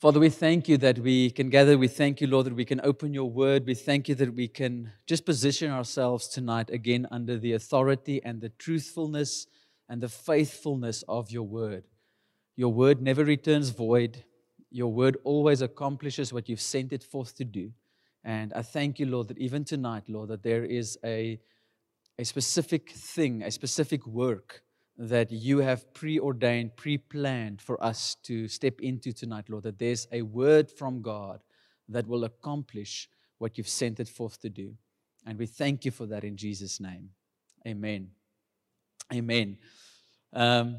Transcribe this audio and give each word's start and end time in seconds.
Father, 0.00 0.20
we 0.20 0.28
thank 0.28 0.68
you 0.68 0.76
that 0.76 1.00
we 1.00 1.28
can 1.28 1.50
gather. 1.50 1.76
We 1.76 1.88
thank 1.88 2.20
you, 2.20 2.28
Lord, 2.28 2.46
that 2.46 2.54
we 2.54 2.64
can 2.64 2.80
open 2.84 3.12
your 3.12 3.28
word. 3.28 3.66
We 3.66 3.74
thank 3.74 4.08
you 4.08 4.14
that 4.14 4.32
we 4.32 4.46
can 4.46 4.92
just 5.08 5.26
position 5.26 5.72
ourselves 5.72 6.28
tonight 6.28 6.70
again 6.70 7.08
under 7.10 7.36
the 7.36 7.54
authority 7.54 8.22
and 8.22 8.40
the 8.40 8.50
truthfulness 8.50 9.48
and 9.88 10.00
the 10.00 10.08
faithfulness 10.08 11.02
of 11.08 11.32
your 11.32 11.42
word. 11.42 11.82
Your 12.54 12.72
word 12.72 13.02
never 13.02 13.24
returns 13.24 13.70
void. 13.70 14.22
Your 14.70 14.92
word 14.92 15.16
always 15.24 15.62
accomplishes 15.62 16.32
what 16.32 16.48
you've 16.48 16.60
sent 16.60 16.92
it 16.92 17.02
forth 17.02 17.34
to 17.34 17.44
do. 17.44 17.72
And 18.22 18.52
I 18.52 18.62
thank 18.62 19.00
you, 19.00 19.06
Lord, 19.06 19.26
that 19.26 19.38
even 19.38 19.64
tonight, 19.64 20.04
Lord, 20.06 20.28
that 20.28 20.44
there 20.44 20.64
is 20.64 20.96
a, 21.04 21.40
a 22.16 22.24
specific 22.24 22.92
thing, 22.92 23.42
a 23.42 23.50
specific 23.50 24.06
work 24.06 24.62
that 24.98 25.30
you 25.30 25.58
have 25.58 25.94
preordained, 25.94 26.76
pre 26.76 26.98
planned 26.98 27.62
for 27.62 27.82
us 27.82 28.16
to 28.24 28.48
step 28.48 28.80
into 28.80 29.12
tonight, 29.12 29.48
Lord, 29.48 29.62
that 29.62 29.78
there's 29.78 30.08
a 30.10 30.22
word 30.22 30.70
from 30.70 31.02
God 31.02 31.40
that 31.88 32.06
will 32.06 32.24
accomplish 32.24 33.08
what 33.38 33.56
you've 33.56 33.68
sent 33.68 34.00
it 34.00 34.08
forth 34.08 34.40
to 34.40 34.50
do. 34.50 34.74
And 35.24 35.38
we 35.38 35.46
thank 35.46 35.84
you 35.84 35.92
for 35.92 36.06
that 36.06 36.24
in 36.24 36.36
Jesus' 36.36 36.80
name. 36.80 37.10
Amen. 37.66 38.08
Amen. 39.12 39.58
Um, 40.32 40.78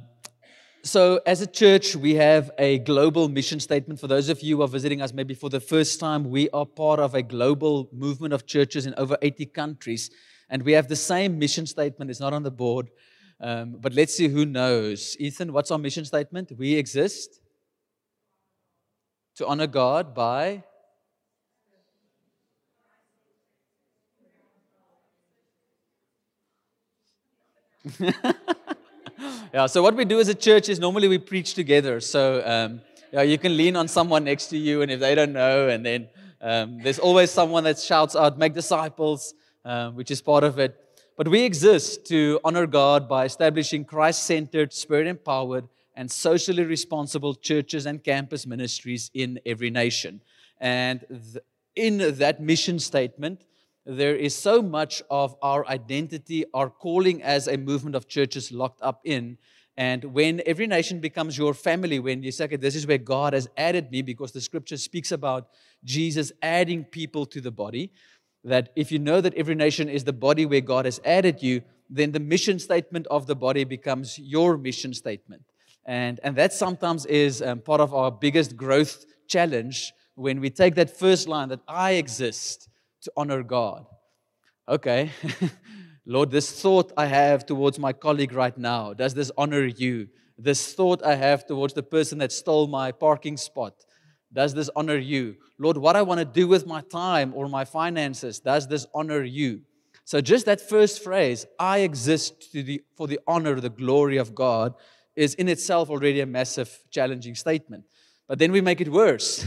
so, 0.84 1.20
as 1.26 1.42
a 1.42 1.48
church, 1.48 1.96
we 1.96 2.16
have 2.16 2.52
a 2.58 2.80
global 2.80 3.28
mission 3.28 3.60
statement. 3.60 4.00
For 4.00 4.08
those 4.08 4.30
of 4.30 4.42
you 4.42 4.58
who 4.58 4.64
are 4.64 4.68
visiting 4.68 5.02
us 5.02 5.14
maybe 5.14 5.34
for 5.34 5.50
the 5.50 5.60
first 5.60 6.00
time, 6.00 6.30
we 6.30 6.50
are 6.52 6.66
part 6.66 7.00
of 7.00 7.16
a 7.16 7.22
global 7.22 7.90
movement 7.92 8.34
of 8.34 8.46
churches 8.46 8.86
in 8.86 8.94
over 8.96 9.18
80 9.22 9.46
countries. 9.48 10.10
And 10.50 10.64
we 10.64 10.72
have 10.74 10.88
the 10.88 10.96
same 10.96 11.38
mission 11.38 11.66
statement. 11.66 12.10
It's 12.10 12.20
not 12.20 12.34
on 12.34 12.44
the 12.44 12.52
board. 12.52 12.90
Um, 13.42 13.78
but 13.80 13.94
let's 13.94 14.14
see 14.14 14.28
who 14.28 14.46
knows. 14.46 15.16
Ethan, 15.20 15.54
what's 15.54 15.72
our 15.72 15.78
mission 15.78 16.04
statement? 16.04 16.52
We 16.58 16.76
exist 16.76 17.40
to 19.36 19.48
honor 19.48 19.68
God 19.68 20.14
by. 20.14 20.64
yeah, 29.54 29.66
so 29.68 29.82
what 29.82 29.96
we 29.96 30.04
do 30.04 30.20
as 30.20 30.28
a 30.28 30.36
church 30.36 30.68
is 30.68 30.80
normally 30.80 31.08
we 31.08 31.18
preach 31.18 31.54
together. 31.54 32.02
So 32.02 32.44
um, 32.46 32.82
yeah, 33.14 33.22
you 33.22 33.38
can 33.38 33.56
lean 33.56 33.78
on 33.78 33.88
someone 33.88 34.26
next 34.26 34.48
to 34.48 34.58
you, 34.58 34.82
and 34.82 34.92
if 34.92 35.00
they 35.00 35.16
don't 35.16 35.32
know, 35.32 35.70
and 35.70 35.86
then 35.86 36.10
um, 36.42 36.80
there's 36.84 37.00
always 37.00 37.32
someone 37.32 37.64
that 37.64 37.80
shouts 37.80 38.16
out, 38.18 38.38
make 38.38 38.54
disciples, 38.54 39.34
um, 39.64 39.96
which 39.96 40.12
is 40.12 40.22
part 40.22 40.44
of 40.44 40.60
it. 40.60 40.76
But 41.20 41.28
we 41.28 41.44
exist 41.44 42.06
to 42.06 42.40
honor 42.46 42.66
God 42.66 43.10
by 43.10 43.26
establishing 43.26 43.84
Christ 43.84 44.24
centered, 44.24 44.72
spirit 44.72 45.06
empowered, 45.06 45.68
and 45.94 46.10
socially 46.10 46.64
responsible 46.64 47.36
churches 47.36 47.86
and 47.86 48.02
campus 48.02 48.48
ministries 48.48 49.12
in 49.14 49.38
every 49.46 49.70
nation. 49.70 50.22
And 50.62 51.06
th- 51.10 51.44
in 51.76 51.98
that 52.20 52.40
mission 52.40 52.80
statement, 52.80 53.44
there 53.86 54.16
is 54.16 54.34
so 54.34 54.62
much 54.62 55.04
of 55.10 55.36
our 55.42 55.68
identity, 55.68 56.46
our 56.54 56.70
calling 56.70 57.22
as 57.22 57.50
a 57.50 57.58
movement 57.58 57.98
of 57.98 58.08
churches 58.08 58.50
locked 58.54 58.82
up 58.82 59.02
in. 59.04 59.38
And 59.76 60.06
when 60.06 60.42
every 60.46 60.68
nation 60.68 61.02
becomes 61.02 61.38
your 61.38 61.54
family, 61.54 62.00
when 62.00 62.24
you 62.24 62.32
say, 62.32 62.46
okay, 62.46 62.56
this 62.56 62.76
is 62.76 62.88
where 62.88 62.98
God 62.98 63.34
has 63.34 63.50
added 63.58 63.92
me, 63.92 64.02
because 64.02 64.32
the 64.32 64.40
scripture 64.40 64.78
speaks 64.78 65.12
about 65.12 65.50
Jesus 65.84 66.32
adding 66.42 66.86
people 66.86 67.26
to 67.26 67.42
the 67.42 67.52
body, 67.52 67.92
that 68.44 68.70
if 68.76 68.92
you 68.92 69.00
know 69.00 69.22
that 69.22 69.34
every 69.36 69.56
nation 69.56 69.90
is 69.90 70.04
the 70.04 70.14
body 70.14 70.46
where 70.46 70.62
God 70.62 70.86
has 70.86 71.00
added 71.04 71.42
you, 71.42 71.62
then 71.90 72.12
the 72.12 72.20
mission 72.20 72.60
statement 72.60 73.08
of 73.08 73.28
the 73.28 73.36
body 73.36 73.64
becomes 73.64 74.18
your 74.20 74.58
mission 74.58 74.94
statement. 74.94 75.44
And, 75.86 76.20
and 76.24 76.36
that 76.36 76.54
sometimes 76.54 77.06
is 77.06 77.42
um, 77.42 77.60
part 77.60 77.82
of 77.82 77.94
our 77.94 78.12
biggest 78.12 78.56
growth 78.56 79.06
challenge 79.28 79.92
when 80.16 80.40
we 80.40 80.50
take 80.50 80.76
that 80.76 80.98
first 80.98 81.28
line 81.28 81.50
that 81.50 81.62
I 81.68 81.92
exist 81.94 82.70
to 83.02 83.12
honor 83.18 83.44
God. 83.44 83.86
Okay, 84.68 85.10
Lord, 86.06 86.30
this 86.30 86.62
thought 86.62 86.92
I 86.96 87.08
have 87.08 87.46
towards 87.46 87.80
my 87.80 87.94
colleague 87.94 88.34
right 88.34 88.56
now, 88.58 88.94
does 88.94 89.14
this 89.14 89.32
honor 89.38 89.66
you? 89.66 90.10
This 90.38 90.74
thought 90.74 91.04
I 91.04 91.16
have 91.16 91.48
towards 91.48 91.74
the 91.74 91.84
person 91.84 92.20
that 92.20 92.32
stole 92.32 92.68
my 92.68 92.92
parking 92.92 93.36
spot, 93.36 93.74
does 94.32 94.54
this 94.54 94.70
honor 94.76 94.98
you? 94.98 95.36
Lord, 95.58 95.78
what 95.78 95.96
I 95.96 96.02
want 96.02 96.20
to 96.20 96.26
do 96.26 96.48
with 96.48 96.68
my 96.68 96.82
time 96.82 97.34
or 97.36 97.48
my 97.48 97.66
finances, 97.66 98.40
does 98.40 98.68
this 98.68 98.86
honor 98.94 99.24
you? 99.24 99.62
So, 100.06 100.22
just 100.22 100.46
that 100.46 100.62
first 100.62 101.04
phrase, 101.04 101.46
I 101.60 101.80
exist 101.80 102.52
the, 102.54 102.82
for 102.96 103.08
the 103.08 103.20
honor, 103.28 103.60
the 103.60 103.70
glory 103.70 104.18
of 104.18 104.34
God, 104.34 104.74
is 105.16 105.36
in 105.36 105.48
itself 105.48 105.90
already 105.90 106.22
a 106.22 106.26
massive, 106.26 106.84
challenging 106.90 107.36
statement. 107.36 107.84
But 108.28 108.40
then 108.40 108.52
we 108.52 108.62
make 108.62 108.82
it 108.82 108.92
worse 108.92 109.46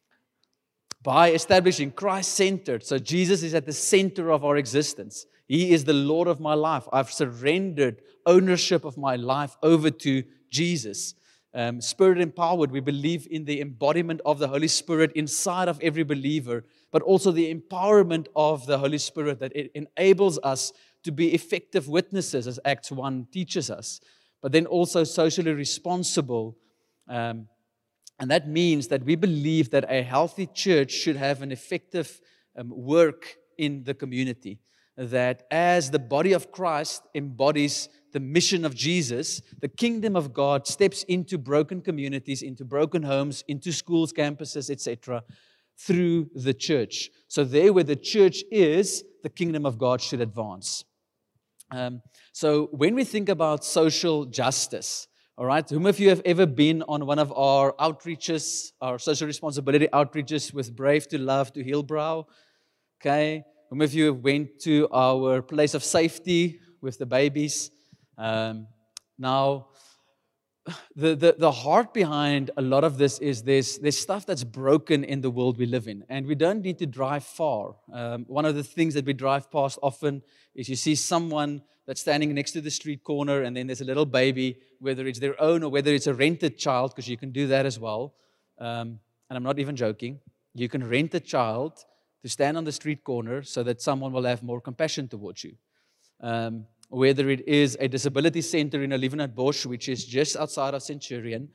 by 1.02 1.32
establishing 1.32 1.92
Christ 1.92 2.32
centered. 2.32 2.84
So, 2.84 2.98
Jesus 2.98 3.42
is 3.42 3.54
at 3.54 3.66
the 3.66 3.72
center 3.72 4.30
of 4.30 4.44
our 4.44 4.56
existence. 4.56 5.26
He 5.46 5.72
is 5.72 5.84
the 5.84 5.94
Lord 5.94 6.28
of 6.28 6.40
my 6.40 6.54
life. 6.54 6.86
I've 6.92 7.10
surrendered 7.10 8.02
ownership 8.26 8.84
of 8.84 8.96
my 8.96 9.16
life 9.16 9.56
over 9.62 9.90
to 9.90 10.22
Jesus 10.50 11.14
um, 11.54 11.80
spirit 11.80 12.20
empowered. 12.20 12.70
We 12.70 12.80
believe 12.80 13.26
in 13.30 13.44
the 13.44 13.60
embodiment 13.60 14.20
of 14.24 14.38
the 14.38 14.48
Holy 14.48 14.68
Spirit 14.68 15.12
inside 15.14 15.68
of 15.68 15.80
every 15.82 16.04
believer, 16.04 16.64
but 16.92 17.02
also 17.02 17.32
the 17.32 17.52
empowerment 17.52 18.26
of 18.36 18.66
the 18.66 18.78
Holy 18.78 18.98
Spirit 18.98 19.40
that 19.40 19.54
it 19.54 19.70
enables 19.74 20.38
us 20.42 20.72
to 21.02 21.12
be 21.12 21.34
effective 21.34 21.88
witnesses, 21.88 22.46
as 22.46 22.60
Acts 22.64 22.92
1 22.92 23.28
teaches 23.32 23.70
us, 23.70 24.00
but 24.42 24.52
then 24.52 24.66
also 24.66 25.02
socially 25.04 25.52
responsible. 25.52 26.56
Um, 27.08 27.48
and 28.18 28.30
that 28.30 28.48
means 28.48 28.88
that 28.88 29.04
we 29.04 29.16
believe 29.16 29.70
that 29.70 29.86
a 29.88 30.02
healthy 30.02 30.46
church 30.46 30.92
should 30.92 31.16
have 31.16 31.42
an 31.42 31.50
effective 31.50 32.20
um, 32.56 32.70
work 32.70 33.36
in 33.56 33.82
the 33.84 33.94
community. 33.94 34.60
That 34.96 35.44
as 35.50 35.90
the 35.90 35.98
body 35.98 36.32
of 36.32 36.52
Christ 36.52 37.02
embodies 37.14 37.88
the 38.12 38.20
mission 38.20 38.64
of 38.64 38.74
Jesus, 38.74 39.42
the 39.60 39.68
kingdom 39.68 40.16
of 40.16 40.32
God 40.32 40.66
steps 40.66 41.02
into 41.04 41.38
broken 41.38 41.80
communities, 41.80 42.42
into 42.42 42.64
broken 42.64 43.02
homes, 43.02 43.44
into 43.48 43.72
schools, 43.72 44.12
campuses, 44.12 44.70
etc., 44.70 45.22
through 45.78 46.28
the 46.34 46.52
church. 46.52 47.10
So, 47.28 47.44
there 47.44 47.72
where 47.72 47.84
the 47.84 47.96
church 47.96 48.42
is, 48.50 49.02
the 49.22 49.30
kingdom 49.30 49.64
of 49.64 49.78
God 49.78 50.00
should 50.00 50.20
advance. 50.20 50.84
Um, 51.70 52.02
so, 52.32 52.68
when 52.72 52.94
we 52.94 53.04
think 53.04 53.28
about 53.28 53.64
social 53.64 54.26
justice, 54.26 55.08
all 55.38 55.46
right, 55.46 55.68
whom 55.68 55.86
of 55.86 55.98
you 55.98 56.10
have 56.10 56.20
ever 56.26 56.44
been 56.44 56.82
on 56.82 57.06
one 57.06 57.18
of 57.18 57.32
our 57.32 57.72
outreaches, 57.80 58.72
our 58.82 58.98
social 58.98 59.26
responsibility 59.26 59.88
outreaches 59.90 60.52
with 60.52 60.76
Brave 60.76 61.08
to 61.08 61.18
Love 61.18 61.52
to 61.54 61.64
Hillbrow? 61.64 62.26
Okay, 63.00 63.42
whom 63.70 63.80
of 63.80 63.94
you 63.94 64.06
have 64.06 64.18
went 64.18 64.60
to 64.60 64.86
our 64.92 65.40
place 65.40 65.72
of 65.72 65.82
safety 65.82 66.60
with 66.82 66.98
the 66.98 67.06
babies? 67.06 67.70
Um, 68.20 68.66
now, 69.18 69.68
the, 70.94 71.16
the, 71.16 71.36
the 71.38 71.50
heart 71.50 71.94
behind 71.94 72.50
a 72.58 72.62
lot 72.62 72.84
of 72.84 72.98
this 72.98 73.18
is 73.18 73.42
there's, 73.42 73.78
there's 73.78 73.98
stuff 73.98 74.26
that's 74.26 74.44
broken 74.44 75.04
in 75.04 75.22
the 75.22 75.30
world 75.30 75.58
we 75.58 75.64
live 75.64 75.88
in, 75.88 76.04
and 76.10 76.26
we 76.26 76.34
don't 76.34 76.60
need 76.62 76.78
to 76.80 76.86
drive 76.86 77.24
far. 77.24 77.76
Um, 77.92 78.26
one 78.28 78.44
of 78.44 78.54
the 78.54 78.62
things 78.62 78.92
that 78.94 79.06
we 79.06 79.14
drive 79.14 79.50
past 79.50 79.78
often 79.82 80.22
is 80.54 80.68
you 80.68 80.76
see 80.76 80.94
someone 80.94 81.62
that's 81.86 82.02
standing 82.02 82.34
next 82.34 82.52
to 82.52 82.60
the 82.60 82.70
street 82.70 83.02
corner, 83.02 83.42
and 83.42 83.56
then 83.56 83.66
there's 83.66 83.80
a 83.80 83.86
little 83.86 84.04
baby, 84.04 84.58
whether 84.80 85.06
it's 85.06 85.18
their 85.18 85.40
own 85.40 85.62
or 85.62 85.70
whether 85.70 85.94
it's 85.94 86.06
a 86.06 86.14
rented 86.14 86.58
child, 86.58 86.92
because 86.92 87.08
you 87.08 87.16
can 87.16 87.32
do 87.32 87.46
that 87.46 87.64
as 87.64 87.80
well. 87.80 88.14
Um, 88.58 89.00
and 89.28 89.36
I'm 89.36 89.42
not 89.42 89.58
even 89.58 89.76
joking. 89.76 90.20
You 90.54 90.68
can 90.68 90.86
rent 90.86 91.14
a 91.14 91.20
child 91.20 91.84
to 92.22 92.28
stand 92.28 92.58
on 92.58 92.64
the 92.64 92.72
street 92.72 93.02
corner 93.02 93.42
so 93.42 93.62
that 93.62 93.80
someone 93.80 94.12
will 94.12 94.24
have 94.24 94.42
more 94.42 94.60
compassion 94.60 95.08
towards 95.08 95.42
you. 95.42 95.56
Um, 96.20 96.66
whether 96.90 97.30
it 97.30 97.46
is 97.48 97.76
a 97.80 97.88
disability 97.88 98.42
center 98.42 98.82
in 98.82 98.90
Olievenhoutbosch, 98.90 99.64
which 99.64 99.88
is 99.88 100.04
just 100.04 100.36
outside 100.36 100.74
of 100.74 100.82
Centurion, 100.82 101.48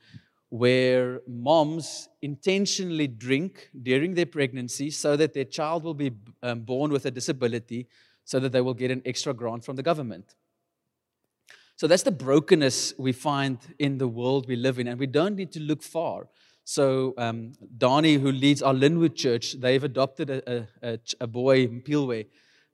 where 0.48 1.20
moms 1.28 2.08
intentionally 2.22 3.06
drink 3.06 3.70
during 3.82 4.14
their 4.14 4.26
pregnancy 4.26 4.90
so 4.90 5.14
that 5.16 5.34
their 5.34 5.44
child 5.44 5.84
will 5.84 5.94
be 5.94 6.10
um, 6.42 6.60
born 6.60 6.90
with 6.90 7.04
a 7.04 7.10
disability 7.10 7.86
so 8.24 8.40
that 8.40 8.50
they 8.50 8.62
will 8.62 8.74
get 8.74 8.90
an 8.90 9.02
extra 9.04 9.34
grant 9.34 9.62
from 9.64 9.76
the 9.76 9.82
government. 9.82 10.34
So 11.76 11.86
that's 11.86 12.02
the 12.02 12.10
brokenness 12.10 12.94
we 12.96 13.12
find 13.12 13.58
in 13.78 13.98
the 13.98 14.08
world 14.08 14.48
we 14.48 14.56
live 14.56 14.78
in, 14.78 14.88
and 14.88 14.98
we 14.98 15.06
don't 15.06 15.36
need 15.36 15.52
to 15.52 15.60
look 15.60 15.82
far. 15.82 16.28
So, 16.64 17.12
um, 17.18 17.52
Donnie, 17.76 18.14
who 18.14 18.32
leads 18.32 18.62
our 18.62 18.72
Lynnwood 18.72 19.14
church, 19.14 19.60
they've 19.60 19.84
adopted 19.84 20.30
a, 20.30 20.66
a, 20.82 20.98
a 21.20 21.26
boy, 21.26 21.66
Mpilwe, 21.66 22.26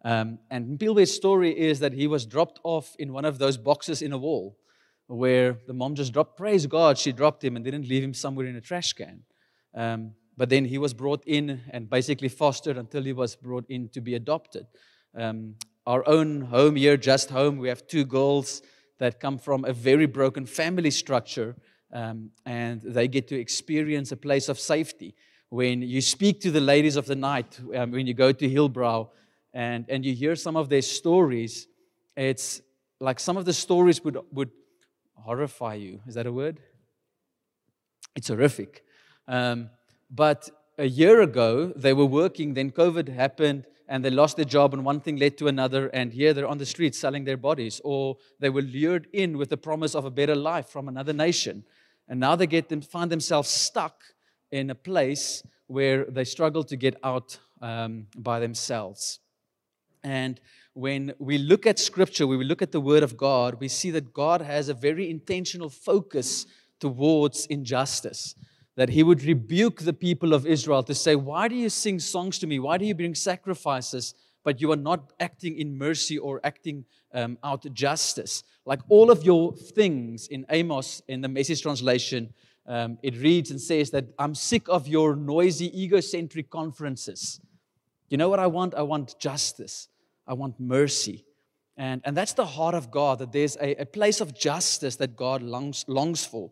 um, 0.04 0.38
and 0.50 0.78
Mpilwe's 0.78 1.14
story 1.14 1.56
is 1.56 1.80
that 1.80 1.92
he 1.92 2.06
was 2.06 2.26
dropped 2.26 2.60
off 2.64 2.94
in 2.98 3.12
one 3.12 3.24
of 3.24 3.38
those 3.38 3.56
boxes 3.56 4.02
in 4.02 4.12
a 4.12 4.18
wall 4.18 4.58
where 5.06 5.58
the 5.66 5.74
mom 5.74 5.94
just 5.94 6.12
dropped, 6.12 6.36
praise 6.36 6.66
God, 6.66 6.98
she 6.98 7.12
dropped 7.12 7.44
him 7.44 7.56
and 7.56 7.64
didn't 7.64 7.88
leave 7.88 8.02
him 8.02 8.14
somewhere 8.14 8.46
in 8.46 8.56
a 8.56 8.60
trash 8.60 8.92
can. 8.92 9.22
Um, 9.74 10.12
but 10.36 10.48
then 10.48 10.64
he 10.64 10.78
was 10.78 10.94
brought 10.94 11.22
in 11.26 11.60
and 11.70 11.90
basically 11.90 12.28
fostered 12.28 12.78
until 12.78 13.02
he 13.02 13.12
was 13.12 13.36
brought 13.36 13.66
in 13.68 13.88
to 13.90 14.00
be 14.00 14.14
adopted. 14.14 14.66
Um, 15.14 15.56
our 15.86 16.06
own 16.08 16.42
home 16.42 16.76
here, 16.76 16.96
Just 16.96 17.30
Home, 17.30 17.58
we 17.58 17.68
have 17.68 17.86
two 17.86 18.04
girls 18.04 18.62
that 18.98 19.20
come 19.20 19.38
from 19.38 19.64
a 19.64 19.72
very 19.72 20.06
broken 20.06 20.46
family 20.46 20.90
structure. 20.90 21.56
um, 21.92 22.30
and 22.46 22.80
they 22.82 23.08
get 23.08 23.28
to 23.28 23.38
experience 23.38 24.12
a 24.12 24.16
place 24.16 24.48
of 24.48 24.58
safety. 24.58 25.14
When 25.50 25.82
you 25.82 26.00
speak 26.00 26.40
to 26.40 26.50
the 26.50 26.60
ladies 26.60 26.96
of 26.96 27.06
the 27.06 27.14
night, 27.14 27.60
um, 27.74 27.90
when 27.90 28.06
you 28.06 28.14
go 28.14 28.32
to 28.32 28.48
Hillbrow, 28.48 29.10
and, 29.54 29.84
and 29.88 30.04
you 30.04 30.14
hear 30.14 30.36
some 30.36 30.56
of 30.56 30.68
their 30.68 30.82
stories, 30.82 31.66
it's 32.16 32.62
like 33.00 33.20
some 33.20 33.36
of 33.36 33.44
the 33.44 33.52
stories 33.52 34.02
would, 34.04 34.18
would 34.32 34.50
horrify 35.14 35.74
you. 35.74 36.00
Is 36.06 36.14
that 36.14 36.26
a 36.26 36.32
word? 36.32 36.60
It's 38.14 38.28
horrific. 38.28 38.84
Um, 39.26 39.70
but 40.10 40.50
a 40.78 40.86
year 40.86 41.20
ago, 41.20 41.72
they 41.76 41.92
were 41.92 42.06
working, 42.06 42.54
then 42.54 42.70
COVID 42.70 43.08
happened, 43.08 43.66
and 43.88 44.04
they 44.04 44.10
lost 44.10 44.36
their 44.36 44.44
job, 44.44 44.72
and 44.72 44.84
one 44.84 45.00
thing 45.00 45.16
led 45.16 45.36
to 45.38 45.48
another, 45.48 45.88
and 45.88 46.12
here 46.12 46.32
they're 46.32 46.46
on 46.46 46.58
the 46.58 46.66
streets 46.66 46.98
selling 46.98 47.24
their 47.24 47.36
bodies, 47.36 47.80
or 47.84 48.16
they 48.40 48.48
were 48.48 48.62
lured 48.62 49.06
in 49.12 49.36
with 49.36 49.50
the 49.50 49.56
promise 49.56 49.94
of 49.94 50.04
a 50.04 50.10
better 50.10 50.34
life 50.34 50.68
from 50.68 50.88
another 50.88 51.12
nation. 51.12 51.64
And 52.08 52.18
now 52.18 52.36
they 52.36 52.46
get 52.46 52.68
them, 52.68 52.80
find 52.80 53.10
themselves 53.10 53.48
stuck 53.48 54.02
in 54.50 54.70
a 54.70 54.74
place 54.74 55.42
where 55.66 56.04
they 56.04 56.24
struggle 56.24 56.64
to 56.64 56.76
get 56.76 56.96
out 57.02 57.38
um, 57.60 58.06
by 58.16 58.40
themselves. 58.40 59.20
And 60.04 60.40
when 60.74 61.12
we 61.18 61.38
look 61.38 61.66
at 61.66 61.78
scripture, 61.78 62.26
when 62.26 62.38
we 62.38 62.44
look 62.44 62.62
at 62.62 62.72
the 62.72 62.80
word 62.80 63.02
of 63.02 63.16
God, 63.16 63.60
we 63.60 63.68
see 63.68 63.90
that 63.90 64.12
God 64.12 64.40
has 64.40 64.68
a 64.68 64.74
very 64.74 65.10
intentional 65.10 65.68
focus 65.68 66.46
towards 66.80 67.46
injustice. 67.46 68.34
That 68.76 68.88
he 68.88 69.02
would 69.02 69.22
rebuke 69.22 69.82
the 69.82 69.92
people 69.92 70.32
of 70.32 70.46
Israel 70.46 70.82
to 70.84 70.94
say, 70.94 71.14
Why 71.14 71.46
do 71.46 71.54
you 71.54 71.68
sing 71.68 71.98
songs 71.98 72.38
to 72.38 72.46
me? 72.46 72.58
Why 72.58 72.78
do 72.78 72.86
you 72.86 72.94
bring 72.94 73.14
sacrifices, 73.14 74.14
but 74.44 74.60
you 74.60 74.72
are 74.72 74.76
not 74.76 75.12
acting 75.20 75.58
in 75.58 75.76
mercy 75.76 76.18
or 76.18 76.40
acting 76.42 76.86
um, 77.12 77.38
out 77.44 77.66
justice? 77.74 78.42
Like 78.64 78.80
all 78.88 79.10
of 79.10 79.24
your 79.24 79.52
things 79.54 80.28
in 80.28 80.46
Amos, 80.48 81.02
in 81.06 81.20
the 81.20 81.28
message 81.28 81.60
translation, 81.60 82.32
um, 82.66 82.98
it 83.02 83.16
reads 83.18 83.50
and 83.50 83.60
says 83.60 83.90
that 83.90 84.06
I'm 84.18 84.34
sick 84.34 84.68
of 84.68 84.88
your 84.88 85.16
noisy, 85.16 85.70
egocentric 85.78 86.48
conferences. 86.48 87.40
You 88.08 88.16
know 88.16 88.28
what 88.28 88.38
I 88.38 88.46
want? 88.46 88.74
I 88.74 88.82
want 88.82 89.18
justice. 89.18 89.88
I 90.26 90.34
want 90.34 90.58
mercy. 90.60 91.24
And, 91.76 92.02
and 92.04 92.16
that's 92.16 92.34
the 92.34 92.46
heart 92.46 92.74
of 92.74 92.90
God, 92.90 93.18
that 93.20 93.32
there's 93.32 93.56
a, 93.56 93.80
a 93.82 93.86
place 93.86 94.20
of 94.20 94.34
justice 94.34 94.96
that 94.96 95.16
God 95.16 95.42
longs, 95.42 95.84
longs 95.88 96.24
for. 96.24 96.50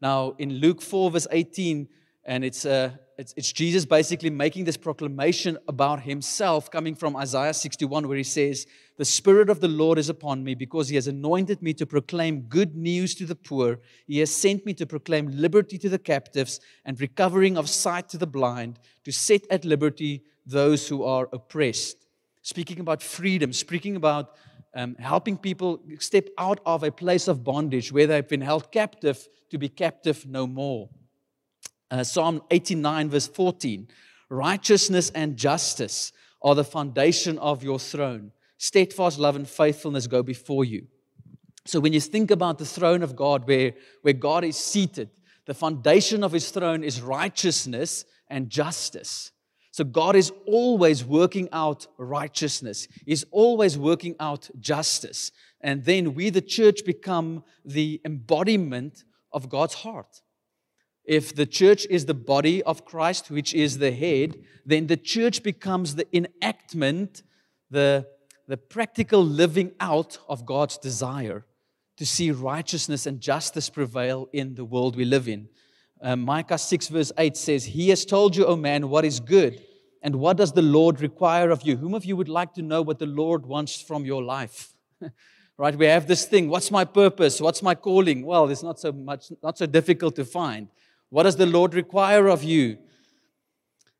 Now, 0.00 0.34
in 0.38 0.54
Luke 0.54 0.82
4, 0.82 1.10
verse 1.10 1.26
18, 1.30 1.88
and 2.24 2.44
it's, 2.44 2.64
uh, 2.66 2.90
it's, 3.16 3.32
it's 3.36 3.52
Jesus 3.52 3.84
basically 3.84 4.30
making 4.30 4.64
this 4.64 4.76
proclamation 4.76 5.56
about 5.66 6.02
himself 6.02 6.70
coming 6.70 6.94
from 6.94 7.16
Isaiah 7.16 7.54
61, 7.54 8.06
where 8.06 8.16
he 8.16 8.24
says, 8.24 8.66
The 8.96 9.04
Spirit 9.04 9.48
of 9.48 9.60
the 9.60 9.68
Lord 9.68 9.98
is 9.98 10.08
upon 10.08 10.44
me 10.44 10.54
because 10.54 10.88
he 10.88 10.96
has 10.96 11.06
anointed 11.06 11.62
me 11.62 11.72
to 11.74 11.86
proclaim 11.86 12.42
good 12.42 12.76
news 12.76 13.14
to 13.16 13.26
the 13.26 13.34
poor. 13.34 13.80
He 14.06 14.18
has 14.18 14.34
sent 14.34 14.66
me 14.66 14.74
to 14.74 14.86
proclaim 14.86 15.28
liberty 15.28 15.78
to 15.78 15.88
the 15.88 15.98
captives 15.98 16.60
and 16.84 17.00
recovering 17.00 17.56
of 17.56 17.68
sight 17.68 18.08
to 18.10 18.18
the 18.18 18.26
blind, 18.26 18.78
to 19.04 19.12
set 19.12 19.42
at 19.50 19.64
liberty 19.64 20.22
those 20.44 20.88
who 20.88 21.04
are 21.04 21.28
oppressed 21.32 22.07
speaking 22.48 22.80
about 22.80 23.02
freedom, 23.02 23.52
speaking 23.52 23.94
about 23.94 24.34
um, 24.74 24.94
helping 24.98 25.36
people 25.36 25.82
step 25.98 26.28
out 26.38 26.60
of 26.64 26.82
a 26.82 26.90
place 26.90 27.28
of 27.28 27.44
bondage 27.44 27.92
where 27.92 28.06
they've 28.06 28.26
been 28.26 28.40
held 28.40 28.72
captive 28.72 29.28
to 29.50 29.58
be 29.58 29.68
captive 29.68 30.24
no 30.26 30.46
more. 30.46 30.88
Uh, 31.90 32.02
Psalm 32.02 32.40
89, 32.50 33.10
verse 33.10 33.26
14 33.26 33.86
Righteousness 34.30 35.10
and 35.14 35.36
justice 35.36 36.10
are 36.40 36.54
the 36.54 36.64
foundation 36.64 37.36
of 37.38 37.62
your 37.62 37.78
throne. 37.78 38.32
Steadfast 38.56 39.18
love 39.18 39.36
and 39.36 39.46
faithfulness 39.46 40.06
go 40.06 40.22
before 40.22 40.64
you. 40.64 40.86
So 41.66 41.80
when 41.80 41.92
you 41.92 42.00
think 42.00 42.30
about 42.30 42.56
the 42.56 42.64
throne 42.64 43.02
of 43.02 43.14
God, 43.14 43.46
where, 43.46 43.74
where 44.00 44.14
God 44.14 44.44
is 44.44 44.56
seated, 44.56 45.10
the 45.44 45.52
foundation 45.52 46.24
of 46.24 46.32
his 46.32 46.50
throne 46.50 46.82
is 46.82 47.02
righteousness 47.02 48.06
and 48.26 48.48
justice. 48.48 49.32
So 49.78 49.84
God 49.84 50.16
is 50.16 50.32
always 50.44 51.04
working 51.04 51.48
out 51.52 51.86
righteousness, 51.98 52.88
He's 53.06 53.24
always 53.30 53.78
working 53.78 54.16
out 54.18 54.50
justice. 54.58 55.30
And 55.60 55.84
then 55.84 56.14
we, 56.14 56.30
the 56.30 56.40
church, 56.40 56.84
become 56.84 57.44
the 57.64 58.00
embodiment 58.04 59.04
of 59.32 59.48
God's 59.48 59.74
heart. 59.74 60.20
If 61.04 61.32
the 61.32 61.46
church 61.46 61.86
is 61.88 62.06
the 62.06 62.14
body 62.14 62.60
of 62.64 62.84
Christ, 62.84 63.30
which 63.30 63.54
is 63.54 63.78
the 63.78 63.92
head, 63.92 64.40
then 64.66 64.88
the 64.88 64.96
church 64.96 65.44
becomes 65.44 65.94
the 65.94 66.08
enactment, 66.12 67.22
the, 67.70 68.04
the 68.48 68.56
practical 68.56 69.24
living 69.24 69.70
out 69.78 70.18
of 70.28 70.44
God's 70.44 70.76
desire 70.76 71.46
to 71.98 72.04
see 72.04 72.32
righteousness 72.32 73.06
and 73.06 73.20
justice 73.20 73.70
prevail 73.70 74.28
in 74.32 74.56
the 74.56 74.64
world 74.64 74.96
we 74.96 75.04
live 75.04 75.28
in. 75.28 75.48
Um, 76.00 76.22
Micah 76.22 76.58
6, 76.58 76.88
verse 76.88 77.12
8 77.16 77.36
says, 77.36 77.64
He 77.64 77.90
has 77.90 78.04
told 78.04 78.34
you, 78.34 78.44
O 78.44 78.56
man, 78.56 78.88
what 78.88 79.04
is 79.04 79.20
good 79.20 79.62
and 80.02 80.16
what 80.16 80.36
does 80.36 80.52
the 80.52 80.62
Lord 80.62 81.00
require 81.00 81.50
of 81.50 81.62
you? 81.62 81.76
Whom 81.76 81.94
of 81.94 82.04
you 82.04 82.16
would 82.16 82.28
like 82.28 82.54
to 82.54 82.62
know 82.62 82.82
what 82.82 82.98
the 82.98 83.06
Lord 83.06 83.46
wants 83.46 83.80
from 83.80 84.04
your 84.04 84.22
life? 84.22 84.72
right? 85.58 85.76
We 85.76 85.86
have 85.86 86.06
this 86.06 86.24
thing 86.24 86.48
what's 86.48 86.70
my 86.70 86.84
purpose? 86.84 87.40
What's 87.40 87.62
my 87.62 87.74
calling? 87.74 88.24
Well, 88.24 88.48
it's 88.48 88.62
not 88.62 88.78
so 88.78 88.92
much, 88.92 89.32
not 89.42 89.58
so 89.58 89.66
difficult 89.66 90.14
to 90.16 90.24
find. 90.24 90.68
What 91.10 91.24
does 91.24 91.36
the 91.36 91.46
Lord 91.46 91.74
require 91.74 92.28
of 92.28 92.44
you? 92.44 92.78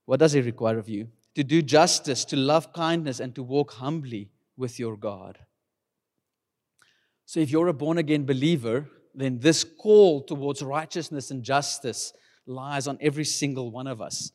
What 0.04 0.20
does 0.20 0.32
He 0.32 0.40
require 0.40 0.78
of 0.78 0.88
you? 0.88 1.08
To 1.34 1.44
do 1.44 1.62
justice, 1.62 2.24
to 2.26 2.36
love 2.36 2.72
kindness, 2.72 3.20
and 3.20 3.34
to 3.34 3.42
walk 3.42 3.72
humbly 3.72 4.30
with 4.56 4.78
your 4.78 4.96
God. 4.96 5.38
So, 7.26 7.40
if 7.40 7.50
you're 7.50 7.68
a 7.68 7.74
born 7.74 7.98
again 7.98 8.24
believer, 8.24 8.88
then 9.14 9.38
this 9.38 9.64
call 9.64 10.22
towards 10.22 10.62
righteousness 10.62 11.30
and 11.30 11.42
justice 11.42 12.12
lies 12.46 12.86
on 12.86 12.98
every 13.00 13.24
single 13.24 13.70
one 13.70 13.86
of 13.86 14.00
us. 14.00 14.32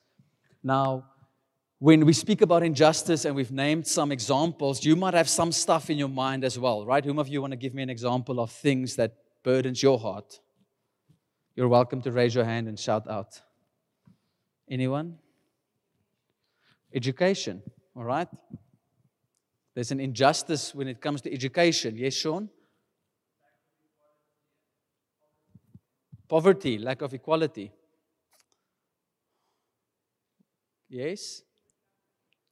Now, 0.63 1.05
when 1.83 2.05
we 2.05 2.13
speak 2.13 2.41
about 2.41 2.63
injustice 2.63 3.25
and 3.25 3.35
we've 3.35 3.51
named 3.51 3.85
some 3.85 4.09
examples, 4.09 4.85
you 4.85 4.95
might 4.95 5.13
have 5.13 5.27
some 5.27 5.51
stuff 5.51 5.89
in 5.89 5.97
your 5.97 6.07
mind 6.07 6.45
as 6.45 6.57
well, 6.57 6.85
right? 6.85 7.03
Whom 7.03 7.19
of 7.19 7.27
you 7.27 7.41
want 7.41 7.51
to 7.51 7.57
give 7.57 7.73
me 7.73 7.83
an 7.83 7.89
example 7.89 8.39
of 8.39 8.51
things 8.51 8.95
that 8.95 9.17
burdens 9.43 9.83
your 9.83 9.99
heart? 9.99 10.39
You're 11.57 11.67
welcome 11.67 12.01
to 12.03 12.11
raise 12.13 12.33
your 12.33 12.45
hand 12.45 12.69
and 12.69 12.79
shout 12.79 13.05
out. 13.09 13.41
Anyone? 14.71 15.17
Education, 16.93 17.61
all 17.97 18.05
right? 18.05 18.29
There's 19.75 19.91
an 19.91 19.99
injustice 19.99 20.73
when 20.73 20.87
it 20.87 21.01
comes 21.01 21.19
to 21.23 21.33
education. 21.33 21.97
Yes, 21.97 22.13
Sean? 22.13 22.47
Poverty, 26.29 26.77
lack 26.77 27.01
of 27.01 27.13
equality. 27.13 27.73
Yes? 30.87 31.41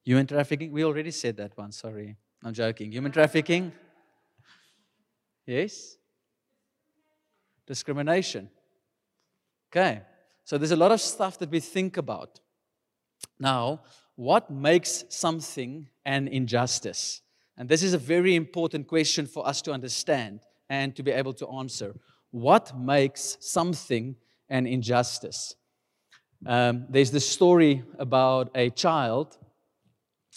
Human 0.04 0.26
trafficking, 0.26 0.72
we 0.72 0.84
already 0.84 1.12
said 1.12 1.38
that 1.38 1.58
one, 1.58 1.72
sorry. 1.72 2.16
I'm 2.44 2.54
joking. 2.54 2.92
Human 2.92 3.12
trafficking? 3.12 3.72
Yes? 5.46 5.98
Discrimination. 7.68 8.50
Okay, 9.72 10.02
so 10.44 10.58
there's 10.58 10.72
a 10.72 10.76
lot 10.76 10.92
of 10.92 11.00
stuff 11.00 11.38
that 11.40 11.50
we 11.50 11.60
think 11.60 11.98
about. 11.98 12.40
Now, 13.40 13.82
what 14.16 14.52
makes 14.52 15.06
something 15.10 15.88
an 16.06 16.28
injustice? 16.28 17.22
And 17.58 17.70
this 17.70 17.84
is 17.84 17.94
a 17.94 17.98
very 17.98 18.36
important 18.36 18.88
question 18.88 19.28
for 19.28 19.48
us 19.48 19.62
to 19.64 19.72
understand 19.72 20.42
and 20.70 20.96
to 20.96 21.04
be 21.04 21.12
able 21.12 21.34
to 21.34 21.48
answer. 21.48 21.96
What 22.32 22.78
makes 22.78 23.38
something 23.40 24.16
an 24.50 24.66
injustice? 24.66 25.56
Um, 26.46 26.86
there's 26.90 27.12
this 27.12 27.30
story 27.30 27.84
about 28.00 28.50
a 28.56 28.72
child 28.72 29.38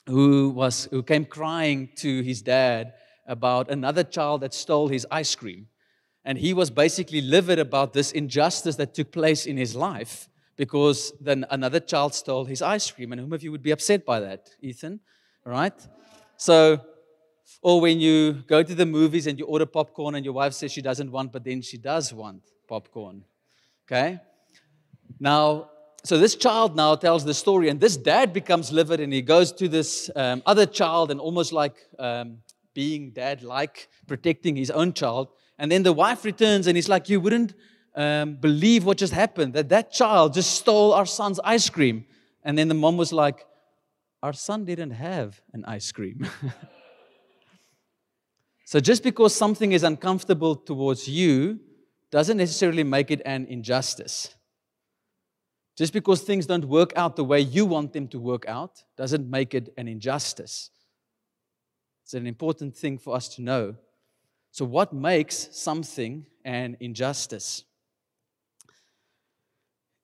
who, 0.07 0.51
was, 0.51 0.89
who 0.91 1.03
came 1.03 1.25
crying 1.25 1.89
to 1.97 2.23
his 2.23 2.43
dad 2.43 2.95
about 3.27 3.71
another 3.71 4.05
child 4.05 4.43
that 4.43 4.53
stole 4.53 4.89
his 4.89 5.07
ice 5.11 5.35
cream. 5.35 5.69
And 6.25 6.39
he 6.39 6.55
was 6.55 6.71
basically 6.71 7.21
livid 7.21 7.59
about 7.59 7.93
this 7.93 8.13
injustice 8.13 8.77
that 8.77 8.95
took 8.95 9.13
place 9.13 9.47
in 9.47 9.57
his 9.57 9.75
life 9.75 10.29
because 10.57 11.13
then 11.21 11.45
another 11.51 11.81
child 11.81 12.15
stole 12.15 12.45
his 12.45 12.63
ice 12.63 12.91
cream. 12.91 13.13
And 13.13 13.21
whom 13.21 13.33
of 13.33 13.43
you 13.43 13.53
would 13.53 13.63
be 13.63 13.73
upset 13.73 14.05
by 14.05 14.21
that? 14.21 14.49
Ethan, 14.61 15.01
right? 15.45 15.75
So, 16.37 16.81
or 17.63 17.81
when 17.81 18.01
you 18.01 18.45
go 18.47 18.63
to 18.63 18.75
the 18.75 18.87
movies 18.87 19.27
and 19.27 19.39
you 19.39 19.47
order 19.47 19.67
popcorn 19.67 20.15
and 20.15 20.25
your 20.25 20.35
wife 20.35 20.55
says 20.55 20.73
she 20.73 20.83
doesn't 20.83 21.11
want, 21.11 21.33
but 21.33 21.45
then 21.45 21.61
she 21.61 21.77
does 21.77 22.13
want 22.13 22.43
popcorn. 22.69 23.25
Okay? 23.87 24.19
Now, 25.21 25.71
so 26.05 26.19
this 26.19 26.37
child 26.37 26.77
now 26.77 26.97
tells 26.97 27.25
the 27.25 27.33
story, 27.33 27.71
and 27.71 27.81
this 27.81 27.97
dad 27.97 28.35
becomes 28.35 28.71
livid 28.71 29.01
and 29.01 29.11
he 29.11 29.23
goes 29.23 29.53
to 29.53 29.69
this 29.69 30.11
um, 30.15 30.43
other 30.45 30.67
child 30.67 31.11
and 31.11 31.19
almost 31.19 31.51
like 31.51 31.77
um, 31.99 32.41
being 32.75 33.13
dad 33.13 33.43
like, 33.43 33.89
protecting 34.07 34.55
his 34.55 34.71
own 34.71 34.93
child. 34.93 35.29
And 35.59 35.73
then 35.73 35.83
the 35.83 35.95
wife 35.95 36.27
returns 36.27 36.67
and 36.67 36.77
he's 36.77 36.91
like, 36.91 37.09
You 37.09 37.21
wouldn't 37.21 37.55
um, 37.95 38.37
believe 38.37 38.85
what 38.85 38.99
just 38.99 39.15
happened 39.15 39.55
that 39.55 39.71
that 39.71 39.93
child 39.93 40.35
just 40.35 40.53
stole 40.53 40.93
our 40.93 41.07
son's 41.07 41.41
ice 41.43 41.71
cream. 41.71 42.05
And 42.43 42.59
then 42.59 42.69
the 42.69 42.75
mom 42.75 42.99
was 42.99 43.11
like, 43.11 43.47
Our 44.23 44.35
son 44.35 44.67
didn't 44.67 44.91
have 44.91 45.41
an 45.55 45.65
ice 45.65 45.91
cream. 45.91 46.29
so 48.67 48.79
just 48.79 49.03
because 49.03 49.35
something 49.35 49.73
is 49.73 49.83
uncomfortable 49.83 50.55
towards 50.55 51.09
you, 51.09 51.61
doesn't 52.11 52.37
necessarily 52.37 52.85
make 52.85 53.11
it 53.11 53.23
an 53.25 53.47
injustice. 53.47 54.35
Just 55.77 55.93
because 55.93 56.23
things 56.23 56.47
don't 56.47 56.67
work 56.67 56.93
out 56.95 57.17
the 57.17 57.25
way 57.25 57.41
you 57.41 57.67
want 57.67 57.93
them 57.93 58.07
to 58.09 58.19
work 58.19 58.47
out 58.47 58.85
doesn't 58.97 59.29
make 59.29 59.55
it 59.55 59.73
an 59.77 59.89
injustice. 59.89 60.71
It's 62.05 62.15
an 62.15 62.27
important 62.27 62.77
thing 62.77 62.99
for 62.99 63.17
us 63.17 63.29
to 63.37 63.43
know. 63.43 63.75
So, 64.53 64.65
what 64.65 64.93
makes 64.93 65.49
something 65.51 66.27
an 66.45 66.77
injustice? 66.79 67.65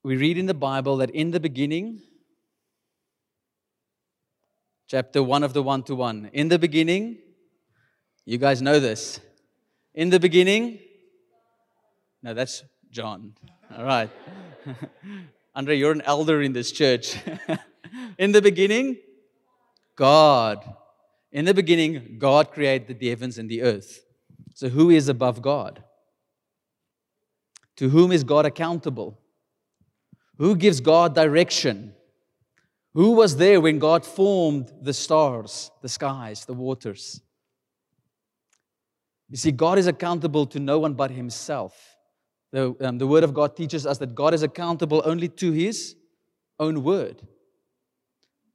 We 0.02 0.16
read 0.16 0.38
in 0.38 0.46
the 0.46 0.54
Bible 0.54 0.96
that 0.96 1.10
in 1.10 1.30
the 1.30 1.38
beginning, 1.38 2.00
chapter 4.88 5.22
1 5.22 5.44
of 5.44 5.52
the 5.52 5.62
1 5.62 5.84
to 5.84 5.94
1, 5.94 6.30
in 6.32 6.48
the 6.48 6.58
beginning, 6.58 7.18
you 8.24 8.38
guys 8.38 8.60
know 8.62 8.80
this. 8.80 9.20
In 9.94 10.10
the 10.10 10.18
beginning, 10.18 10.80
no, 12.22 12.34
that's 12.34 12.64
John. 12.90 13.34
All 13.76 13.84
right. 13.84 14.10
Andre, 15.54 15.76
you're 15.76 15.92
an 15.92 16.02
elder 16.02 16.42
in 16.42 16.52
this 16.52 16.70
church. 16.70 17.16
in 18.18 18.32
the 18.32 18.42
beginning, 18.42 18.98
God. 19.96 20.64
In 21.32 21.44
the 21.44 21.54
beginning, 21.54 22.16
God 22.18 22.52
created 22.52 22.98
the 22.98 23.08
heavens 23.08 23.38
and 23.38 23.48
the 23.48 23.62
earth. 23.62 24.04
So, 24.54 24.68
who 24.68 24.90
is 24.90 25.08
above 25.08 25.42
God? 25.42 25.82
To 27.76 27.88
whom 27.88 28.12
is 28.12 28.24
God 28.24 28.46
accountable? 28.46 29.18
Who 30.38 30.56
gives 30.56 30.80
God 30.80 31.14
direction? 31.14 31.94
Who 32.94 33.12
was 33.12 33.36
there 33.36 33.60
when 33.60 33.78
God 33.78 34.04
formed 34.04 34.72
the 34.82 34.92
stars, 34.92 35.70
the 35.80 35.88
skies, 35.88 36.44
the 36.44 36.54
waters? 36.54 37.20
You 39.28 39.36
see, 39.36 39.52
God 39.52 39.78
is 39.78 39.86
accountable 39.86 40.46
to 40.46 40.58
no 40.58 40.78
one 40.78 40.94
but 40.94 41.10
Himself. 41.10 41.89
The, 42.52 42.74
um, 42.80 42.98
the 42.98 43.06
Word 43.06 43.24
of 43.24 43.32
God 43.32 43.56
teaches 43.56 43.86
us 43.86 43.98
that 43.98 44.14
God 44.14 44.34
is 44.34 44.42
accountable 44.42 45.02
only 45.04 45.28
to 45.28 45.52
His 45.52 45.94
own 46.58 46.82
Word. 46.82 47.22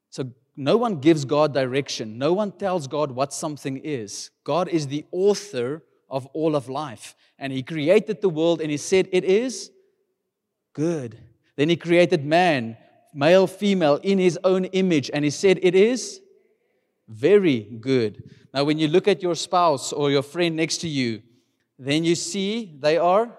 So 0.09 0.31
no 0.55 0.77
one 0.77 0.99
gives 0.99 1.25
God 1.25 1.53
direction, 1.53 2.17
no 2.17 2.33
one 2.33 2.51
tells 2.51 2.87
God 2.87 3.11
what 3.11 3.33
something 3.33 3.77
is. 3.77 4.31
God 4.43 4.67
is 4.67 4.87
the 4.87 5.05
author 5.11 5.83
of 6.09 6.25
all 6.27 6.55
of 6.55 6.69
life. 6.69 7.15
And 7.39 7.51
He 7.51 7.63
created 7.63 8.21
the 8.21 8.29
world 8.29 8.61
and 8.61 8.69
He 8.69 8.77
said, 8.77 9.07
It 9.11 9.23
is 9.23 9.71
good. 10.73 11.17
Then 11.55 11.69
He 11.69 11.75
created 11.75 12.25
man, 12.25 12.77
male, 13.13 13.47
female, 13.47 13.99
in 14.03 14.19
His 14.19 14.37
own 14.43 14.65
image, 14.65 15.09
and 15.13 15.23
He 15.23 15.31
said, 15.31 15.59
It 15.61 15.75
is 15.75 16.21
very 17.07 17.61
good. 17.79 18.29
Now, 18.53 18.63
when 18.63 18.79
you 18.79 18.87
look 18.87 19.07
at 19.07 19.21
your 19.21 19.35
spouse 19.35 19.93
or 19.93 20.11
your 20.11 20.23
friend 20.23 20.55
next 20.55 20.77
to 20.77 20.87
you, 20.87 21.21
then 21.77 22.03
you 22.03 22.15
see 22.15 22.77
they 22.79 22.97
are 22.97 23.37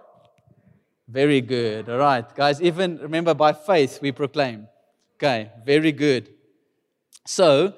very 1.09 1.41
good. 1.41 1.89
All 1.89 1.99
right, 1.99 2.35
guys, 2.35 2.61
even 2.61 2.99
remember 2.99 3.35
by 3.35 3.53
faith 3.53 4.01
we 4.03 4.13
proclaim. 4.13 4.67
Okay, 5.15 5.51
very 5.65 5.93
good. 5.93 6.29
So, 7.27 7.75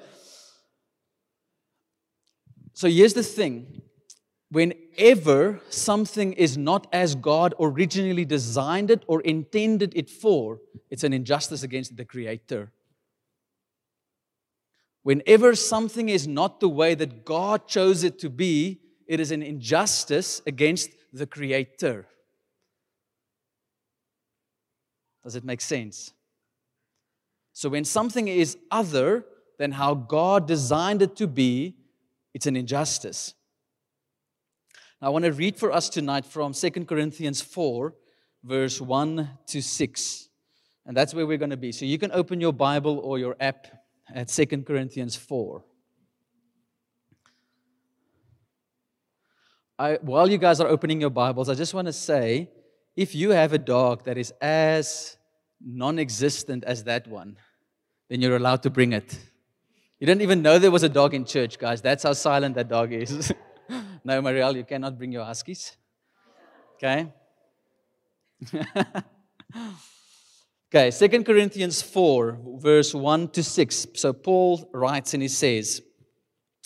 so 2.73 2.87
here's 2.89 3.13
the 3.13 3.23
thing. 3.23 3.81
Whenever 4.51 5.61
something 5.69 6.33
is 6.33 6.57
not 6.57 6.87
as 6.91 7.13
God 7.13 7.53
originally 7.59 8.25
designed 8.25 8.89
it 8.89 9.03
or 9.07 9.21
intended 9.21 9.93
it 9.95 10.09
for, 10.09 10.59
it's 10.89 11.03
an 11.03 11.13
injustice 11.13 11.61
against 11.61 11.97
the 11.97 12.05
Creator. 12.05 12.71
Whenever 15.03 15.55
something 15.55 16.09
is 16.09 16.27
not 16.27 16.59
the 16.59 16.69
way 16.69 16.95
that 16.95 17.25
God 17.25 17.67
chose 17.67 18.03
it 18.03 18.19
to 18.19 18.29
be, 18.29 18.81
it 19.07 19.19
is 19.19 19.31
an 19.31 19.43
injustice 19.43 20.41
against 20.45 20.89
the 21.13 21.25
Creator. 21.25 22.07
Does 25.23 25.35
it 25.35 25.43
make 25.43 25.61
sense? 25.61 26.13
So, 27.53 27.69
when 27.69 27.83
something 27.83 28.27
is 28.27 28.57
other 28.71 29.25
than 29.57 29.73
how 29.73 29.93
God 29.93 30.47
designed 30.47 31.01
it 31.01 31.15
to 31.17 31.27
be, 31.27 31.75
it's 32.33 32.45
an 32.45 32.55
injustice. 32.55 33.33
Now, 35.01 35.07
I 35.07 35.09
want 35.09 35.25
to 35.25 35.33
read 35.33 35.57
for 35.57 35.71
us 35.71 35.89
tonight 35.89 36.25
from 36.25 36.53
2 36.53 36.69
Corinthians 36.85 37.41
4, 37.41 37.93
verse 38.43 38.79
1 38.79 39.29
to 39.47 39.61
6. 39.61 40.29
And 40.85 40.95
that's 40.95 41.13
where 41.13 41.27
we're 41.27 41.37
going 41.37 41.49
to 41.49 41.57
be. 41.57 41.71
So, 41.71 41.85
you 41.85 41.97
can 41.97 42.11
open 42.13 42.39
your 42.39 42.53
Bible 42.53 42.99
or 42.99 43.19
your 43.19 43.35
app 43.39 43.67
at 44.13 44.29
2 44.29 44.45
Corinthians 44.63 45.15
4. 45.15 45.63
I, 49.77 49.93
while 50.01 50.29
you 50.29 50.37
guys 50.37 50.59
are 50.59 50.67
opening 50.67 50.99
your 50.99 51.09
Bibles, 51.09 51.47
I 51.47 51.55
just 51.55 51.73
want 51.73 51.87
to 51.87 51.93
say 51.93 52.49
if 52.99 53.15
you 53.15 53.29
have 53.29 53.53
a 53.53 53.57
dog 53.57 54.03
that 54.03 54.17
is 54.17 54.33
as 54.41 55.17
non 55.65 55.97
existent 55.99 56.65
as 56.65 56.83
that 56.83 57.07
one, 57.07 57.37
then 58.09 58.19
you're 58.19 58.35
allowed 58.35 58.61
to 58.63 58.69
bring 58.69 58.91
it. 58.91 59.17
You 59.99 60.07
didn't 60.07 60.21
even 60.21 60.41
know 60.41 60.59
there 60.59 60.69
was 60.69 60.83
a 60.83 60.89
dog 60.89 61.13
in 61.13 61.23
church, 61.23 61.57
guys. 61.57 61.81
That's 61.81 62.03
how 62.03 62.11
silent 62.11 62.55
that 62.55 62.67
dog 62.67 62.91
is. 62.91 63.31
no, 64.03 64.21
Marielle, 64.21 64.53
you 64.55 64.65
cannot 64.65 64.97
bring 64.97 65.13
your 65.13 65.23
huskies. 65.23 65.77
Okay? 66.75 67.07
okay, 70.69 70.91
Second 70.91 71.23
Corinthians 71.25 71.81
4, 71.81 72.37
verse 72.57 72.93
1 72.93 73.29
to 73.29 73.41
6. 73.41 73.87
So 73.93 74.11
Paul 74.11 74.69
writes 74.73 75.13
and 75.13 75.23
he 75.23 75.29
says, 75.29 75.81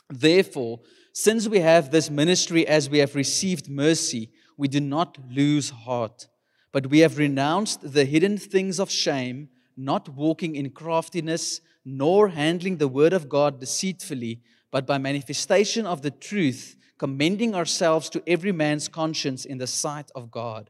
Therefore, 0.10 0.80
since 1.14 1.48
we 1.48 1.60
have 1.60 1.92
this 1.92 2.10
ministry 2.10 2.66
as 2.68 2.90
we 2.90 2.98
have 2.98 3.14
received 3.14 3.70
mercy, 3.70 4.32
we 4.58 4.68
do 4.68 4.80
not 4.80 5.18
lose 5.30 5.70
heart, 5.70 6.28
but 6.72 6.88
we 6.88 7.00
have 7.00 7.18
renounced 7.18 7.94
the 7.94 8.06
hidden 8.06 8.38
things 8.38 8.80
of 8.80 8.90
shame, 8.90 9.50
not 9.76 10.10
walking 10.10 10.56
in 10.56 10.70
craftiness, 10.70 11.62
nor 11.86 12.30
handling 12.30 12.78
the 12.78 12.88
word 12.88 13.14
of 13.14 13.30
God 13.30 13.60
deceitfully, 13.60 14.42
but 14.72 14.88
by 14.88 14.98
manifestation 14.98 15.86
of 15.86 16.02
the 16.02 16.12
truth, 16.12 16.76
commending 16.98 17.54
ourselves 17.54 18.10
to 18.10 18.24
every 18.28 18.52
man's 18.52 18.88
conscience 18.88 19.46
in 19.46 19.58
the 19.58 19.68
sight 19.68 20.10
of 20.16 20.32
God. 20.32 20.70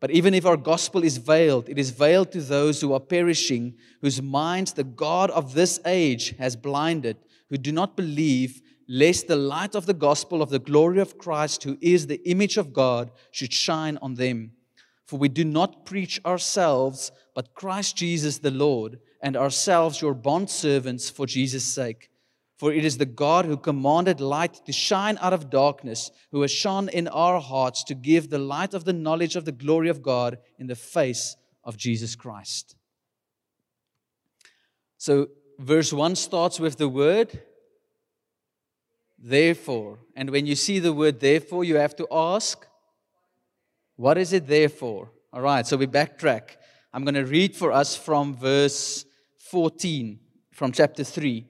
But 0.00 0.10
even 0.10 0.34
if 0.34 0.44
our 0.44 0.56
gospel 0.56 1.02
is 1.02 1.16
veiled, 1.16 1.68
it 1.68 1.78
is 1.78 1.90
veiled 1.90 2.32
to 2.32 2.42
those 2.42 2.80
who 2.80 2.92
are 2.92 3.00
perishing, 3.00 3.74
whose 4.02 4.20
minds 4.20 4.72
the 4.72 4.84
God 4.84 5.30
of 5.30 5.54
this 5.54 5.80
age 5.86 6.34
has 6.38 6.56
blinded, 6.56 7.16
who 7.48 7.56
do 7.56 7.72
not 7.72 7.96
believe 7.96 8.60
lest 8.88 9.26
the 9.26 9.36
light 9.36 9.74
of 9.74 9.86
the 9.86 9.94
gospel 9.94 10.42
of 10.42 10.50
the 10.50 10.58
glory 10.58 11.00
of 11.00 11.18
Christ, 11.18 11.64
who 11.64 11.78
is 11.80 12.06
the 12.06 12.22
image 12.28 12.56
of 12.56 12.72
God, 12.72 13.10
should 13.30 13.52
shine 13.52 13.98
on 14.02 14.14
them. 14.14 14.52
For 15.06 15.18
we 15.18 15.28
do 15.28 15.44
not 15.44 15.84
preach 15.84 16.20
ourselves, 16.24 17.12
but 17.34 17.54
Christ 17.54 17.96
Jesus 17.96 18.38
the 18.38 18.50
Lord, 18.50 18.98
and 19.22 19.36
ourselves 19.36 20.00
your 20.00 20.14
bondservants 20.14 21.10
for 21.10 21.26
Jesus' 21.26 21.64
sake. 21.64 22.10
For 22.56 22.72
it 22.72 22.84
is 22.84 22.98
the 22.98 23.06
God 23.06 23.44
who 23.44 23.56
commanded 23.56 24.20
light 24.20 24.64
to 24.66 24.72
shine 24.72 25.18
out 25.20 25.32
of 25.32 25.50
darkness, 25.50 26.10
who 26.30 26.42
has 26.42 26.50
shone 26.50 26.88
in 26.88 27.08
our 27.08 27.40
hearts 27.40 27.84
to 27.84 27.94
give 27.94 28.30
the 28.30 28.38
light 28.38 28.74
of 28.74 28.84
the 28.84 28.92
knowledge 28.92 29.36
of 29.36 29.44
the 29.44 29.52
glory 29.52 29.88
of 29.88 30.02
God 30.02 30.38
in 30.58 30.66
the 30.68 30.76
face 30.76 31.36
of 31.64 31.76
Jesus 31.76 32.14
Christ. 32.14 32.76
So, 34.98 35.28
verse 35.58 35.92
1 35.92 36.16
starts 36.16 36.60
with 36.60 36.78
the 36.78 36.88
word 36.88 37.42
therefore. 39.24 39.98
And 40.14 40.30
when 40.30 40.46
you 40.46 40.54
see 40.54 40.78
the 40.78 40.92
word 40.92 41.18
therefore, 41.18 41.64
you 41.64 41.76
have 41.76 41.96
to 41.96 42.06
ask, 42.12 42.66
what 43.96 44.18
is 44.18 44.32
it 44.32 44.46
there 44.46 44.68
for? 44.68 45.10
All 45.32 45.40
right, 45.40 45.66
so 45.66 45.76
we 45.76 45.86
backtrack. 45.86 46.56
I'm 46.92 47.04
going 47.04 47.14
to 47.14 47.24
read 47.24 47.56
for 47.56 47.72
us 47.72 47.96
from 47.96 48.36
verse 48.36 49.04
14 49.50 50.20
from 50.52 50.72
chapter 50.72 51.02
3. 51.02 51.46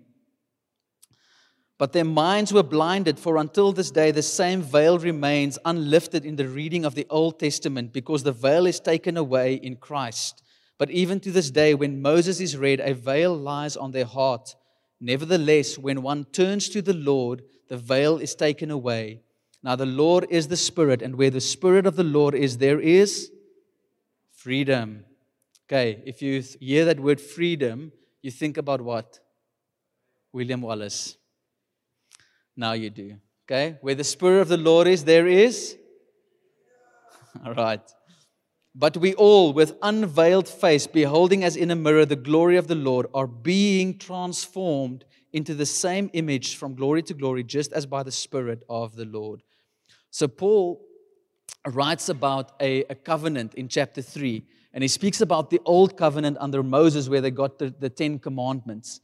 But 1.76 1.92
their 1.92 2.04
minds 2.04 2.52
were 2.52 2.62
blinded, 2.62 3.18
for 3.18 3.36
until 3.36 3.72
this 3.72 3.90
day 3.90 4.12
the 4.12 4.22
same 4.22 4.62
veil 4.62 4.98
remains 4.98 5.58
unlifted 5.64 6.24
in 6.24 6.36
the 6.36 6.48
reading 6.48 6.84
of 6.84 6.94
the 6.94 7.06
Old 7.10 7.40
Testament, 7.40 7.92
because 7.92 8.22
the 8.22 8.32
veil 8.32 8.66
is 8.66 8.78
taken 8.78 9.16
away 9.16 9.54
in 9.54 9.76
Christ. 9.76 10.42
But 10.78 10.90
even 10.90 11.18
to 11.20 11.32
this 11.32 11.50
day, 11.50 11.74
when 11.74 12.00
Moses 12.00 12.40
is 12.40 12.56
read, 12.56 12.80
a 12.80 12.94
veil 12.94 13.36
lies 13.36 13.76
on 13.76 13.90
their 13.90 14.04
heart. 14.04 14.54
Nevertheless, 15.00 15.76
when 15.76 16.02
one 16.02 16.24
turns 16.26 16.68
to 16.70 16.80
the 16.80 16.94
Lord, 16.94 17.42
the 17.68 17.76
veil 17.76 18.18
is 18.18 18.34
taken 18.34 18.70
away. 18.70 19.20
Now, 19.62 19.76
the 19.76 19.86
Lord 19.86 20.26
is 20.28 20.48
the 20.48 20.56
Spirit, 20.56 21.00
and 21.00 21.16
where 21.16 21.30
the 21.30 21.40
Spirit 21.40 21.86
of 21.86 21.96
the 21.96 22.04
Lord 22.04 22.34
is, 22.34 22.58
there 22.58 22.80
is 22.80 23.30
freedom. 24.32 25.04
Okay, 25.66 26.02
if 26.04 26.20
you 26.20 26.42
hear 26.60 26.84
that 26.84 27.00
word 27.00 27.20
freedom, 27.20 27.90
you 28.20 28.30
think 28.30 28.58
about 28.58 28.82
what? 28.82 29.20
William 30.32 30.60
Wallace. 30.60 31.16
Now 32.56 32.72
you 32.72 32.90
do. 32.90 33.16
Okay, 33.46 33.78
where 33.80 33.94
the 33.94 34.04
Spirit 34.04 34.42
of 34.42 34.48
the 34.48 34.58
Lord 34.58 34.86
is, 34.86 35.04
there 35.04 35.26
is. 35.26 35.76
All 37.46 37.54
right. 37.54 37.80
But 38.74 38.96
we 38.96 39.14
all, 39.14 39.52
with 39.52 39.76
unveiled 39.82 40.48
face, 40.48 40.88
beholding 40.88 41.44
as 41.44 41.56
in 41.56 41.70
a 41.70 41.76
mirror 41.76 42.04
the 42.04 42.16
glory 42.16 42.56
of 42.56 42.66
the 42.66 42.74
Lord, 42.74 43.06
are 43.14 43.28
being 43.28 43.98
transformed 43.98 45.04
into 45.34 45.54
the 45.54 45.66
same 45.66 46.08
image 46.14 46.56
from 46.56 46.74
glory 46.74 47.02
to 47.02 47.12
glory, 47.12 47.44
just 47.44 47.72
as 47.72 47.84
by 47.84 48.02
the 48.02 48.12
Spirit 48.12 48.64
of 48.68 48.96
the 48.96 49.04
Lord. 49.04 49.42
So, 50.10 50.28
Paul 50.28 50.80
writes 51.66 52.08
about 52.08 52.52
a, 52.60 52.84
a, 52.84 52.94
covenant 52.94 53.54
in 53.54 53.68
chapter 53.68 54.00
3. 54.00 54.44
And 54.72 54.82
he 54.82 54.88
speaks 54.88 55.20
about 55.20 55.50
the 55.50 55.60
old 55.64 55.96
covenant 55.96 56.36
under 56.40 56.62
Moses, 56.62 57.08
where 57.08 57.20
they 57.20 57.30
got 57.30 57.58
the, 57.58 57.74
the 57.78 57.90
Ten 57.90 58.18
Commandments. 58.18 59.00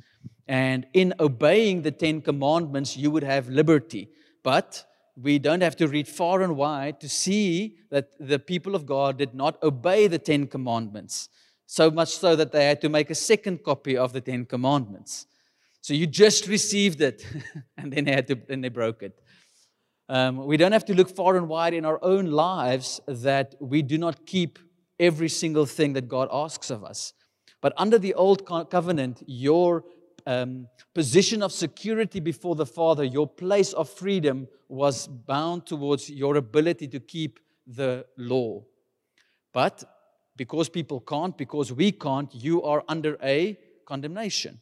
And 0.49 0.87
in 0.95 1.15
obeying 1.21 1.83
the 1.83 1.93
Ten 1.93 2.21
Commandments, 2.21 2.97
you 2.97 3.11
would 3.11 3.23
have 3.23 3.49
liberty. 3.49 4.09
But 4.43 4.85
we 5.17 5.39
don't 5.39 5.61
have 5.61 5.77
to 5.77 5.89
read 5.89 6.09
far 6.09 6.43
and 6.43 6.57
wide 6.57 7.01
to 7.01 7.09
see 7.09 7.77
that 7.91 8.11
the 8.19 8.39
people 8.39 8.75
of 8.75 8.87
God 8.87 9.19
did 9.19 9.35
not 9.35 9.63
obey 9.63 10.07
the 10.07 10.19
Ten 10.19 10.47
Commandments, 10.47 11.29
so 11.67 11.91
much 11.91 12.11
so 12.11 12.35
that 12.37 12.53
they 12.53 12.67
had 12.67 12.81
to 12.81 12.89
make 12.89 13.11
a 13.11 13.15
second 13.15 13.63
copy 13.63 13.97
of 13.97 14.13
the 14.13 14.21
Ten 14.21 14.45
Commandments. 14.45 15.27
So 15.83 15.95
you 15.95 16.07
just 16.07 16.47
received 16.47 17.01
it, 17.01 17.27
and 17.77 17.93
then 17.93 18.05
they, 18.05 18.13
had 18.13 18.27
to, 18.29 18.35
then 18.35 18.61
they 18.61 18.69
broke 18.69 19.03
it. 19.03 19.19
Um, 20.09 20.45
we 20.45 20.57
don't 20.57 20.73
have 20.73 20.85
to 20.87 20.95
look 20.95 21.15
far 21.15 21.37
and 21.37 21.49
wide 21.49 21.73
in 21.73 21.85
our 21.85 21.99
own 22.03 22.27
lives 22.27 23.01
that 23.07 23.55
we 23.61 23.81
do 23.81 23.97
not 23.97 24.27
keep 24.27 24.59
every 24.99 25.29
single 25.29 25.67
thing 25.67 25.93
that 25.95 26.09
God 26.09 26.29
asks 26.33 26.71
of 26.71 26.85
us. 26.85 27.13
But 27.61 27.73
under 27.77 27.99
the 27.99 28.15
old 28.15 28.45
covenant, 28.71 29.23
your 29.27 29.85
um, 30.27 30.67
position 30.95 31.43
of 31.43 31.53
security 31.53 32.21
before 32.21 32.55
the 32.55 32.67
Father, 32.67 33.05
your 33.05 33.27
place 33.27 33.73
of 33.73 33.89
freedom, 33.89 34.49
was 34.69 35.07
bound 35.07 35.67
towards 35.67 36.11
your 36.11 36.37
ability 36.37 36.89
to 36.89 37.01
keep 37.01 37.39
the 37.67 38.05
law. 38.17 38.63
But 39.53 39.85
because 40.37 40.69
people 40.69 41.01
can't, 41.01 41.37
because 41.37 41.73
we 41.73 41.93
can't, 41.93 42.35
you 42.35 42.63
are 42.63 42.83
under 42.89 43.17
a 43.23 43.59
condemnation. 43.87 44.61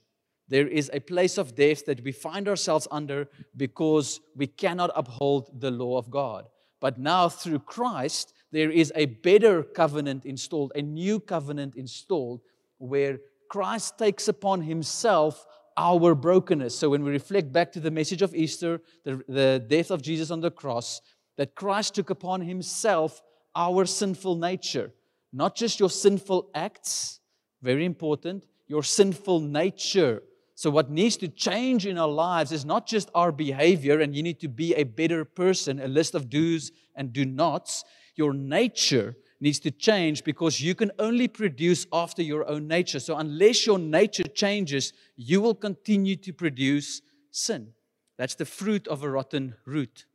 There 0.49 0.67
is 0.67 0.91
a 0.93 1.01
place 1.01 1.37
of 1.39 1.55
death 1.55 1.85
that 1.87 2.03
we 2.03 2.13
find 2.13 2.49
ourselves 2.49 2.89
under 2.91 3.29
because 3.57 4.21
we 4.35 4.47
cannot 4.47 4.91
uphold 4.95 5.61
the 5.61 5.71
law 5.71 5.99
of 5.99 6.11
God. 6.11 6.47
But 6.81 6.99
now, 6.99 7.29
through 7.29 7.61
Christ, 7.61 8.33
there 8.53 8.71
is 8.71 8.93
a 8.95 9.07
better 9.07 9.63
covenant 9.63 10.25
installed, 10.25 10.73
a 10.75 10.83
new 10.83 11.21
covenant 11.21 11.75
installed, 11.77 12.41
where 12.79 13.19
Christ 13.51 13.99
takes 13.99 14.29
upon 14.29 14.63
himself 14.63 15.45
our 15.77 16.15
brokenness. 16.15 16.77
So 16.77 16.91
when 16.91 17.05
we 17.05 17.11
reflect 17.11 17.53
back 17.53 17.73
to 17.73 17.81
the 17.81 17.91
message 17.91 18.23
of 18.23 18.35
Easter, 18.35 18.81
the, 19.05 19.23
the 19.29 19.65
death 19.67 19.91
of 19.91 20.03
Jesus 20.03 20.31
on 20.31 20.41
the 20.41 20.51
cross, 20.51 21.01
that 21.37 21.55
Christ 21.55 21.95
took 21.95 22.11
upon 22.11 22.41
himself 22.41 23.23
our 23.55 23.87
sinful 23.87 24.37
nature, 24.37 24.93
not 25.33 25.55
just 25.57 25.79
your 25.79 25.91
sinful 25.91 26.51
acts, 26.55 27.21
very 27.63 27.85
important, 27.85 28.45
your 28.67 28.83
sinful 28.83 29.41
nature. 29.41 30.23
So, 30.59 30.71
what 30.71 30.91
needs 30.91 31.17
to 31.19 31.29
change 31.29 31.87
in 31.87 31.99
our 31.99 32.09
lives 32.09 32.51
is 32.51 32.65
not 32.65 32.85
just 32.85 33.13
our 33.15 33.31
behavior, 33.31 34.01
and 34.01 34.13
you 34.13 34.25
need 34.25 34.41
to 34.41 34.49
be 34.49 34.75
a 34.75 34.83
better 34.83 35.25
person, 35.25 35.79
a 35.79 35.87
list 35.87 36.17
of 36.17 36.29
do's 36.29 36.73
and 36.97 37.13
do 37.13 37.25
nots. 37.25 37.85
Your 38.17 38.35
nature 38.35 39.15
needs 39.41 39.61
to 39.61 39.71
change 39.71 40.25
because 40.25 40.61
you 40.61 40.75
can 40.75 40.91
only 40.99 41.29
produce 41.29 41.87
after 41.93 42.23
your 42.23 42.45
own 42.49 42.67
nature. 42.67 42.99
So, 42.99 43.17
unless 43.17 43.69
your 43.69 43.79
nature 43.79 44.25
changes, 44.25 44.93
you 45.15 45.41
will 45.41 45.55
continue 45.55 46.17
to 46.17 46.33
produce 46.33 47.03
sin. 47.31 47.69
That's 48.17 48.35
the 48.35 48.45
fruit 48.45 48.89
of 48.89 49.05
a 49.05 49.09
rotten 49.09 49.55
root. 49.65 50.07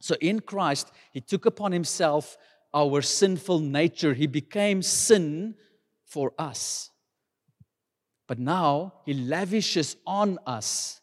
So, 0.00 0.16
in 0.20 0.40
Christ, 0.40 0.92
He 1.12 1.22
took 1.22 1.46
upon 1.46 1.72
Himself 1.72 2.36
our 2.74 3.00
sinful 3.00 3.60
nature, 3.60 4.12
He 4.12 4.26
became 4.26 4.82
sin 4.82 5.54
for 6.04 6.34
us. 6.38 6.90
But 8.26 8.38
now 8.38 8.94
He 9.04 9.14
lavishes 9.14 9.96
on 10.06 10.38
us 10.46 11.00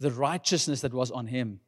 the 0.00 0.10
righteousness 0.10 0.80
that 0.82 0.92
was 0.92 1.10
on 1.10 1.26
Him. 1.26 1.60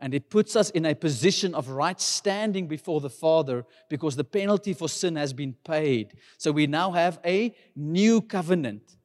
And 0.00 0.14
it 0.14 0.30
puts 0.30 0.56
us 0.56 0.70
in 0.70 0.84
a 0.84 0.96
position 0.96 1.54
of 1.54 1.68
right 1.68 2.00
standing 2.00 2.66
before 2.66 3.00
the 3.00 3.10
Father 3.10 3.64
because 3.88 4.16
the 4.16 4.24
penalty 4.24 4.74
for 4.74 4.88
sin 4.88 5.14
has 5.14 5.32
been 5.32 5.54
paid. 5.64 6.14
So 6.38 6.50
we 6.50 6.66
now 6.66 6.90
have 6.90 7.20
a 7.24 7.54
new 7.76 8.20
covenant. 8.20 8.96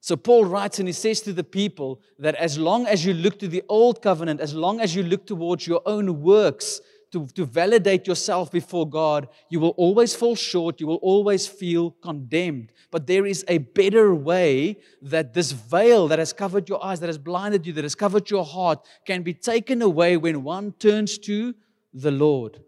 So 0.00 0.16
Paul 0.16 0.44
writes 0.44 0.78
and 0.78 0.88
he 0.88 0.92
says 0.92 1.20
to 1.22 1.32
the 1.32 1.44
people 1.44 2.02
that 2.18 2.34
as 2.34 2.58
long 2.58 2.86
as 2.86 3.06
you 3.06 3.14
look 3.14 3.38
to 3.38 3.48
the 3.48 3.62
old 3.68 4.02
covenant, 4.02 4.40
as 4.40 4.52
long 4.52 4.80
as 4.80 4.94
you 4.94 5.04
look 5.04 5.26
towards 5.26 5.66
your 5.66 5.80
own 5.86 6.22
works, 6.22 6.80
to, 7.12 7.26
to 7.34 7.44
validate 7.44 8.06
yourself 8.06 8.50
before 8.50 8.88
God, 8.88 9.28
you 9.50 9.60
will 9.60 9.74
always 9.76 10.14
fall 10.14 10.34
short. 10.34 10.80
You 10.80 10.86
will 10.86 10.96
always 10.96 11.46
feel 11.46 11.90
condemned. 11.90 12.72
But 12.90 13.06
there 13.06 13.26
is 13.26 13.44
a 13.48 13.58
better 13.58 14.14
way 14.14 14.78
that 15.02 15.34
this 15.34 15.52
veil 15.52 16.08
that 16.08 16.18
has 16.18 16.32
covered 16.32 16.68
your 16.68 16.82
eyes, 16.84 17.00
that 17.00 17.08
has 17.08 17.18
blinded 17.18 17.66
you, 17.66 17.72
that 17.74 17.84
has 17.84 17.94
covered 17.94 18.30
your 18.30 18.44
heart, 18.44 18.86
can 19.06 19.22
be 19.22 19.34
taken 19.34 19.82
away 19.82 20.16
when 20.16 20.42
one 20.42 20.72
turns 20.72 21.18
to 21.18 21.54
the 21.92 22.10
Lord. 22.10 22.62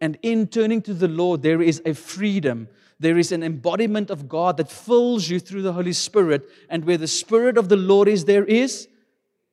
And 0.00 0.18
in 0.22 0.46
turning 0.46 0.82
to 0.82 0.94
the 0.94 1.08
Lord, 1.08 1.42
there 1.42 1.62
is 1.62 1.82
a 1.84 1.94
freedom. 1.94 2.68
There 2.98 3.18
is 3.18 3.32
an 3.32 3.42
embodiment 3.42 4.10
of 4.10 4.28
God 4.28 4.58
that 4.58 4.70
fills 4.70 5.28
you 5.28 5.40
through 5.40 5.62
the 5.62 5.72
Holy 5.72 5.94
Spirit. 5.94 6.48
And 6.68 6.84
where 6.84 6.98
the 6.98 7.06
Spirit 7.06 7.56
of 7.56 7.70
the 7.70 7.76
Lord 7.76 8.08
is, 8.08 8.26
there 8.26 8.44
is 8.44 8.88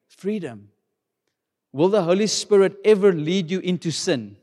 freedom. 0.09 0.69
Will 1.71 1.89
the 1.89 2.03
Holy 2.03 2.27
Spirit 2.27 2.77
ever 2.84 3.12
lead 3.12 3.51
you 3.51 3.60
into 3.60 3.91
sin? 3.91 4.38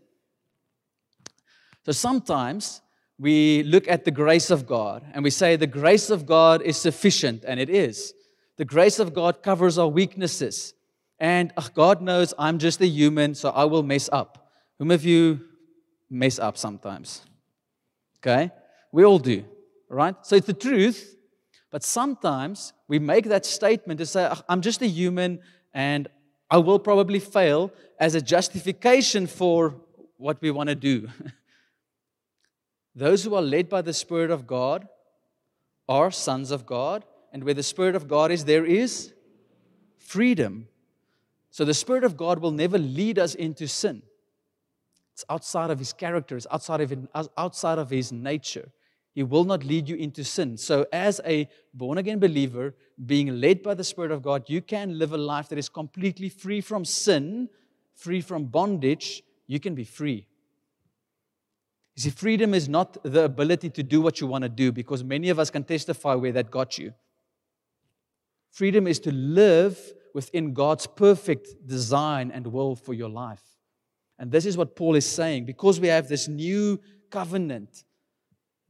So 1.85 1.93
sometimes 1.93 2.81
we 3.19 3.63
look 3.65 3.89
at 3.89 4.05
the 4.05 4.11
grace 4.11 4.51
of 4.51 4.67
God 4.67 5.05
and 5.13 5.23
we 5.23 5.31
say 5.31 5.57
the 5.57 5.67
grace 5.67 6.11
of 6.11 6.27
God 6.27 6.63
is 6.63 6.77
sufficient, 6.77 7.45
and 7.47 7.61
it 7.61 7.71
is. 7.71 8.15
The 8.57 8.65
grace 8.65 8.99
of 8.99 9.15
God 9.15 9.43
covers 9.43 9.79
our 9.79 9.89
weaknesses. 9.89 10.75
And 11.19 11.53
oh, 11.57 11.69
God 11.75 12.01
knows 12.01 12.35
I'm 12.39 12.59
just 12.59 12.81
a 12.81 12.87
human, 12.87 13.35
so 13.35 13.51
I 13.51 13.65
will 13.65 13.83
mess 13.83 14.09
up. 14.13 14.51
Whom 14.79 14.91
of 14.91 15.05
you 15.05 15.41
mess 16.11 16.39
up 16.39 16.57
sometimes? 16.57 17.23
Okay? 18.19 18.51
We 18.93 19.05
all 19.05 19.19
do, 19.19 19.45
right? 19.89 20.15
So 20.23 20.37
it's 20.37 20.47
the 20.47 20.53
truth, 20.53 21.17
but 21.71 21.83
sometimes 21.83 22.73
we 22.89 22.99
make 22.99 23.27
that 23.27 23.45
statement 23.45 23.99
to 23.99 24.07
say, 24.07 24.29
oh, 24.31 24.41
I'm 24.49 24.61
just 24.61 24.83
a 24.83 24.87
human 24.87 25.41
and 25.73 26.09
I 26.55 26.59
will 26.59 26.79
probably 26.79 27.19
fail 27.19 27.73
as 27.99 28.15
a 28.15 28.21
justification 28.21 29.27
for 29.27 29.75
what 30.19 30.41
we 30.41 30.53
want 30.53 30.69
to 30.69 30.77
do. 30.77 31.09
Those 32.95 33.25
who 33.25 33.35
are 33.35 33.43
led 33.43 33.69
by 33.69 33.83
the 33.83 33.93
Spirit 33.93 34.31
of 34.31 34.47
God 34.47 34.87
are 35.89 36.13
sons 36.13 36.53
of 36.53 36.65
God, 36.65 37.05
and 37.33 37.43
where 37.43 37.55
the 37.55 37.65
Spirit 37.65 37.97
of 37.97 38.07
God 38.07 38.31
is, 38.31 38.45
there 38.45 38.65
is 38.65 39.13
freedom. 39.99 40.69
So 41.51 41.65
the 41.65 41.75
Spirit 41.75 42.05
of 42.05 42.17
God 42.17 42.39
will 42.39 42.53
never 42.53 42.79
lead 42.79 43.19
us 43.19 43.35
into 43.35 43.67
sin. 43.67 44.05
It's 45.13 45.25
outside 45.29 45.71
of 45.71 45.81
His 45.81 45.93
character, 45.93 46.37
it's 46.37 46.47
outside 46.53 46.81
of, 46.83 47.09
outside 47.37 47.79
of 47.79 47.91
His 47.91 48.13
nature. 48.13 48.71
He 49.15 49.23
will 49.23 49.45
not 49.45 49.65
lead 49.65 49.89
you 49.89 49.95
into 49.95 50.25
sin. 50.25 50.57
So, 50.57 50.87
as 50.93 51.21
a 51.25 51.49
born 51.73 51.99
again 51.99 52.19
believer, 52.19 52.75
being 53.07 53.41
led 53.41 53.63
by 53.63 53.75
the 53.75 53.85
Spirit 53.85 54.11
of 54.11 54.23
God, 54.23 54.45
you 54.49 54.61
can 54.61 54.99
live 54.99 55.13
a 55.13 55.19
life 55.19 55.49
that 55.51 55.59
is 55.59 55.69
completely 55.69 56.29
free 56.29 56.61
from 56.61 56.85
sin, 56.85 57.49
free 57.95 58.21
from 58.21 58.47
bondage. 58.47 59.23
You 59.47 59.61
can 59.61 59.75
be 59.77 59.85
free. 59.85 60.27
You 61.95 62.03
see, 62.03 62.11
freedom 62.11 62.55
is 62.55 62.69
not 62.69 62.97
the 63.05 63.25
ability 63.25 63.71
to 63.71 63.83
do 63.85 64.01
what 64.01 64.21
you 64.21 64.27
want 64.27 64.43
to 64.43 64.49
do 64.49 64.73
because 64.73 65.05
many 65.05 65.29
of 65.29 65.39
us 65.39 65.49
can 65.49 65.63
testify 65.63 66.15
where 66.15 66.33
that 66.33 66.51
got 66.51 66.77
you. 66.77 66.93
Freedom 68.51 68.89
is 68.89 68.99
to 69.01 69.13
live 69.13 69.79
within 70.13 70.53
God's 70.55 70.89
perfect 70.89 71.67
design 71.67 72.33
and 72.33 72.49
will 72.49 72.75
for 72.75 72.95
your 72.95 73.09
life. 73.09 73.43
And 74.19 74.33
this 74.33 74.47
is 74.47 74.57
what 74.57 74.75
Paul 74.75 74.97
is 74.97 75.07
saying. 75.07 75.45
Because 75.45 75.79
we 75.79 75.89
have 75.89 76.09
this 76.09 76.27
new 76.27 76.81
covenant, 77.11 77.85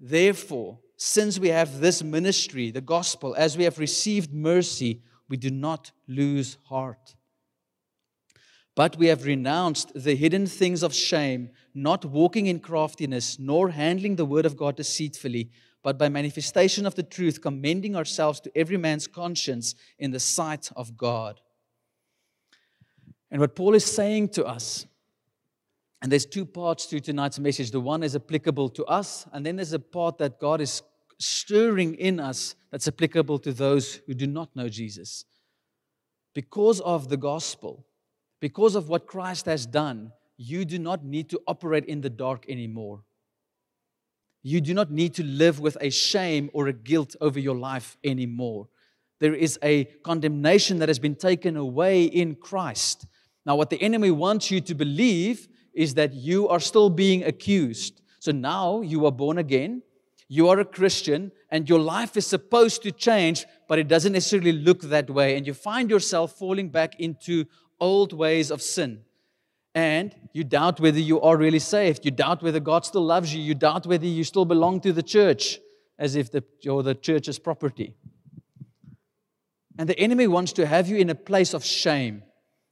Therefore, 0.07 0.81
since 0.99 1.39
we 1.39 1.49
have 1.49 1.81
this 1.81 2.03
ministry, 2.03 2.71
the 2.71 2.83
gospel, 2.83 3.35
as 3.39 3.57
we 3.57 3.65
have 3.65 3.79
received 3.79 4.35
mercy, 4.35 5.01
we 5.31 5.39
do 5.39 5.49
not 5.49 5.93
lose 6.07 6.59
heart. 6.65 7.15
But 8.75 8.99
we 8.99 9.07
have 9.07 9.25
renounced 9.25 9.93
the 9.95 10.15
hidden 10.15 10.45
things 10.45 10.83
of 10.83 10.93
shame, 10.93 11.49
not 11.73 12.05
walking 12.05 12.45
in 12.45 12.61
craftiness, 12.61 13.39
nor 13.39 13.71
handling 13.71 14.17
the 14.17 14.27
word 14.27 14.45
of 14.45 14.59
God 14.59 14.77
deceitfully, 14.77 15.51
but 15.83 15.97
by 15.97 16.11
manifestation 16.11 16.85
of 16.85 16.97
the 16.97 17.03
truth, 17.03 17.41
commending 17.41 17.97
ourselves 17.97 18.41
to 18.41 18.53
every 18.55 18.77
man's 18.77 19.07
conscience 19.07 19.75
in 19.99 20.11
the 20.11 20.21
sight 20.21 20.71
of 20.77 20.99
God. 20.99 21.41
And 23.31 23.41
what 23.41 23.57
Paul 23.57 23.75
is 23.75 23.87
saying 23.87 24.29
to 24.31 24.45
us 24.45 24.85
and 26.05 26.13
there's 26.13 26.27
two 26.27 26.45
parts 26.45 26.85
to 26.85 27.01
tonight's 27.01 27.39
message. 27.39 27.71
The 27.71 27.81
one 27.81 28.03
is 28.03 28.15
applicable 28.15 28.69
to 28.69 28.85
us, 28.85 29.27
and 29.33 29.45
then 29.45 29.57
there's 29.57 29.73
a 29.73 29.79
part 29.79 30.19
that 30.19 30.39
God 30.39 30.61
is 30.61 30.83
stirring 31.19 31.95
in 31.95 32.21
us 32.21 32.57
that's 32.71 32.87
applicable 32.87 33.39
to 33.39 33.55
those 33.55 34.03
who 34.07 34.13
do 34.13 34.27
not 34.27 34.55
know 34.55 34.69
Jesus. 34.69 35.25
Because 36.35 36.81
of 36.81 37.09
the 37.09 37.17
gospel, 37.17 37.87
because 38.39 38.75
of 38.75 38.91
what 38.91 39.07
Christ 39.07 39.47
has 39.47 39.65
done, 39.65 40.13
you 40.37 40.67
do 40.67 40.79
not 40.79 41.07
need 41.07 41.31
to 41.31 41.41
operate 41.47 41.87
in 41.87 42.03
the 42.03 42.11
dark 42.11 42.45
anymore. 42.51 43.03
You 44.43 44.61
do 44.61 44.75
not 44.75 44.91
need 44.91 45.15
to 45.15 45.25
live 45.25 45.59
with 45.59 45.79
a 45.81 45.89
shame 45.89 46.51
or 46.53 46.67
a 46.67 46.75
guilt 46.75 47.17
over 47.23 47.41
your 47.41 47.57
life 47.57 47.97
anymore. 48.05 48.69
There 49.21 49.35
is 49.35 49.59
a 49.63 49.85
condemnation 50.03 50.81
that 50.81 50.91
has 50.91 50.99
been 50.99 51.17
taken 51.17 51.57
away 51.57 52.05
in 52.05 52.35
Christ. 52.35 53.07
Now, 53.47 53.57
what 53.57 53.71
the 53.71 53.81
enemy 53.81 54.11
wants 54.11 54.51
you 54.51 54.61
to 54.61 54.75
believe 54.75 55.49
is 55.75 55.95
that 55.95 56.15
you 56.15 56.49
are 56.49 56.61
still 56.61 56.91
being 56.91 57.25
accused. 57.25 58.01
So 58.21 58.33
now 58.33 58.81
you 58.81 59.05
are 59.07 59.13
born 59.13 59.39
again, 59.39 59.83
you 60.29 60.49
are 60.49 60.59
a 60.59 60.65
Christian, 60.65 61.33
and 61.51 61.69
your 61.69 61.79
life 61.79 62.17
is 62.17 62.27
supposed 62.27 62.83
to 62.83 62.91
change, 62.91 63.45
but 63.69 63.79
it 63.79 63.89
doesn't 63.89 64.13
necessarily 64.13 64.53
look 64.53 64.83
that 64.83 65.11
way. 65.11 65.37
And 65.37 65.47
you 65.47 65.55
find 65.55 65.91
yourself 65.91 66.39
falling 66.39 66.71
back 66.71 66.99
into 66.99 67.45
old 67.79 68.13
ways 68.13 68.51
of 68.51 68.63
sin. 68.63 69.03
And 69.75 70.15
you 70.33 70.45
doubt 70.45 70.81
whether 70.81 71.01
you 71.01 71.21
are 71.21 71.37
really 71.37 71.59
saved. 71.59 72.05
You 72.05 72.13
doubt 72.13 72.43
whether 72.43 72.61
God 72.61 72.85
still 72.85 73.05
loves 73.05 73.35
you. 73.35 73.43
You 73.43 73.55
doubt 73.55 73.87
whether 73.87 74.07
you 74.07 74.25
still 74.25 74.45
belong 74.45 74.81
to 74.81 74.93
the 74.93 75.03
church 75.03 75.59
as 75.99 76.17
if 76.17 76.31
the, 76.31 76.45
you're 76.61 76.83
the 76.83 76.95
church's 76.95 77.39
property. 77.39 77.95
And 79.79 79.89
the 79.89 79.99
enemy 79.99 80.27
wants 80.29 80.53
to 80.55 80.67
have 80.67 80.89
you 80.89 80.97
in 80.97 81.11
a 81.11 81.15
place 81.15 81.55
of 81.55 81.65
shame. 81.65 82.23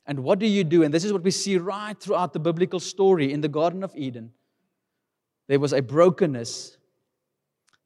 And 0.07 0.21
what 0.21 0.39
do 0.39 0.47
you 0.47 0.65
do? 0.65 0.83
And 0.83 0.93
this 0.93 1.05
is 1.05 1.13
what 1.13 1.23
we 1.23 1.31
see 1.31 1.57
right 1.59 1.99
throughout 1.99 2.33
the 2.33 2.41
biblical 2.41 2.81
story 2.81 3.33
in 3.33 3.41
the 3.41 3.49
Garden 3.49 3.85
of 3.85 3.95
Eden. 3.97 4.33
There 5.49 5.61
was 5.61 5.73
a 5.73 5.83
brokenness, 5.83 6.77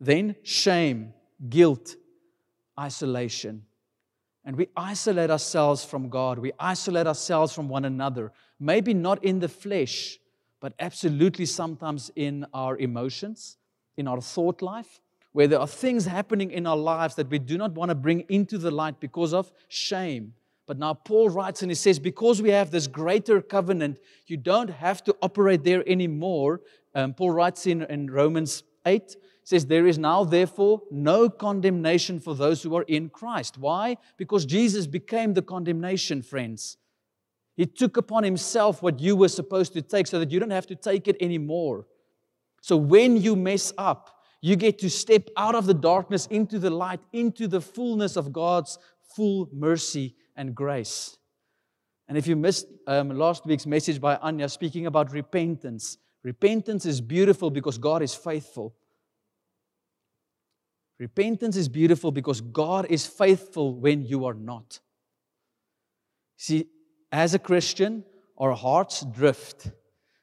then 0.00 0.37
shame, 0.42 1.12
guilt, 1.48 1.96
isolation. 2.79 3.64
And 4.44 4.57
we 4.57 4.68
isolate 4.76 5.31
ourselves 5.31 5.85
from 5.85 6.09
God. 6.09 6.38
We 6.38 6.52
isolate 6.59 7.07
ourselves 7.07 7.52
from 7.52 7.68
one 7.68 7.85
another. 7.85 8.33
Maybe 8.61 8.94
not 8.94 9.22
in 9.24 9.40
the 9.40 9.48
flesh, 9.48 10.18
but 10.61 10.72
absolutely 10.79 11.46
sometimes 11.46 12.11
in 12.14 12.46
our 12.55 12.76
emotions, 12.76 13.57
in 13.96 14.07
our 14.07 14.20
thought 14.20 14.62
life, 14.62 15.00
where 15.33 15.48
there 15.48 15.59
are 15.59 15.66
things 15.66 16.07
happening 16.07 16.50
in 16.50 16.66
our 16.66 16.76
lives 16.76 17.16
that 17.16 17.29
we 17.29 17.38
do 17.38 17.59
not 17.59 17.72
want 17.72 17.88
to 17.90 17.94
bring 17.94 18.20
into 18.29 18.57
the 18.57 18.70
light 18.70 19.00
because 19.00 19.35
of 19.35 19.52
shame. 19.68 20.33
But 20.66 20.79
now 20.79 20.94
Paul 20.94 21.31
writes 21.31 21.62
and 21.62 21.70
he 21.70 21.76
says, 21.76 21.98
because 21.98 22.42
we 22.42 22.50
have 22.50 22.70
this 22.70 22.88
greater 22.88 23.40
covenant, 23.40 23.98
you 24.26 24.37
don't 24.37 24.68
have 24.68 25.02
to 25.05 25.16
operate 25.22 25.62
there 25.62 25.88
anymore. 25.88 26.61
Um, 26.94 27.14
Paul 27.14 27.31
writes 27.31 27.66
in, 27.66 27.83
in 27.83 28.11
Romans 28.11 28.64
8, 28.85 29.16
says, 29.44 29.66
There 29.66 29.87
is 29.87 29.96
now, 29.96 30.24
therefore, 30.24 30.83
no 30.90 31.31
condemnation 31.31 32.18
for 32.18 32.35
those 32.35 32.62
who 32.62 32.74
are 32.76 32.83
in 32.83 33.09
Christ. 33.09 33.59
Why? 33.59 33.96
Because 34.16 34.44
Jesus 34.44 34.88
became 34.88 35.35
the 35.35 35.42
condemnation, 35.42 36.20
friends. 36.20 36.79
He 37.57 37.64
took 37.64 37.96
upon 37.96 38.24
himself 38.24 38.83
what 38.83 38.98
you 38.98 39.14
were 39.14 39.29
supposed 39.29 39.72
to 39.74 39.83
take 39.83 40.09
so 40.09 40.18
that 40.18 40.33
you 40.33 40.40
don't 40.40 40.50
have 40.50 40.66
to 40.66 40.74
take 40.74 41.07
it 41.07 41.16
anymore. 41.20 41.87
So 42.61 42.76
when 42.76 43.16
you 43.16 43.37
mess 43.37 43.72
up, 43.79 44.20
you 44.42 44.57
get 44.57 44.79
to 44.81 44.90
step 44.90 45.29
out 45.37 45.55
of 45.55 45.66
the 45.66 45.74
darkness 45.74 46.26
into 46.26 46.59
the 46.59 46.70
light, 46.70 47.00
into 47.12 47.46
the 47.46 47.61
fullness 47.61 48.16
of 48.16 48.33
God's 48.33 48.79
full 49.14 49.48
mercy 49.52 50.16
and 50.37 50.55
grace. 50.55 51.16
And 52.09 52.16
if 52.16 52.27
you 52.27 52.37
missed 52.37 52.66
um, 52.87 53.11
last 53.11 53.46
week's 53.46 53.66
message 53.66 54.01
by 54.01 54.16
Anya 54.16 54.49
speaking 54.49 54.87
about 54.87 55.12
repentance, 55.12 55.99
repentance 56.22 56.87
is 56.87 57.01
beautiful 57.01 57.51
because 57.51 57.79
God 57.79 58.03
is 58.03 58.14
faithful. 58.14 58.75
Repentance 60.99 61.57
is 61.57 61.68
beautiful 61.68 62.11
because 62.11 62.40
God 62.40 62.87
is 62.88 63.07
faithful 63.07 63.75
when 63.75 64.05
you 64.05 64.25
are 64.25 64.35
not. 64.35 64.81
See, 66.37 66.66
as 67.12 67.35
a 67.35 67.38
Christian, 67.38 68.05
our 68.38 68.53
hearts 68.53 69.05
drift. 69.05 69.66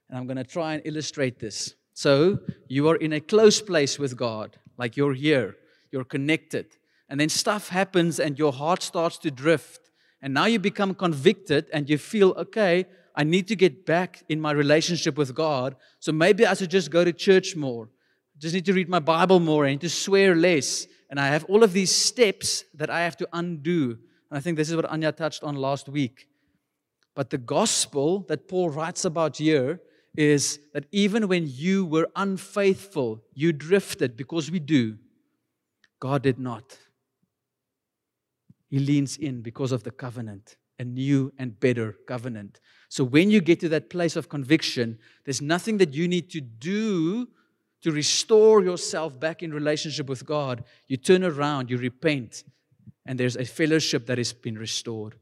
And 0.10 0.17
I'm 0.17 0.26
going 0.26 0.38
to 0.38 0.43
try 0.43 0.73
and 0.73 0.82
illustrate 0.86 1.39
this. 1.39 1.76
So 1.93 2.39
you 2.67 2.88
are 2.89 2.95
in 2.95 3.13
a 3.13 3.19
close 3.19 3.62
place 3.62 3.99
with 3.99 4.17
God, 4.17 4.58
like 4.78 4.97
you're 4.97 5.13
here, 5.13 5.58
you're 5.91 6.04
connected. 6.04 6.78
And 7.08 7.19
then 7.19 7.30
stuff 7.30 7.69
happens 7.69 8.19
and 8.19 8.39
your 8.39 8.52
heart 8.52 8.82
starts 8.82 9.17
to 9.19 9.32
drift. 9.32 9.82
And 10.23 10.33
now 10.33 10.45
you 10.45 10.57
become 10.57 10.95
convicted 10.95 11.67
and 11.73 11.89
you 11.89 11.97
feel, 11.97 12.29
okay, 12.38 12.86
I 13.13 13.25
need 13.25 13.45
to 13.49 13.57
get 13.57 13.86
back 13.86 14.23
in 14.29 14.39
my 14.39 14.51
relationship 14.51 15.17
with 15.17 15.36
God. 15.36 15.75
So 15.99 16.13
maybe 16.13 16.45
I 16.45 16.53
should 16.53 16.71
just 16.71 16.89
go 16.89 17.03
to 17.03 17.12
church 17.12 17.57
more. 17.57 17.89
Just 18.39 18.55
need 18.55 18.65
to 18.65 18.73
read 18.73 18.88
my 18.88 18.99
Bible 18.99 19.41
more. 19.41 19.65
I 19.65 19.71
need 19.71 19.81
to 19.81 19.89
swear 19.89 20.33
less. 20.33 20.88
And 21.09 21.19
I 21.19 21.27
have 21.27 21.43
all 21.45 21.62
of 21.62 21.73
these 21.73 21.93
steps 21.93 22.63
that 22.73 22.89
I 22.89 23.01
have 23.01 23.17
to 23.17 23.27
undo. 23.33 23.99
And 24.31 24.38
I 24.38 24.39
think 24.39 24.55
this 24.55 24.69
is 24.69 24.77
what 24.77 24.86
Anya 24.86 25.12
touched 25.12 25.43
on 25.43 25.55
last 25.55 25.89
week. 25.89 26.29
But 27.15 27.29
the 27.29 27.38
gospel 27.38 28.21
that 28.29 28.47
Paul 28.47 28.69
writes 28.69 29.03
about 29.03 29.38
here 29.38 29.81
is 30.15 30.57
that 30.73 30.86
even 30.93 31.27
when 31.27 31.43
you 31.47 31.86
were 31.86 32.07
unfaithful, 32.15 33.21
you 33.33 33.51
drifted 33.51 34.15
because 34.15 34.49
we 34.49 34.59
do, 34.59 34.97
God 35.99 36.23
did 36.23 36.39
not. 36.39 36.77
He 38.73 38.79
leans 38.79 39.17
in 39.17 39.41
because 39.41 39.71
of 39.71 39.83
the 39.83 39.91
covenant, 39.91 40.57
a 40.79 40.83
new 40.83 41.31
and 41.38 41.59
better 41.59 41.95
covenant. 42.07 42.59
So 42.89 43.03
when 43.03 43.29
you 43.29 43.39
get 43.39 43.59
to 43.59 43.69
that 43.69 43.91
place 43.91 44.15
of 44.15 44.29
conviction, 44.29 44.97
there's 45.25 45.43
nothing 45.43 45.77
that 45.77 45.93
you 45.93 46.07
need 46.07 46.31
to 46.31 46.41
do 46.41 47.27
to 47.83 47.91
restore 47.91 48.63
yourself 48.63 49.19
back 49.19 49.43
in 49.43 49.53
relationship 49.53 50.09
with 50.09 50.25
God. 50.25 50.63
You 50.88 50.97
turn 50.97 51.23
around, 51.23 51.69
you 51.69 51.77
repent, 51.77 52.45
and 53.05 53.19
there's 53.19 53.36
a 53.36 53.45
fellowship 53.45 54.07
that 54.07 54.17
has 54.17 54.33
been 54.33 54.57
restored. 54.57 55.17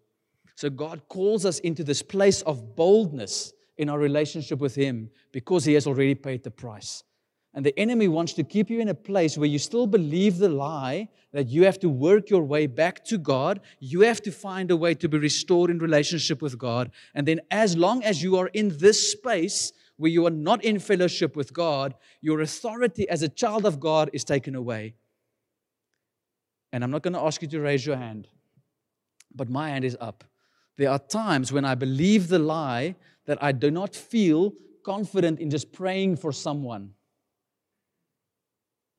So 0.56 0.70
God 0.70 1.02
calls 1.10 1.46
us 1.46 1.60
into 1.60 1.84
this 1.84 2.02
place 2.02 2.44
of 2.44 2.78
boldness 2.78 3.52
in 3.78 3.90
our 3.90 4.00
relationship 4.00 4.60
with 4.60 4.76
Him 4.76 5.10
because 5.34 5.66
He 5.66 5.74
has 5.74 5.88
already 5.88 6.16
paid 6.16 6.44
the 6.44 6.52
price. 6.52 7.04
And 7.54 7.66
the 7.66 7.78
enemy 7.78 8.08
wants 8.08 8.34
to 8.34 8.44
keep 8.44 8.70
you 8.70 8.80
in 8.80 8.88
a 8.88 8.94
place 8.94 9.38
where 9.38 9.50
you 9.50 9.60
still 9.60 9.86
believe 9.86 10.38
the 10.38 10.48
lie 10.48 11.10
that 11.34 11.50
you 11.50 11.66
have 11.66 11.80
to 11.80 11.90
work 11.90 12.30
your 12.30 12.44
way 12.44 12.66
back 12.66 13.04
to 13.06 13.18
God. 13.18 13.60
You 13.80 14.02
have 14.02 14.22
to 14.22 14.32
find 14.32 14.72
a 14.72 14.78
way 14.78 14.94
to 14.96 15.10
be 15.10 15.18
restored 15.18 15.70
in 15.70 15.80
relationship 15.80 16.42
with 16.42 16.58
God. 16.58 16.92
And 17.14 17.28
then, 17.28 17.42
as 17.52 17.76
long 17.76 18.04
as 18.04 18.24
you 18.24 18.38
are 18.38 18.48
in 18.48 18.78
this 18.78 19.12
space 19.12 19.74
where 19.98 20.12
you 20.12 20.26
are 20.26 20.32
not 20.32 20.64
in 20.64 20.80
fellowship 20.80 21.36
with 21.36 21.54
God, 21.54 21.94
your 22.22 22.42
authority 22.42 23.08
as 23.10 23.22
a 23.22 23.30
child 23.30 23.66
of 23.66 23.80
God 23.80 24.10
is 24.14 24.24
taken 24.24 24.56
away. 24.56 24.96
And 26.72 26.84
I'm 26.84 26.92
not 26.92 27.04
going 27.04 27.14
to 27.14 27.20
ask 27.20 27.42
you 27.42 27.50
to 27.50 27.60
raise 27.60 27.86
your 27.86 27.98
hand, 27.98 28.30
but 29.36 29.50
my 29.50 29.70
hand 29.70 29.84
is 29.84 29.98
up. 30.00 30.24
There 30.78 30.90
are 30.90 31.00
times 31.00 31.52
when 31.52 31.66
I 31.66 31.76
believe 31.76 32.30
the 32.30 32.40
lie 32.40 32.96
that 33.26 33.44
I 33.44 33.52
do 33.52 33.70
not 33.70 33.94
feel 33.94 34.54
confident 34.84 35.40
in 35.40 35.50
just 35.50 35.74
praying 35.74 36.16
for 36.16 36.32
someone. 36.32 36.94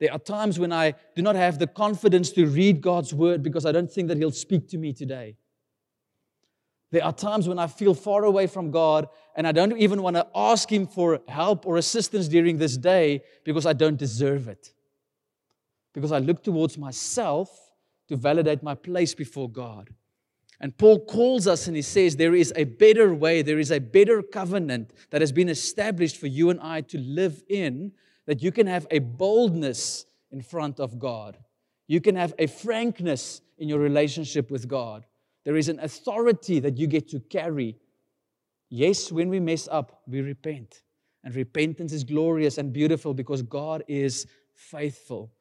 There 0.03 0.13
are 0.13 0.19
times 0.19 0.59
when 0.59 0.73
I 0.73 0.95
do 1.15 1.23
not 1.23 1.37
have 1.37 1.61
the 1.61 1.69
confidence 1.69 2.33
to 2.33 2.45
read 2.45 2.81
God's 2.81 3.15
word 3.15 3.41
because 3.41 3.65
I 3.65 3.71
don't 3.71 3.89
think 3.89 4.09
that 4.09 4.17
He'll 4.17 4.33
speak 4.33 4.69
to 4.71 4.77
me 4.77 4.93
today. 4.93 5.37
There 6.91 7.05
are 7.05 7.13
times 7.13 7.49
when 7.49 7.61
I 7.61 7.69
feel 7.69 7.95
far 7.95 8.25
away 8.25 8.49
from 8.49 8.73
God 8.73 9.07
and 9.37 9.47
I 9.47 9.53
don't 9.53 9.79
even 9.79 10.03
want 10.03 10.17
to 10.17 10.27
ask 10.35 10.73
Him 10.73 10.89
for 10.89 11.21
help 11.29 11.67
or 11.67 11.77
assistance 11.77 12.27
during 12.27 12.59
this 12.59 12.77
day 12.77 13.23
because 13.45 13.65
I 13.65 13.75
don't 13.75 13.97
deserve 13.97 14.49
it. 14.49 14.73
Because 15.93 16.11
I 16.11 16.19
look 16.19 16.43
towards 16.43 16.77
myself 16.77 17.49
to 18.09 18.17
validate 18.17 18.61
my 18.61 18.75
place 18.75 19.15
before 19.15 19.49
God. 19.49 19.89
And 20.61 20.77
Paul 20.77 21.05
calls 21.05 21.47
us 21.47 21.69
and 21.69 21.77
he 21.77 21.83
says, 21.83 22.17
There 22.17 22.35
is 22.35 22.53
a 22.57 22.65
better 22.65 23.15
way, 23.15 23.43
there 23.43 23.61
is 23.61 23.71
a 23.71 23.79
better 23.79 24.21
covenant 24.21 24.93
that 25.11 25.21
has 25.21 25.31
been 25.31 25.49
established 25.49 26.17
for 26.17 26.27
you 26.27 26.51
and 26.51 26.59
I 26.61 26.81
to 26.81 26.99
live 26.99 27.45
in, 27.49 27.93
that 28.27 28.43
you 28.43 28.53
can 28.53 28.67
have 28.67 28.87
a 28.91 28.99
boldness 28.99 30.07
in 30.31 30.41
front 30.41 30.81
of 30.81 30.99
God. 30.99 31.39
You 31.87 32.01
can 32.01 32.17
have 32.17 32.35
a 32.39 32.47
frankness 32.47 33.43
in 33.59 33.69
your 33.69 33.79
relationship 33.79 34.51
with 34.51 34.69
God. 34.69 35.05
There 35.45 35.57
is 35.57 35.69
an 35.69 35.81
authority 35.81 36.61
that 36.61 36.79
you 36.79 36.87
get 36.87 37.09
to 37.09 37.21
carry. 37.21 37.77
Yes, 38.71 39.11
when 39.11 39.29
we 39.29 39.41
mess 39.41 39.69
up, 39.71 40.03
we 40.07 40.21
repent. 40.21 40.83
And 41.25 41.35
repentance 41.35 41.93
is 41.93 42.05
glorious 42.05 42.59
and 42.59 42.73
beautiful 42.73 43.15
because 43.15 43.43
God 43.43 43.85
is 43.89 44.27
faithful. 44.55 45.33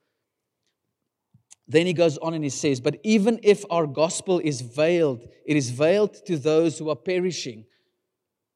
Then 1.68 1.86
he 1.86 1.94
goes 1.94 2.18
on 2.18 2.34
and 2.34 2.44
he 2.44 2.50
says, 2.50 2.82
But 2.82 3.00
even 3.04 3.40
if 3.44 3.64
our 3.70 3.88
gospel 3.88 4.40
is 4.40 4.62
veiled, 4.62 5.28
it 5.46 5.56
is 5.56 5.70
veiled 5.70 6.14
to 6.26 6.38
those 6.38 6.78
who 6.78 6.90
are 6.90 6.96
perishing. 6.96 7.66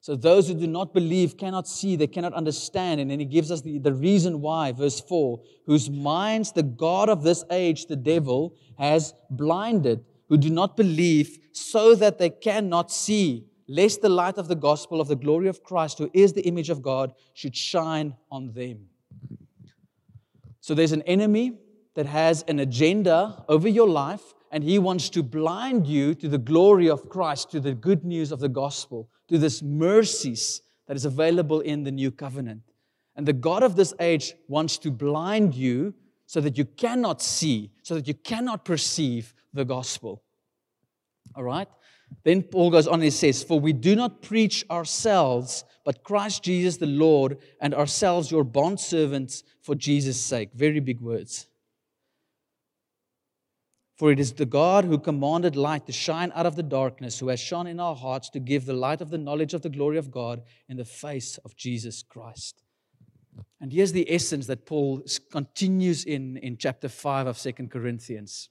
So 0.05 0.15
those 0.15 0.47
who 0.47 0.53
do 0.53 0.67
not 0.67 0.93
believe 0.93 1.35
cannot 1.35 1.67
see, 1.67 1.95
they 1.95 2.05
cannot 2.05 2.35
understand. 2.35 3.01
And 3.01 3.09
then 3.09 3.19
he 3.19 3.25
gives 3.25 3.49
us 3.49 3.61
the, 3.61 3.79
the 3.79 3.91
reason 3.91 4.39
why, 4.39 4.71
verse 4.71 4.99
4 4.99 5.41
whose 5.65 5.89
minds 5.89 6.51
the 6.51 6.61
God 6.61 7.09
of 7.09 7.23
this 7.23 7.43
age, 7.49 7.87
the 7.87 7.95
devil, 7.95 8.55
has 8.77 9.15
blinded, 9.31 10.05
who 10.29 10.37
do 10.37 10.51
not 10.51 10.77
believe, 10.77 11.39
so 11.53 11.95
that 11.95 12.19
they 12.19 12.29
cannot 12.29 12.91
see, 12.91 13.47
lest 13.67 14.03
the 14.03 14.09
light 14.09 14.37
of 14.37 14.47
the 14.47 14.53
gospel 14.53 15.01
of 15.01 15.07
the 15.07 15.15
glory 15.15 15.47
of 15.47 15.63
Christ, 15.63 15.97
who 15.97 16.11
is 16.13 16.33
the 16.33 16.43
image 16.43 16.69
of 16.69 16.83
God, 16.83 17.11
should 17.33 17.55
shine 17.55 18.15
on 18.29 18.53
them. 18.53 18.85
So 20.61 20.75
there's 20.75 20.91
an 20.91 21.01
enemy 21.01 21.57
that 21.95 22.05
has 22.05 22.43
an 22.47 22.59
agenda 22.59 23.43
over 23.49 23.67
your 23.67 23.89
life, 23.89 24.35
and 24.51 24.63
he 24.63 24.77
wants 24.77 25.09
to 25.09 25.23
blind 25.23 25.87
you 25.87 26.13
to 26.13 26.29
the 26.29 26.37
glory 26.37 26.91
of 26.91 27.09
Christ, 27.09 27.49
to 27.53 27.59
the 27.59 27.73
good 27.73 28.05
news 28.05 28.31
of 28.31 28.39
the 28.39 28.49
gospel, 28.49 29.09
to 29.27 29.37
this 29.37 29.61
mercies 29.61 30.61
that 30.87 30.95
is 30.95 31.05
available 31.05 31.61
in 31.61 31.83
the 31.83 31.91
new 31.91 32.11
covenant. 32.11 32.61
And 33.15 33.25
the 33.25 33.33
God 33.33 33.63
of 33.63 33.75
this 33.75 33.93
age 33.99 34.33
wants 34.47 34.77
to 34.79 34.91
blind 34.91 35.55
you 35.55 35.93
so 36.25 36.41
that 36.41 36.57
you 36.57 36.65
cannot 36.65 37.21
see, 37.21 37.71
so 37.81 37.95
that 37.95 38.07
you 38.07 38.13
cannot 38.13 38.65
perceive 38.65 39.33
the 39.53 39.65
gospel. 39.65 40.23
All 41.35 41.43
right? 41.43 41.67
Then 42.23 42.43
Paul 42.43 42.71
goes 42.71 42.87
on 42.87 42.95
and 42.95 43.03
he 43.03 43.09
says, 43.09 43.43
For 43.43 43.59
we 43.59 43.73
do 43.73 43.95
not 43.95 44.21
preach 44.21 44.65
ourselves, 44.69 45.63
but 45.83 46.03
Christ 46.03 46.43
Jesus 46.43 46.77
the 46.77 46.85
Lord, 46.85 47.37
and 47.61 47.73
ourselves 47.73 48.31
your 48.31 48.45
bondservants 48.45 49.43
for 49.61 49.75
Jesus' 49.75 50.21
sake. 50.21 50.49
Very 50.53 50.79
big 50.79 51.01
words. 51.01 51.47
For 53.95 54.11
it 54.11 54.19
is 54.19 54.33
the 54.33 54.45
God 54.45 54.83
who 54.83 54.97
commanded 54.99 55.55
light 55.55 55.85
to 55.85 55.93
shine 55.93 56.31
out 56.35 56.45
of 56.45 56.57
the 56.57 56.63
darkness, 56.63 57.19
who 57.19 57.29
has 57.29 57.39
shone 57.39 57.65
in 57.65 57.79
our 57.79 57.95
hearts 57.95 58.29
to 58.31 58.39
give 58.39 58.65
the 58.65 58.73
light 58.73 58.99
of 58.99 59.09
the 59.09 59.17
knowledge 59.17 59.53
of 59.53 59.61
the 59.61 59.69
glory 59.69 59.97
of 59.97 60.11
God 60.11 60.41
in 60.67 60.75
the 60.75 60.85
face 60.85 61.37
of 61.45 61.55
Jesus 61.55 62.03
Christ. 62.03 62.61
And 63.61 63.71
here's 63.71 63.93
the 63.93 64.11
essence 64.11 64.47
that 64.47 64.65
Paul 64.65 65.03
continues 65.31 66.03
in 66.03 66.37
in 66.37 66.57
chapter 66.57 66.89
5 66.89 67.27
of 67.27 67.37
Second 67.37 67.71
Corinthians. 67.71 68.49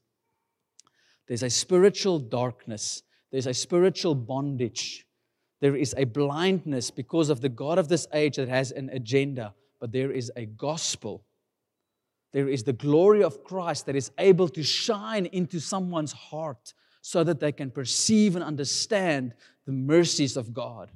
There's 1.29 1.43
a 1.43 1.51
spiritual 1.51 2.19
darkness, 2.19 3.03
there's 3.31 3.47
a 3.47 3.55
spiritual 3.55 4.15
bondage, 4.15 5.07
there 5.61 5.77
is 5.77 5.95
a 5.97 6.05
blindness 6.05 6.91
because 6.91 7.31
of 7.31 7.41
the 7.41 7.49
God 7.49 7.79
of 7.79 7.89
this 7.89 8.07
age 8.13 8.37
that 8.37 8.49
has 8.49 8.71
an 8.71 8.91
agenda, 8.91 9.55
but 9.81 9.93
there 9.93 10.11
is 10.11 10.31
a 10.37 10.47
gospel. 10.47 11.25
There 12.35 12.49
is 12.49 12.65
the 12.65 12.73
glory 12.73 13.23
of 13.23 13.45
Christ 13.45 13.87
that 13.87 13.95
is 13.95 14.11
able 14.19 14.49
to 14.51 14.63
shine 14.65 15.27
into 15.27 15.61
someone's 15.61 16.13
heart 16.13 16.75
so 17.01 17.23
that 17.23 17.39
they 17.39 17.53
can 17.53 17.71
perceive 17.71 18.35
and 18.35 18.45
understand 18.45 19.35
the 19.67 19.73
mercies 19.73 20.37
of 20.37 20.53
God. 20.53 20.91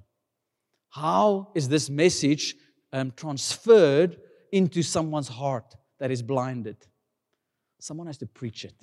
How 0.90 1.52
is 1.54 1.68
this 1.68 1.88
message 1.88 2.56
um, 2.92 3.12
transferred 3.14 4.16
into 4.50 4.82
someone's 4.82 5.28
heart 5.28 5.76
that 6.00 6.10
is 6.10 6.22
blinded? 6.22 6.76
Someone 7.78 8.08
has 8.08 8.18
to 8.18 8.26
preach 8.26 8.64
it. 8.64 8.74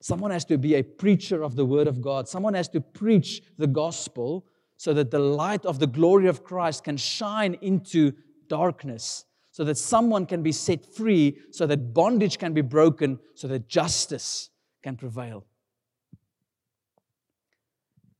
Someone 0.00 0.30
has 0.30 0.44
to 0.44 0.58
be 0.58 0.76
a 0.76 0.82
preacher 0.82 1.42
of 1.42 1.56
the 1.56 1.64
Word 1.64 1.88
of 1.88 2.00
God. 2.00 2.28
Someone 2.28 2.54
has 2.54 2.68
to 2.68 2.80
preach 2.80 3.42
the 3.58 3.66
gospel 3.66 4.46
so 4.76 4.94
that 4.94 5.10
the 5.10 5.18
light 5.18 5.66
of 5.66 5.80
the 5.80 5.88
glory 5.88 6.28
of 6.28 6.44
Christ 6.44 6.84
can 6.84 6.96
shine 6.96 7.54
into 7.62 8.12
darkness, 8.48 9.24
so 9.58 9.64
that 9.64 9.76
someone 9.76 10.24
can 10.24 10.40
be 10.40 10.52
set 10.52 10.86
free, 10.86 11.36
so 11.50 11.66
that 11.66 11.92
bondage 11.92 12.38
can 12.38 12.54
be 12.54 12.60
broken, 12.60 13.18
so 13.34 13.48
that 13.48 13.66
justice 13.66 14.50
can 14.84 14.94
prevail. 14.94 15.44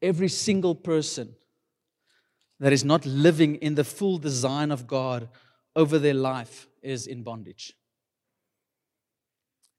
Every 0.03 0.27
single 0.27 0.75
person 0.75 1.37
that 2.59 2.73
is 2.73 2.85
not 2.85 3.07
living 3.07 3.55
in 3.55 3.77
the 3.77 3.85
full 3.85 4.19
design 4.19 4.73
of 4.73 4.89
God 4.89 5.29
over 5.77 5.97
their 5.97 6.13
life 6.13 6.67
is 6.83 7.07
in 7.07 7.23
bondage. 7.23 7.73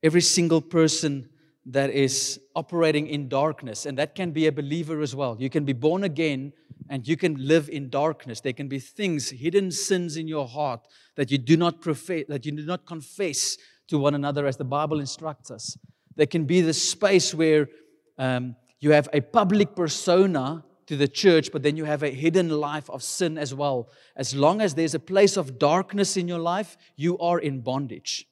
Every 0.01 0.21
single 0.21 0.61
person 0.61 1.27
that 1.65 1.91
is 1.91 2.39
operating 2.55 3.07
in 3.07 3.29
darkness, 3.29 3.85
and 3.85 3.97
that 3.97 4.15
can 4.15 4.31
be 4.31 4.47
a 4.47 4.51
believer 4.51 5.01
as 5.01 5.15
well. 5.15 5.37
You 5.39 5.49
can 5.49 5.65
be 5.65 5.73
born 5.73 6.03
again 6.03 6.53
and 6.89 7.07
you 7.07 7.15
can 7.15 7.35
live 7.35 7.69
in 7.69 7.89
darkness. 7.89 8.41
There 8.41 8.53
can 8.53 8.67
be 8.67 8.79
things, 8.79 9.29
hidden 9.29 9.71
sins 9.71 10.17
in 10.17 10.27
your 10.27 10.47
heart 10.47 10.87
that 11.15 11.29
you 11.29 11.37
do 11.37 11.55
not 11.55 11.81
profess, 11.81 12.23
that 12.29 12.45
you 12.45 12.51
do 12.51 12.65
not 12.65 12.85
confess 12.85 13.57
to 13.89 13.99
one 13.99 14.15
another 14.15 14.47
as 14.47 14.57
the 14.57 14.65
Bible 14.65 14.99
instructs 14.99 15.51
us. 15.51 15.77
There 16.15 16.25
can 16.25 16.45
be 16.45 16.61
the 16.61 16.73
space 16.73 17.33
where 17.33 17.69
um, 18.17 18.55
you 18.79 18.91
have 18.91 19.07
a 19.13 19.21
public 19.21 19.75
persona 19.75 20.63
to 20.87 20.97
the 20.97 21.07
church, 21.07 21.51
but 21.51 21.61
then 21.61 21.77
you 21.77 21.85
have 21.85 22.01
a 22.01 22.09
hidden 22.09 22.49
life 22.49 22.89
of 22.89 23.03
sin 23.03 23.37
as 23.37 23.53
well. 23.53 23.91
As 24.15 24.33
long 24.33 24.59
as 24.59 24.73
there's 24.73 24.95
a 24.95 24.99
place 24.99 25.37
of 25.37 25.59
darkness 25.59 26.17
in 26.17 26.27
your 26.27 26.39
life, 26.39 26.77
you 26.95 27.17
are 27.19 27.39
in 27.39 27.61
bondage. 27.61 28.28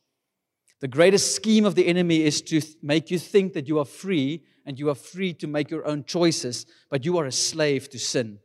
The 0.79 0.87
greatest 0.87 1.35
scheme 1.35 1.65
of 1.65 1.75
the 1.75 1.87
enemy 1.87 2.23
is 2.23 2.41
to 2.43 2.61
make 2.81 3.09
you 3.09 3.17
think 3.17 3.53
that 3.53 3.67
you 3.67 3.79
are 3.79 3.85
free 3.85 4.43
and 4.65 4.77
you 4.77 4.89
are 4.89 4.95
free 4.95 5.33
to 5.33 5.47
make 5.47 5.71
your 5.71 5.87
own 5.87 6.03
choices, 6.03 6.65
but 6.89 7.05
you 7.05 7.17
are 7.17 7.25
a 7.25 7.31
slave 7.31 7.89
to 7.89 7.99
sin. 7.99 8.39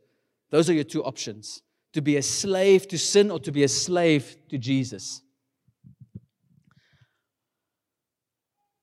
Those 0.49 0.69
are 0.69 0.73
your 0.73 0.83
two 0.83 1.03
options 1.03 1.61
to 1.93 2.01
be 2.01 2.17
a 2.17 2.23
slave 2.23 2.87
to 2.87 2.97
sin 2.97 3.29
or 3.29 3.39
to 3.39 3.51
be 3.51 3.63
a 3.63 3.67
slave 3.67 4.35
to 4.49 4.57
Jesus. 4.57 5.21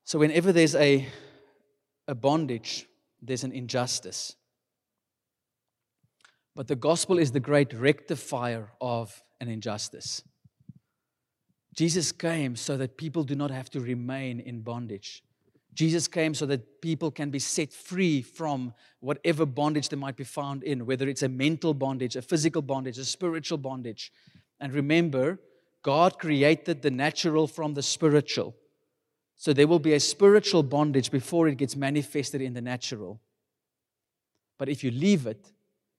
So, 0.04 0.18
whenever 0.18 0.52
there's 0.52 0.74
a, 0.74 1.06
a 2.08 2.14
bondage, 2.14 2.86
there's 3.22 3.44
an 3.44 3.52
injustice. 3.52 4.34
But 6.56 6.68
the 6.68 6.76
gospel 6.76 7.18
is 7.18 7.32
the 7.32 7.40
great 7.40 7.72
rectifier 7.72 8.70
of 8.80 9.22
an 9.40 9.48
injustice. 9.48 10.22
Jesus 11.80 12.12
came 12.12 12.56
so 12.56 12.76
that 12.76 12.98
people 12.98 13.24
do 13.24 13.34
not 13.34 13.50
have 13.50 13.70
to 13.70 13.80
remain 13.80 14.40
in 14.40 14.60
bondage. 14.60 15.22
Jesus 15.72 16.06
came 16.06 16.34
so 16.34 16.44
that 16.44 16.82
people 16.82 17.10
can 17.10 17.30
be 17.30 17.38
set 17.38 17.72
free 17.72 18.20
from 18.20 18.74
whatever 18.98 19.46
bondage 19.46 19.88
they 19.88 19.96
might 19.96 20.14
be 20.14 20.24
found 20.24 20.62
in, 20.62 20.84
whether 20.84 21.08
it's 21.08 21.22
a 21.22 21.28
mental 21.30 21.72
bondage, 21.72 22.16
a 22.16 22.20
physical 22.20 22.60
bondage, 22.60 22.98
a 22.98 23.04
spiritual 23.06 23.56
bondage. 23.56 24.12
And 24.60 24.74
remember, 24.74 25.40
God 25.80 26.18
created 26.18 26.82
the 26.82 26.90
natural 26.90 27.46
from 27.46 27.72
the 27.72 27.82
spiritual. 27.82 28.54
So 29.36 29.54
there 29.54 29.66
will 29.66 29.78
be 29.78 29.94
a 29.94 30.00
spiritual 30.00 30.62
bondage 30.62 31.10
before 31.10 31.48
it 31.48 31.56
gets 31.56 31.76
manifested 31.76 32.42
in 32.42 32.52
the 32.52 32.60
natural. 32.60 33.22
But 34.58 34.68
if 34.68 34.84
you 34.84 34.90
leave 34.90 35.26
it, 35.26 35.50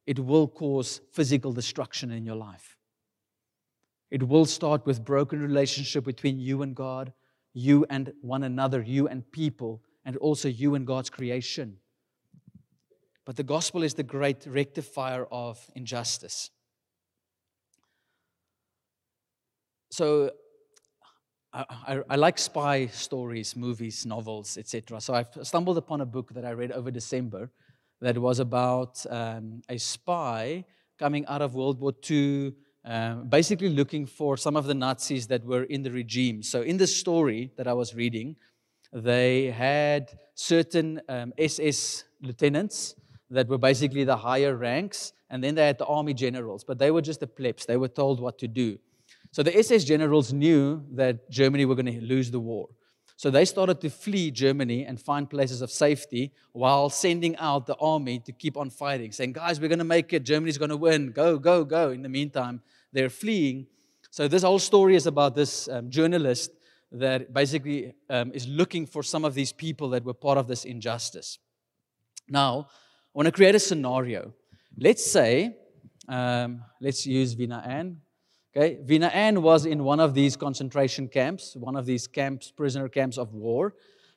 it 0.06 0.20
will 0.20 0.48
cause 0.48 1.02
physical 1.12 1.52
destruction 1.52 2.12
in 2.12 2.24
your 2.24 2.36
life. 2.36 2.78
It 4.12 4.28
will 4.28 4.45
start 4.45 4.86
with 4.86 5.06
broken 5.06 5.41
relationship 5.41 6.04
between 6.04 6.38
you 6.38 6.62
and 6.62 6.76
God, 6.76 7.13
you 7.54 7.86
and 7.89 8.12
one 8.21 8.43
another, 8.43 8.82
you 8.82 9.08
and 9.08 9.30
people, 9.32 9.82
and 10.06 10.17
also 10.17 10.50
you 10.50 10.76
and 10.76 10.86
God's 10.86 11.10
creation. 11.10 11.78
But 13.26 13.38
the 13.38 13.43
gospel 13.43 13.84
is 13.84 13.93
the 13.93 14.04
great 14.04 14.45
rectifier 14.45 15.26
of 15.32 15.58
injustice. 15.76 16.50
So 19.91 20.32
I, 21.54 21.65
I, 21.88 22.02
I, 22.10 22.15
like 22.15 22.38
spy 22.38 22.88
stories, 22.88 23.56
movies, 23.56 24.06
novels, 24.06 24.58
etc. 24.58 25.00
So 25.00 25.13
I 25.13 25.26
stumbled 25.43 25.78
upon 25.78 26.02
a 26.02 26.06
book 26.06 26.34
that 26.34 26.45
I 26.45 26.52
read 26.52 26.71
over 26.71 26.91
December 26.91 27.52
that 28.02 28.17
was 28.17 28.39
about 28.39 29.06
um, 29.10 29.62
a 29.69 29.78
spy 29.78 30.65
coming 30.97 31.26
out 31.28 31.41
of 31.41 31.56
World 31.56 31.80
War 31.80 31.93
II 32.10 32.54
um, 32.84 33.28
basically 33.28 33.70
looking 33.70 34.06
for 34.06 34.38
some 34.38 34.56
of 34.56 34.65
the 34.65 34.74
Nazis 34.74 35.28
that 35.28 35.46
were 35.46 35.63
in 35.63 35.84
the 35.84 35.91
regime. 35.91 36.41
So, 36.41 36.62
in 36.62 36.78
the 36.78 36.88
story 36.88 37.52
that 37.58 37.67
I 37.67 37.74
was 37.74 37.94
reading, 37.94 38.36
they 38.91 39.52
had 39.52 40.17
certain 40.34 41.02
um, 41.08 41.34
SS 41.38 42.06
lieutenants 42.22 42.96
that 43.30 43.48
were 43.48 43.58
basically 43.58 44.04
the 44.04 44.17
higher 44.17 44.56
ranks, 44.56 45.13
and 45.30 45.44
then 45.44 45.56
they 45.56 45.65
had 45.65 45.78
the 45.78 45.86
army 45.86 46.13
generals, 46.13 46.63
but 46.63 46.80
they 46.80 46.91
were 46.91 47.02
just 47.02 47.20
the 47.20 47.28
plebs. 47.28 47.65
They 47.65 47.78
were 47.78 47.88
told 47.88 48.20
what 48.20 48.39
to 48.39 48.48
do. 48.48 48.80
So, 49.32 49.44
the 49.44 49.56
SS 49.56 49.84
generals 49.84 50.34
knew 50.34 50.84
that 50.94 51.30
Germany 51.30 51.65
were 51.65 51.76
going 51.76 51.86
to 51.86 52.02
lose 52.02 52.32
the 52.32 52.39
war. 52.39 52.70
So 53.21 53.29
they 53.29 53.45
started 53.45 53.79
to 53.81 53.91
flee 53.91 54.31
Germany 54.31 54.84
and 54.84 54.99
find 54.99 55.29
places 55.29 55.62
of 55.62 55.69
safety 55.69 56.31
while 56.53 56.89
sending 56.89 57.36
out 57.38 57.67
the 57.67 57.75
army 57.75 58.17
to 58.17 58.31
keep 58.31 58.57
on 58.57 58.71
fighting, 58.71 59.12
saying, 59.12 59.34
Guys, 59.34 59.62
we're 59.62 59.67
going 59.67 59.77
to 59.77 59.86
make 59.86 60.12
it. 60.12 60.23
Germany's 60.23 60.57
going 60.57 60.71
to 60.71 60.75
win. 60.75 61.12
Go, 61.12 61.38
go, 61.38 61.63
go. 61.63 61.91
In 61.91 62.01
the 62.01 62.10
meantime, 62.10 62.63
they're 62.91 63.12
fleeing. 63.12 63.67
So 64.10 64.27
this 64.27 64.41
whole 64.41 64.57
story 64.57 64.95
is 64.95 65.05
about 65.05 65.36
this 65.36 65.67
um, 65.67 65.91
journalist 65.91 66.49
that 66.93 67.31
basically 67.31 67.93
um, 68.10 68.31
is 68.34 68.47
looking 68.47 68.88
for 68.88 69.03
some 69.03 69.23
of 69.23 69.36
these 69.36 69.53
people 69.53 69.91
that 69.91 70.03
were 70.03 70.15
part 70.15 70.39
of 70.39 70.47
this 70.47 70.65
injustice. 70.65 71.38
Now, 72.27 72.69
I 72.71 73.13
want 73.13 73.27
to 73.27 73.31
create 73.31 73.53
a 73.53 73.60
scenario. 73.60 74.34
Let's 74.75 75.05
say, 75.05 75.57
um, 76.07 76.63
let's 76.81 77.05
use 77.05 77.34
Vina 77.34 77.62
Ann. 77.67 78.01
Okay, 78.53 78.79
Vina 78.83 79.07
Ann 79.07 79.41
was 79.41 79.65
in 79.65 79.85
one 79.85 80.01
of 80.01 80.13
these 80.13 80.35
concentration 80.35 81.07
camps, 81.07 81.55
one 81.55 81.77
of 81.77 81.85
these 81.85 82.05
camps, 82.05 82.51
prisoner 82.51 82.89
camps 82.89 83.17
of 83.17 83.33
war. 83.33 83.75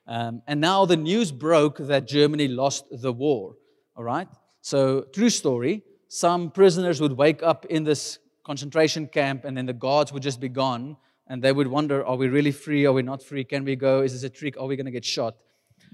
Um, 0.09 0.43
and 0.49 0.61
now 0.61 0.85
the 0.87 0.97
news 0.97 1.31
broke 1.31 1.79
that 1.79 2.09
Germany 2.09 2.49
lost 2.49 2.85
the 2.91 3.13
war. 3.13 3.55
All 3.97 4.03
right? 4.03 4.27
So, 4.61 5.03
true 5.13 5.31
story. 5.31 5.85
Some 6.09 6.51
prisoners 6.51 7.01
would 7.01 7.13
wake 7.13 7.45
up 7.45 7.65
in 7.67 7.85
this 7.85 8.19
concentration 8.45 9.07
camp, 9.07 9.45
and 9.45 9.57
then 9.57 9.67
the 9.67 9.73
guards 9.73 10.13
would 10.13 10.23
just 10.23 10.41
be 10.41 10.49
gone. 10.49 10.97
And 11.29 11.41
they 11.41 11.53
would 11.53 11.69
wonder, 11.69 12.05
are 12.05 12.17
we 12.17 12.27
really 12.27 12.51
free? 12.51 12.87
Are 12.87 12.93
we 12.93 13.03
not 13.03 13.23
free? 13.23 13.45
Can 13.45 13.65
we 13.65 13.77
go? 13.77 14.03
Is 14.03 14.15
this 14.15 14.25
a 14.25 14.29
trick? 14.29 14.57
Are 14.59 14.67
we 14.67 14.75
going 14.75 14.87
to 14.87 14.93
get 14.93 15.05
shot? 15.05 15.37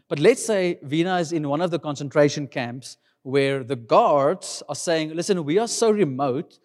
But 0.08 0.18
let's 0.18 0.44
say 0.44 0.78
Vina 0.82 1.18
is 1.18 1.32
in 1.32 1.46
one 1.46 1.60
of 1.60 1.70
the 1.70 1.78
concentration 1.78 2.48
camps 2.48 2.96
where 3.22 3.62
the 3.62 3.76
guards 3.76 4.62
are 4.66 4.74
saying, 4.74 5.14
listen, 5.14 5.44
we 5.44 5.58
are 5.58 5.68
so 5.68 5.90
remote 5.90 6.58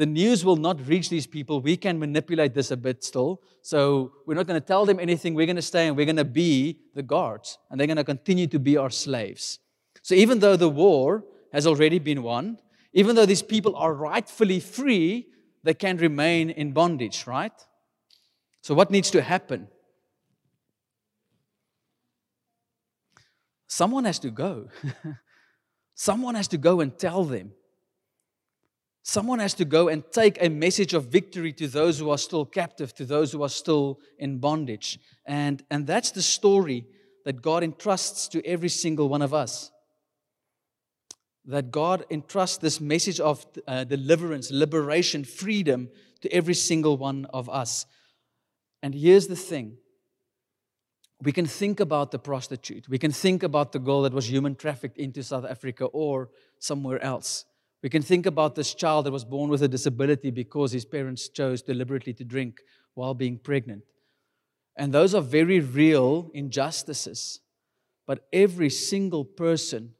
the 0.00 0.06
news 0.06 0.44
will 0.46 0.56
not 0.56 0.76
reach 0.88 1.10
these 1.10 1.26
people. 1.26 1.60
We 1.60 1.76
can 1.76 1.98
manipulate 1.98 2.54
this 2.54 2.70
a 2.70 2.76
bit 2.76 3.04
still. 3.04 3.42
So 3.60 4.12
we're 4.26 4.34
not 4.34 4.46
going 4.46 4.58
to 4.58 4.66
tell 4.66 4.86
them 4.86 4.98
anything. 4.98 5.34
We're 5.34 5.44
going 5.44 5.56
to 5.56 5.70
stay 5.74 5.88
and 5.88 5.96
we're 5.96 6.06
going 6.06 6.16
to 6.16 6.24
be 6.24 6.80
the 6.94 7.02
guards. 7.02 7.58
And 7.68 7.78
they're 7.78 7.86
going 7.86 7.98
to 7.98 8.04
continue 8.04 8.46
to 8.46 8.58
be 8.58 8.78
our 8.78 8.88
slaves. 8.88 9.58
So 10.00 10.14
even 10.14 10.38
though 10.38 10.56
the 10.56 10.70
war 10.70 11.24
has 11.52 11.66
already 11.66 11.98
been 11.98 12.22
won, 12.22 12.58
even 12.94 13.14
though 13.14 13.26
these 13.26 13.42
people 13.42 13.76
are 13.76 13.92
rightfully 13.92 14.58
free, 14.58 15.26
they 15.64 15.74
can 15.74 15.98
remain 15.98 16.48
in 16.48 16.72
bondage, 16.72 17.26
right? 17.26 17.52
So 18.62 18.72
what 18.72 18.90
needs 18.90 19.10
to 19.10 19.20
happen? 19.20 19.68
someone 23.80 24.04
has 24.04 24.18
to 24.18 24.30
go. 24.30 24.68
someone 25.94 26.34
has 26.34 26.48
to 26.48 26.58
go 26.58 26.80
and 26.80 26.98
tell 26.98 27.24
them. 27.24 27.52
Someone 29.02 29.38
has 29.38 29.54
to 29.54 29.64
go 29.64 29.88
and 29.88 30.04
take 30.12 30.36
a 30.40 30.48
message 30.48 30.92
of 30.92 31.06
victory 31.06 31.52
to 31.54 31.68
those 31.68 31.98
who 31.98 32.10
are 32.10 32.18
still 32.18 32.44
captive, 32.44 32.94
to 32.94 33.04
those 33.04 33.32
who 33.32 33.42
are 33.42 33.48
still 33.48 33.98
in 34.18 34.38
bondage. 34.38 34.98
And, 35.24 35.64
and 35.70 35.86
that's 35.86 36.10
the 36.10 36.22
story 36.22 36.86
that 37.24 37.40
God 37.40 37.62
entrusts 37.62 38.28
to 38.28 38.46
every 38.46 38.68
single 38.68 39.08
one 39.08 39.22
of 39.22 39.32
us. 39.32 39.70
That 41.46 41.70
God 41.70 42.04
entrusts 42.10 42.58
this 42.58 42.80
message 42.80 43.20
of 43.20 43.46
uh, 43.66 43.84
deliverance, 43.84 44.50
liberation, 44.50 45.24
freedom 45.24 45.88
to 46.20 46.32
every 46.32 46.54
single 46.54 46.98
one 46.98 47.26
of 47.32 47.48
us. 47.48 47.86
And 48.82 48.94
here's 48.94 49.26
the 49.26 49.36
thing 49.36 49.78
we 51.22 51.32
can 51.32 51.46
think 51.46 51.80
about 51.80 52.12
the 52.12 52.18
prostitute, 52.18 52.88
we 52.88 52.98
can 52.98 53.12
think 53.12 53.42
about 53.42 53.72
the 53.72 53.78
girl 53.78 54.02
that 54.02 54.12
was 54.12 54.30
human 54.30 54.54
trafficked 54.54 54.96
into 54.96 55.22
South 55.22 55.44
Africa 55.44 55.84
or 55.86 56.30
somewhere 56.58 57.02
else. 57.02 57.44
We 57.82 57.88
can 57.88 58.02
think 58.02 58.26
about 58.26 58.54
this 58.54 58.74
child 58.74 59.06
that 59.06 59.12
was 59.12 59.24
born 59.24 59.48
with 59.48 59.62
a 59.62 59.68
disability 59.68 60.30
because 60.30 60.72
his 60.72 60.84
parents 60.84 61.28
chose 61.28 61.62
deliberately 61.62 62.12
to 62.14 62.24
drink 62.24 62.60
while 62.94 63.14
being 63.14 63.38
pregnant. 63.38 63.82
And 64.76 64.92
those 64.92 65.14
are 65.14 65.22
very 65.22 65.60
real 65.60 66.30
injustices. 66.34 67.40
But 68.06 68.26
every 68.32 68.70
single 68.70 69.24
person 69.24 69.94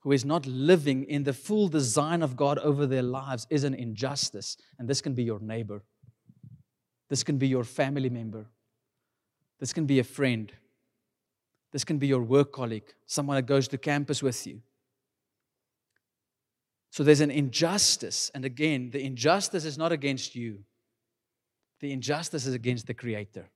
who 0.00 0.12
is 0.12 0.24
not 0.24 0.44
living 0.46 1.04
in 1.04 1.24
the 1.24 1.32
full 1.32 1.68
design 1.68 2.22
of 2.22 2.36
God 2.36 2.58
over 2.58 2.86
their 2.86 3.02
lives 3.02 3.46
is 3.48 3.64
an 3.64 3.74
injustice. 3.74 4.56
And 4.78 4.86
this 4.86 5.00
can 5.00 5.14
be 5.14 5.22
your 5.22 5.40
neighbor, 5.40 5.82
this 7.08 7.22
can 7.22 7.38
be 7.38 7.48
your 7.48 7.64
family 7.64 8.10
member, 8.10 8.46
this 9.60 9.72
can 9.72 9.86
be 9.86 9.98
a 9.98 10.04
friend, 10.04 10.52
this 11.72 11.84
can 11.84 11.98
be 11.98 12.06
your 12.06 12.22
work 12.22 12.52
colleague, 12.52 12.92
someone 13.06 13.36
that 13.36 13.46
goes 13.46 13.66
to 13.68 13.78
campus 13.78 14.22
with 14.22 14.46
you. 14.46 14.60
So 16.94 17.02
there's 17.02 17.20
an 17.20 17.32
injustice. 17.32 18.30
And 18.36 18.44
again, 18.44 18.90
the 18.90 19.04
injustice 19.04 19.64
is 19.64 19.76
not 19.76 19.90
against 19.90 20.36
you, 20.36 20.60
the 21.80 21.90
injustice 21.90 22.46
is 22.46 22.54
against 22.54 22.86
the 22.86 22.94
Creator. 22.94 23.50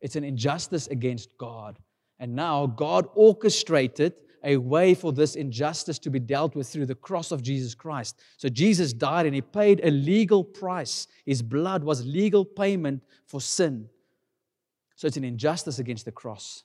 It's 0.00 0.14
an 0.14 0.22
injustice 0.22 0.86
against 0.86 1.36
God. 1.38 1.80
And 2.20 2.36
now 2.36 2.68
God 2.68 3.08
orchestrated 3.16 4.12
a 4.44 4.58
way 4.58 4.94
for 4.94 5.12
this 5.12 5.34
injustice 5.34 5.98
to 5.98 6.08
be 6.08 6.20
dealt 6.20 6.54
with 6.54 6.68
through 6.68 6.86
the 6.86 6.94
cross 6.94 7.32
of 7.32 7.42
Jesus 7.42 7.74
Christ. 7.74 8.20
So 8.36 8.48
Jesus 8.48 8.92
died 8.92 9.26
and 9.26 9.34
he 9.34 9.42
paid 9.42 9.80
a 9.82 9.90
legal 9.90 10.44
price. 10.44 11.08
His 11.26 11.42
blood 11.42 11.82
was 11.82 12.06
legal 12.06 12.44
payment 12.44 13.02
for 13.26 13.40
sin. 13.40 13.88
So 14.94 15.08
it's 15.08 15.16
an 15.16 15.24
injustice 15.24 15.80
against 15.80 16.04
the 16.04 16.12
cross. 16.12 16.62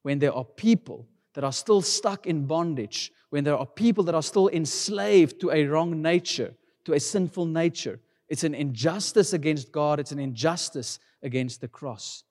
When 0.00 0.20
there 0.20 0.32
are 0.32 0.44
people 0.44 1.06
that 1.36 1.44
are 1.44 1.52
still 1.52 1.82
stuck 1.82 2.26
in 2.26 2.46
bondage, 2.46 3.12
when 3.28 3.44
there 3.44 3.58
are 3.58 3.66
people 3.66 4.02
that 4.02 4.14
are 4.14 4.22
still 4.22 4.48
enslaved 4.48 5.38
to 5.38 5.50
a 5.50 5.66
wrong 5.66 6.00
nature, 6.00 6.54
to 6.86 6.94
a 6.94 6.98
sinful 6.98 7.44
nature, 7.44 8.00
it's 8.30 8.42
an 8.42 8.54
injustice 8.54 9.34
against 9.34 9.70
God, 9.70 10.00
it's 10.00 10.12
an 10.12 10.18
injustice 10.18 10.98
against 11.22 11.60
the 11.60 11.68
cross. 11.68 12.24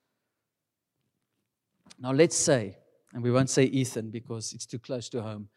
Now, 2.00 2.14
let's 2.14 2.36
say, 2.36 2.78
and 3.14 3.22
we 3.22 3.32
won't 3.32 3.52
say 3.52 3.66
Ethan 3.66 4.10
because 4.10 4.54
it's 4.54 4.66
too 4.66 4.80
close 4.80 5.08
to 5.10 5.22
home, 5.22 5.50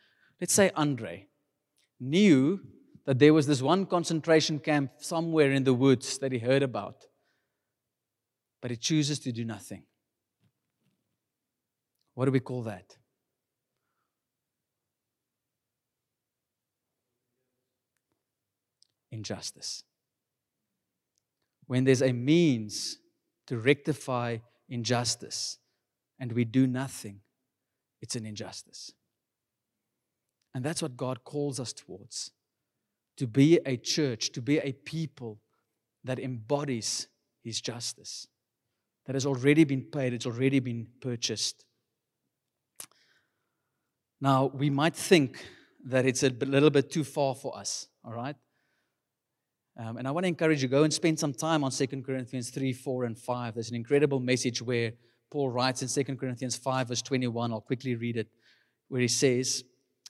let's 0.43 0.53
say 0.53 0.71
Andre 0.77 1.29
knew 1.99 2.61
that 3.07 3.19
there 3.19 3.33
was 3.33 3.47
this 3.47 3.63
one 3.63 3.87
concentration 3.87 4.59
camp 4.59 4.91
somewhere 4.99 5.53
in 5.53 5.65
the 5.65 5.73
woods 5.73 6.19
that 6.19 6.33
he 6.33 6.39
heard 6.39 6.63
about, 6.63 7.07
but 8.61 8.71
he 8.71 8.77
chooses 8.77 9.19
to 9.21 9.33
do 9.33 9.47
nothing. 9.47 9.85
What 12.13 12.27
do 12.27 12.31
we 12.31 12.41
call 12.41 12.63
that? 12.65 12.99
Injustice. 19.19 19.83
When 21.67 21.83
there's 21.83 22.03
a 22.03 22.13
means 22.13 22.99
to 23.49 23.59
rectify 23.59 24.39
injustice, 24.69 25.59
and 26.21 26.31
we 26.33 26.45
do 26.45 26.69
nothing, 26.69 27.21
it's 28.01 28.15
an 28.15 28.25
injustice. 28.25 28.93
And 30.55 30.65
that's 30.65 30.81
what 30.81 30.97
God 30.97 31.25
calls 31.25 31.59
us 31.59 31.73
towards 31.73 32.31
to 33.17 33.27
be 33.27 33.59
a 33.67 33.77
church, 33.77 34.31
to 34.31 34.41
be 34.41 34.59
a 34.59 34.73
people 34.73 35.41
that 36.05 36.21
embodies 36.21 37.09
His 37.43 37.61
justice, 37.61 38.29
that 39.07 39.15
has 39.15 39.27
already 39.27 39.65
been 39.65 39.83
paid, 39.83 40.13
it's 40.13 40.27
already 40.27 40.61
been 40.61 40.87
purchased. 41.01 41.65
Now, 44.21 44.47
we 44.55 44.71
might 44.71 44.95
think 44.95 45.45
that 45.87 46.07
it's 46.07 46.23
a 46.23 46.31
little 46.31 46.71
bit 46.71 46.93
too 46.93 47.03
far 47.03 47.35
for 47.35 47.59
us, 47.59 47.89
all 48.05 48.13
right? 48.13 48.37
Um, 49.81 49.97
and 49.97 50.09
I 50.09 50.11
want 50.11 50.25
to 50.25 50.29
encourage 50.29 50.61
you 50.61 50.69
go 50.69 50.83
and 50.83 50.93
spend 50.93 51.21
some 51.21 51.33
time 51.33 51.63
on 51.63 51.71
2 51.71 51.87
Corinthians 52.03 52.51
3, 52.51 52.73
4, 52.73 53.05
and 53.05 53.17
5. 53.17 53.55
There's 53.55 53.71
an 53.71 53.77
incredible 53.77 54.19
message 54.19 54.61
where 54.61 54.93
Paul 55.31 55.51
writes 55.51 55.83
in 55.83 56.05
2 56.05 56.17
Corinthians 56.17 56.57
5, 56.57 56.89
verse 56.89 57.03
21. 57.03 57.53
I'll 57.53 57.61
quickly 57.61 57.95
read 57.95 58.17
it, 58.17 58.27
where 58.89 59.03
he 59.03 59.09
says, 59.09 59.63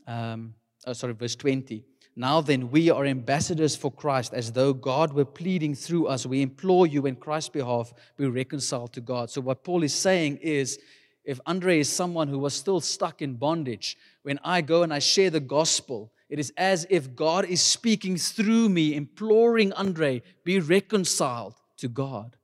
um, 0.06 0.54
oh, 0.86 0.94
sorry, 0.94 1.12
verse 1.12 1.36
20. 1.36 1.84
Now 2.16 2.40
then, 2.40 2.70
we 2.70 2.88
are 2.88 3.04
ambassadors 3.04 3.76
for 3.76 3.92
Christ, 3.92 4.32
as 4.32 4.52
though 4.52 4.72
God 4.72 5.12
were 5.12 5.26
pleading 5.26 5.74
through 5.74 6.06
us. 6.06 6.24
We 6.24 6.40
implore 6.40 6.86
you, 6.86 7.04
in 7.04 7.16
Christ's 7.16 7.50
behalf, 7.50 7.92
be 8.16 8.26
reconciled 8.26 8.94
to 8.94 9.02
God. 9.02 9.30
So, 9.30 9.42
what 9.42 9.64
Paul 9.64 9.82
is 9.82 9.94
saying 9.94 10.38
is, 10.38 10.78
if 11.24 11.38
Andre 11.44 11.78
is 11.78 11.90
someone 11.90 12.28
who 12.28 12.38
was 12.38 12.54
still 12.54 12.80
stuck 12.80 13.20
in 13.20 13.34
bondage, 13.34 13.98
when 14.22 14.40
I 14.42 14.62
go 14.62 14.82
and 14.82 14.94
I 14.94 14.98
share 14.98 15.30
the 15.30 15.40
gospel, 15.40 16.10
it 16.28 16.38
is 16.38 16.52
as 16.56 16.86
if 16.90 17.14
God 17.14 17.44
is 17.46 17.62
speaking 17.62 18.16
through 18.16 18.68
me, 18.68 18.94
imploring 18.94 19.72
Andre, 19.72 20.22
be 20.44 20.60
reconciled 20.60 21.54
to 21.78 21.88
God. 21.88 22.36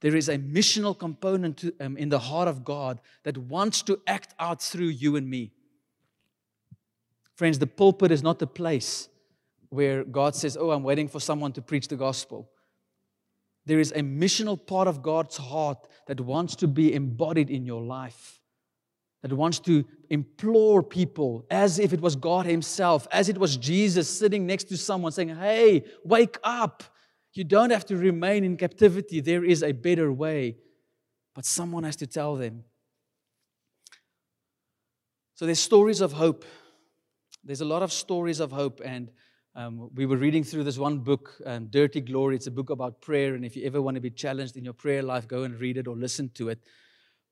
There 0.00 0.16
is 0.16 0.28
a 0.28 0.38
missional 0.38 0.98
component 0.98 1.58
to, 1.58 1.72
um, 1.80 1.96
in 1.96 2.08
the 2.08 2.18
heart 2.18 2.48
of 2.48 2.64
God 2.64 3.00
that 3.22 3.38
wants 3.38 3.82
to 3.82 4.00
act 4.06 4.34
out 4.38 4.60
through 4.60 4.88
you 4.88 5.16
and 5.16 5.28
me. 5.28 5.52
Friends, 7.36 7.58
the 7.58 7.66
pulpit 7.66 8.10
is 8.10 8.22
not 8.22 8.38
the 8.38 8.46
place 8.46 9.08
where 9.68 10.04
God 10.04 10.34
says, 10.34 10.56
Oh, 10.56 10.70
I'm 10.70 10.82
waiting 10.82 11.08
for 11.08 11.20
someone 11.20 11.52
to 11.52 11.62
preach 11.62 11.88
the 11.88 11.96
gospel. 11.96 12.50
There 13.64 13.78
is 13.78 13.92
a 13.92 14.00
missional 14.00 14.58
part 14.66 14.88
of 14.88 15.02
God's 15.02 15.36
heart 15.36 15.86
that 16.06 16.20
wants 16.20 16.56
to 16.56 16.66
be 16.66 16.92
embodied 16.92 17.48
in 17.48 17.64
your 17.64 17.82
life, 17.82 18.41
that 19.22 19.32
wants 19.32 19.60
to 19.60 19.84
implore 20.10 20.82
people 20.82 21.46
as 21.50 21.78
if 21.78 21.92
it 21.92 22.00
was 22.00 22.16
God 22.16 22.44
Himself, 22.44 23.06
as 23.12 23.28
it 23.28 23.38
was 23.38 23.56
Jesus 23.56 24.08
sitting 24.08 24.46
next 24.46 24.64
to 24.64 24.76
someone 24.76 25.12
saying, 25.12 25.36
Hey, 25.36 25.84
wake 26.04 26.38
up. 26.42 26.82
You 27.34 27.44
don't 27.44 27.70
have 27.70 27.86
to 27.86 27.96
remain 27.96 28.44
in 28.44 28.56
captivity. 28.56 29.20
There 29.20 29.44
is 29.44 29.62
a 29.62 29.72
better 29.72 30.12
way. 30.12 30.56
But 31.34 31.46
someone 31.46 31.84
has 31.84 31.96
to 31.96 32.06
tell 32.06 32.36
them. 32.36 32.64
So 35.34 35.46
there's 35.46 35.60
stories 35.60 36.02
of 36.02 36.12
hope. 36.12 36.44
There's 37.42 37.62
a 37.62 37.64
lot 37.64 37.82
of 37.82 37.90
stories 37.90 38.38
of 38.38 38.52
hope. 38.52 38.82
And 38.84 39.10
um, 39.54 39.88
we 39.94 40.04
were 40.04 40.18
reading 40.18 40.44
through 40.44 40.64
this 40.64 40.76
one 40.76 40.98
book, 40.98 41.34
um, 41.46 41.68
Dirty 41.68 42.00
Glory. 42.00 42.36
It's 42.36 42.48
a 42.48 42.50
book 42.50 42.68
about 42.68 43.00
prayer. 43.00 43.34
And 43.34 43.44
if 43.44 43.56
you 43.56 43.64
ever 43.64 43.80
want 43.80 43.94
to 43.94 44.00
be 44.00 44.10
challenged 44.10 44.58
in 44.58 44.64
your 44.64 44.74
prayer 44.74 45.02
life, 45.02 45.26
go 45.26 45.44
and 45.44 45.58
read 45.58 45.78
it 45.78 45.88
or 45.88 45.96
listen 45.96 46.30
to 46.34 46.50
it. 46.50 46.60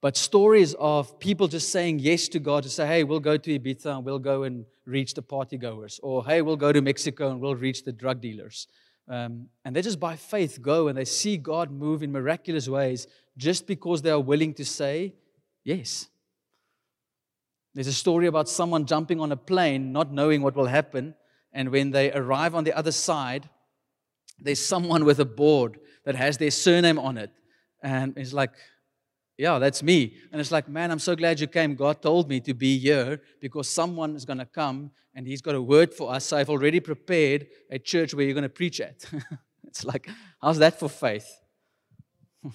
But 0.02 0.16
stories 0.16 0.74
of 0.78 1.18
people 1.18 1.46
just 1.46 1.70
saying 1.70 1.98
yes 1.98 2.28
to 2.28 2.38
God 2.38 2.62
to 2.62 2.70
say, 2.70 2.86
hey, 2.86 3.04
we'll 3.04 3.20
go 3.20 3.36
to 3.36 3.58
Ibiza 3.58 3.96
and 3.96 4.04
we'll 4.04 4.18
go 4.18 4.44
and 4.44 4.64
reach 4.86 5.12
the 5.12 5.22
party 5.22 5.58
goers. 5.58 6.00
Or 6.02 6.24
hey, 6.24 6.40
we'll 6.40 6.56
go 6.56 6.72
to 6.72 6.80
Mexico 6.80 7.30
and 7.30 7.40
we'll 7.40 7.54
reach 7.54 7.84
the 7.84 7.92
drug 7.92 8.20
dealers. 8.20 8.66
Um, 9.08 9.48
and 9.64 9.76
they 9.76 9.82
just 9.82 10.00
by 10.00 10.16
faith 10.16 10.62
go 10.62 10.88
and 10.88 10.96
they 10.96 11.04
see 11.04 11.36
God 11.36 11.70
move 11.70 12.02
in 12.02 12.12
miraculous 12.12 12.68
ways 12.68 13.06
just 13.36 13.66
because 13.66 14.00
they 14.02 14.10
are 14.10 14.20
willing 14.20 14.54
to 14.54 14.64
say 14.64 15.14
yes. 15.64 16.08
There's 17.74 17.86
a 17.86 17.92
story 17.92 18.26
about 18.26 18.48
someone 18.48 18.86
jumping 18.86 19.20
on 19.20 19.32
a 19.32 19.36
plane, 19.36 19.92
not 19.92 20.12
knowing 20.12 20.42
what 20.42 20.56
will 20.56 20.66
happen. 20.66 21.14
And 21.52 21.70
when 21.70 21.90
they 21.90 22.10
arrive 22.12 22.54
on 22.54 22.64
the 22.64 22.72
other 22.72 22.92
side, 22.92 23.48
there's 24.38 24.64
someone 24.64 25.04
with 25.04 25.20
a 25.20 25.24
board 25.24 25.78
that 26.04 26.14
has 26.14 26.38
their 26.38 26.50
surname 26.50 26.98
on 26.98 27.18
it. 27.18 27.30
And 27.82 28.16
it's 28.16 28.32
like, 28.32 28.52
yeah, 29.40 29.58
that's 29.58 29.82
me. 29.82 30.14
And 30.30 30.38
it's 30.38 30.52
like, 30.52 30.68
man, 30.68 30.90
I'm 30.90 30.98
so 30.98 31.16
glad 31.16 31.40
you 31.40 31.46
came. 31.46 31.74
God 31.74 32.02
told 32.02 32.28
me 32.28 32.40
to 32.40 32.52
be 32.52 32.78
here 32.78 33.22
because 33.40 33.70
someone 33.70 34.14
is 34.14 34.26
going 34.26 34.38
to 34.38 34.44
come 34.44 34.90
and 35.14 35.26
he's 35.26 35.40
got 35.40 35.54
a 35.54 35.62
word 35.62 35.94
for 35.94 36.12
us. 36.12 36.26
So 36.26 36.36
I've 36.36 36.50
already 36.50 36.78
prepared 36.78 37.46
a 37.70 37.78
church 37.78 38.12
where 38.12 38.26
you're 38.26 38.34
going 38.34 38.42
to 38.42 38.50
preach 38.50 38.82
at. 38.82 39.06
it's 39.66 39.82
like, 39.82 40.10
how's 40.42 40.58
that 40.58 40.78
for 40.78 40.90
faith? 40.90 41.40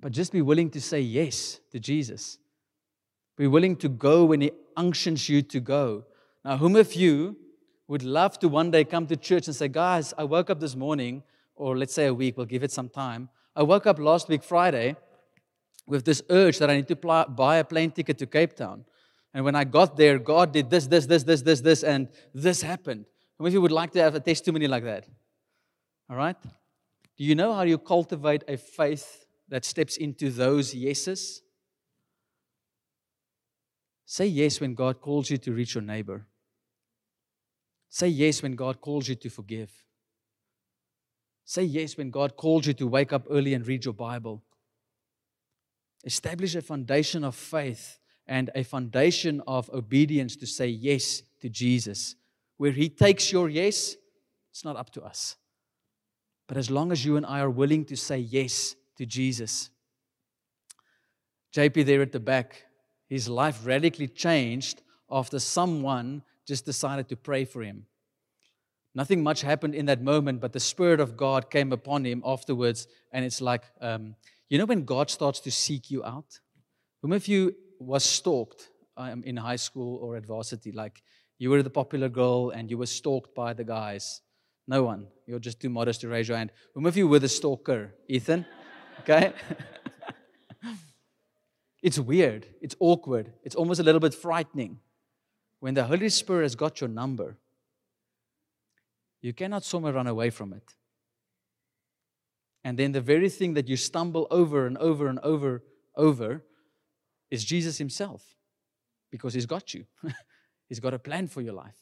but 0.00 0.12
just 0.12 0.30
be 0.30 0.42
willing 0.42 0.68
to 0.70 0.80
say 0.80 1.00
yes 1.00 1.58
to 1.72 1.80
Jesus. 1.80 2.36
Be 3.38 3.46
willing 3.46 3.76
to 3.76 3.88
go 3.88 4.26
when 4.26 4.42
he 4.42 4.50
unctions 4.76 5.26
you 5.26 5.40
to 5.40 5.60
go. 5.60 6.04
Now, 6.44 6.58
whom 6.58 6.76
of 6.76 6.92
you 6.92 7.34
would 7.88 8.02
love 8.02 8.38
to 8.40 8.48
one 8.48 8.70
day 8.70 8.84
come 8.84 9.06
to 9.06 9.16
church 9.16 9.46
and 9.46 9.56
say, 9.56 9.68
guys, 9.68 10.12
I 10.18 10.24
woke 10.24 10.50
up 10.50 10.60
this 10.60 10.76
morning, 10.76 11.22
or 11.54 11.78
let's 11.78 11.94
say 11.94 12.06
a 12.06 12.14
week, 12.14 12.36
we'll 12.36 12.44
give 12.44 12.62
it 12.62 12.72
some 12.72 12.90
time. 12.90 13.30
I 13.54 13.62
woke 13.62 13.86
up 13.86 13.98
last 13.98 14.28
week, 14.28 14.42
Friday, 14.42 14.96
with 15.86 16.04
this 16.04 16.22
urge 16.30 16.58
that 16.58 16.70
I 16.70 16.76
need 16.76 16.88
to 16.88 16.96
pl- 16.96 17.26
buy 17.28 17.56
a 17.58 17.64
plane 17.64 17.90
ticket 17.90 18.18
to 18.18 18.26
Cape 18.26 18.54
Town. 18.54 18.84
And 19.32 19.44
when 19.44 19.54
I 19.54 19.64
got 19.64 19.96
there, 19.96 20.18
God 20.18 20.52
did 20.52 20.70
this, 20.70 20.86
this, 20.86 21.06
this, 21.06 21.22
this, 21.22 21.42
this, 21.42 21.60
this, 21.60 21.82
and 21.82 22.08
this 22.34 22.62
happened. 22.62 23.04
How 23.38 23.42
many 23.44 23.50
of 23.50 23.54
you 23.54 23.60
would 23.60 23.72
like 23.72 23.92
to 23.92 24.02
have 24.02 24.14
a 24.14 24.20
testimony 24.20 24.66
like 24.66 24.84
that? 24.84 25.06
All 26.08 26.16
right? 26.16 26.36
Do 27.16 27.24
you 27.24 27.34
know 27.34 27.52
how 27.52 27.62
you 27.62 27.78
cultivate 27.78 28.44
a 28.48 28.56
faith 28.56 29.26
that 29.48 29.64
steps 29.64 29.96
into 29.96 30.30
those 30.30 30.74
yeses? 30.74 31.42
Say 34.06 34.26
yes 34.26 34.60
when 34.60 34.74
God 34.74 35.00
calls 35.00 35.30
you 35.30 35.36
to 35.38 35.52
reach 35.52 35.74
your 35.74 35.82
neighbor. 35.82 36.26
Say 37.88 38.08
yes 38.08 38.42
when 38.42 38.54
God 38.54 38.80
calls 38.80 39.08
you 39.08 39.14
to 39.16 39.28
forgive. 39.28 39.70
Say 41.44 41.62
yes 41.62 41.96
when 41.96 42.10
God 42.10 42.36
calls 42.36 42.66
you 42.66 42.72
to 42.74 42.86
wake 42.86 43.12
up 43.12 43.26
early 43.30 43.54
and 43.54 43.66
read 43.66 43.84
your 43.84 43.94
Bible. 43.94 44.42
Establish 46.06 46.54
a 46.54 46.62
foundation 46.62 47.24
of 47.24 47.34
faith 47.34 47.98
and 48.26 48.50
a 48.54 48.62
foundation 48.62 49.42
of 49.46 49.68
obedience 49.70 50.36
to 50.36 50.46
say 50.46 50.68
yes 50.68 51.22
to 51.40 51.48
Jesus. 51.48 52.14
Where 52.56 52.72
He 52.72 52.88
takes 52.88 53.30
your 53.30 53.50
yes, 53.50 53.96
it's 54.50 54.64
not 54.64 54.76
up 54.76 54.90
to 54.92 55.02
us. 55.02 55.36
But 56.46 56.56
as 56.56 56.70
long 56.70 56.92
as 56.92 57.04
you 57.04 57.16
and 57.16 57.26
I 57.26 57.40
are 57.40 57.50
willing 57.50 57.84
to 57.86 57.96
say 57.96 58.18
yes 58.18 58.74
to 58.96 59.04
Jesus, 59.04 59.70
JP 61.52 61.86
there 61.86 62.02
at 62.02 62.12
the 62.12 62.20
back, 62.20 62.64
his 63.08 63.28
life 63.28 63.64
radically 63.64 64.08
changed 64.08 64.82
after 65.10 65.38
someone 65.38 66.22
just 66.46 66.64
decided 66.64 67.08
to 67.08 67.16
pray 67.16 67.44
for 67.44 67.62
him. 67.62 67.86
Nothing 68.94 69.22
much 69.22 69.42
happened 69.42 69.74
in 69.74 69.86
that 69.86 70.02
moment, 70.02 70.40
but 70.40 70.52
the 70.52 70.60
Spirit 70.60 71.00
of 71.00 71.16
God 71.16 71.50
came 71.50 71.72
upon 71.72 72.04
him 72.04 72.22
afterwards. 72.24 72.86
And 73.12 73.24
it's 73.24 73.40
like, 73.40 73.62
um, 73.80 74.16
you 74.48 74.58
know, 74.58 74.64
when 74.64 74.84
God 74.84 75.10
starts 75.10 75.40
to 75.40 75.50
seek 75.50 75.90
you 75.90 76.04
out? 76.04 76.40
Whom 77.02 77.12
of 77.12 77.26
you 77.28 77.54
was 77.78 78.04
stalked 78.04 78.70
um, 78.96 79.22
in 79.24 79.36
high 79.36 79.56
school 79.56 79.96
or 79.96 80.16
at 80.16 80.26
varsity? 80.26 80.72
Like, 80.72 81.02
you 81.38 81.50
were 81.50 81.62
the 81.62 81.70
popular 81.70 82.08
girl 82.08 82.50
and 82.50 82.70
you 82.70 82.78
were 82.78 82.86
stalked 82.86 83.34
by 83.34 83.52
the 83.52 83.64
guys. 83.64 84.22
No 84.66 84.82
one. 84.84 85.06
You're 85.26 85.38
just 85.38 85.60
too 85.60 85.68
modest 85.68 86.00
to 86.00 86.08
raise 86.08 86.28
your 86.28 86.36
hand. 86.36 86.50
Whom 86.74 86.86
of 86.86 86.96
you 86.96 87.06
were 87.06 87.18
the 87.18 87.28
stalker? 87.28 87.94
Ethan? 88.08 88.46
Okay? 89.00 89.34
it's 91.82 91.98
weird. 91.98 92.46
It's 92.62 92.74
awkward. 92.80 93.34
It's 93.44 93.54
almost 93.54 93.78
a 93.78 93.82
little 93.82 94.00
bit 94.00 94.14
frightening. 94.14 94.80
When 95.60 95.74
the 95.74 95.84
Holy 95.84 96.08
Spirit 96.08 96.44
has 96.44 96.54
got 96.54 96.80
your 96.80 96.88
number, 96.88 97.36
you 99.20 99.34
cannot 99.34 99.64
somehow 99.64 99.92
run 99.92 100.06
away 100.06 100.30
from 100.30 100.54
it. 100.54 100.74
And 102.66 102.76
then 102.76 102.90
the 102.90 103.00
very 103.00 103.28
thing 103.28 103.54
that 103.54 103.68
you 103.68 103.76
stumble 103.76 104.26
over 104.28 104.66
and 104.66 104.76
over 104.78 105.06
and 105.06 105.20
over, 105.20 105.62
over, 105.94 106.42
is 107.30 107.44
Jesus 107.44 107.78
Himself 107.78 108.34
because 109.08 109.34
He's 109.34 109.46
got 109.46 109.72
you. 109.72 109.84
he's 110.68 110.80
got 110.80 110.92
a 110.92 110.98
plan 110.98 111.28
for 111.28 111.42
your 111.42 111.52
life. 111.52 111.76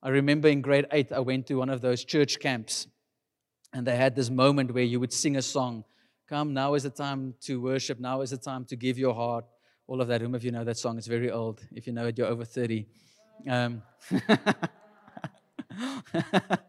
I 0.00 0.10
remember 0.10 0.46
in 0.46 0.60
grade 0.60 0.86
eight, 0.92 1.10
I 1.10 1.18
went 1.18 1.48
to 1.48 1.54
one 1.54 1.68
of 1.68 1.80
those 1.80 2.04
church 2.04 2.38
camps, 2.38 2.86
and 3.72 3.84
they 3.84 3.96
had 3.96 4.14
this 4.14 4.30
moment 4.30 4.72
where 4.72 4.84
you 4.84 5.00
would 5.00 5.12
sing 5.12 5.34
a 5.34 5.42
song. 5.42 5.82
Come, 6.28 6.54
now 6.54 6.74
is 6.74 6.84
the 6.84 6.90
time 6.90 7.34
to 7.40 7.60
worship. 7.60 7.98
Now 7.98 8.20
is 8.20 8.30
the 8.30 8.36
time 8.36 8.64
to 8.66 8.76
give 8.76 8.96
your 8.96 9.14
heart. 9.14 9.44
All 9.88 10.00
of 10.00 10.06
that. 10.06 10.20
Whom 10.20 10.36
of 10.36 10.44
you 10.44 10.52
know 10.52 10.62
that 10.62 10.76
song? 10.76 10.98
It's 10.98 11.08
very 11.08 11.32
old. 11.32 11.66
If 11.72 11.88
you 11.88 11.92
know 11.92 12.06
it, 12.06 12.16
you're 12.16 12.28
over 12.28 12.44
30. 12.44 12.86
Um, 13.48 13.82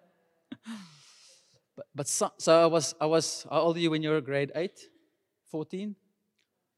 But 2.00 2.08
so, 2.08 2.32
so 2.38 2.64
I 2.64 2.66
was, 2.66 2.96
I 3.02 3.06
was, 3.08 3.46
how 3.52 3.60
old 3.60 3.76
are 3.76 3.80
you 3.82 3.92
when 3.92 4.02
you 4.02 4.12
were 4.12 4.22
grade 4.22 4.54
8? 4.56 4.72
14? 5.52 5.94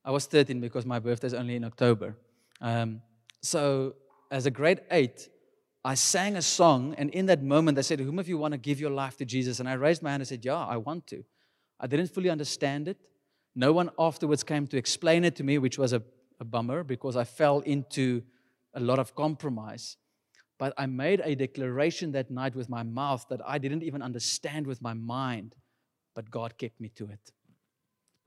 I 0.03 0.09
was 0.09 0.25
13 0.25 0.59
because 0.59 0.83
my 0.83 0.97
birthday 0.97 1.27
is 1.27 1.35
only 1.35 1.55
in 1.55 1.63
October. 1.63 2.17
Um, 2.59 3.03
so 3.39 3.93
as 4.31 4.47
a 4.47 4.49
grade 4.49 4.81
8, 4.89 5.29
I 5.85 5.93
sang 5.93 6.37
a 6.37 6.41
song, 6.41 6.95
and 6.97 7.11
in 7.11 7.27
that 7.27 7.43
moment, 7.43 7.75
they 7.75 7.83
said, 7.83 7.99
Whom 7.99 8.17
of 8.17 8.27
you 8.27 8.39
want 8.39 8.53
to 8.53 8.57
give 8.57 8.79
your 8.79 8.89
life 8.89 9.15
to 9.17 9.25
Jesus? 9.25 9.59
And 9.59 9.69
I 9.69 9.73
raised 9.73 10.01
my 10.01 10.09
hand 10.09 10.21
and 10.21 10.27
said, 10.27 10.43
Yeah, 10.43 10.55
I 10.55 10.77
want 10.77 11.05
to. 11.09 11.23
I 11.79 11.85
didn't 11.85 12.07
fully 12.07 12.31
understand 12.31 12.87
it. 12.87 12.97
No 13.53 13.73
one 13.73 13.91
afterwards 13.99 14.41
came 14.41 14.65
to 14.69 14.77
explain 14.77 15.23
it 15.23 15.35
to 15.35 15.43
me, 15.43 15.59
which 15.59 15.77
was 15.77 15.93
a, 15.93 16.01
a 16.39 16.45
bummer 16.45 16.83
because 16.83 17.15
I 17.15 17.25
fell 17.25 17.59
into 17.59 18.23
a 18.73 18.79
lot 18.79 18.97
of 18.97 19.13
compromise. 19.13 19.97
But 20.61 20.75
I 20.77 20.85
made 20.85 21.23
a 21.25 21.33
declaration 21.33 22.11
that 22.11 22.29
night 22.29 22.55
with 22.55 22.69
my 22.69 22.83
mouth 22.83 23.25
that 23.31 23.41
I 23.47 23.57
didn't 23.57 23.81
even 23.81 24.03
understand 24.03 24.67
with 24.67 24.79
my 24.79 24.93
mind, 24.93 25.55
but 26.13 26.29
God 26.29 26.55
kept 26.59 26.79
me 26.79 26.89
to 26.97 27.05
it. 27.05 27.31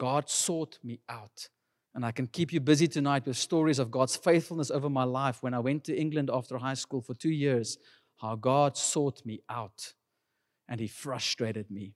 God 0.00 0.28
sought 0.28 0.80
me 0.82 0.98
out. 1.08 1.48
And 1.94 2.04
I 2.04 2.10
can 2.10 2.26
keep 2.26 2.52
you 2.52 2.58
busy 2.58 2.88
tonight 2.88 3.24
with 3.24 3.36
stories 3.36 3.78
of 3.78 3.92
God's 3.92 4.16
faithfulness 4.16 4.72
over 4.72 4.90
my 4.90 5.04
life 5.04 5.44
when 5.44 5.54
I 5.54 5.60
went 5.60 5.84
to 5.84 5.96
England 5.96 6.28
after 6.28 6.58
high 6.58 6.74
school 6.74 7.00
for 7.00 7.14
two 7.14 7.30
years, 7.30 7.78
how 8.16 8.34
God 8.34 8.76
sought 8.76 9.24
me 9.24 9.38
out 9.48 9.92
and 10.68 10.80
He 10.80 10.88
frustrated 10.88 11.70
me. 11.70 11.94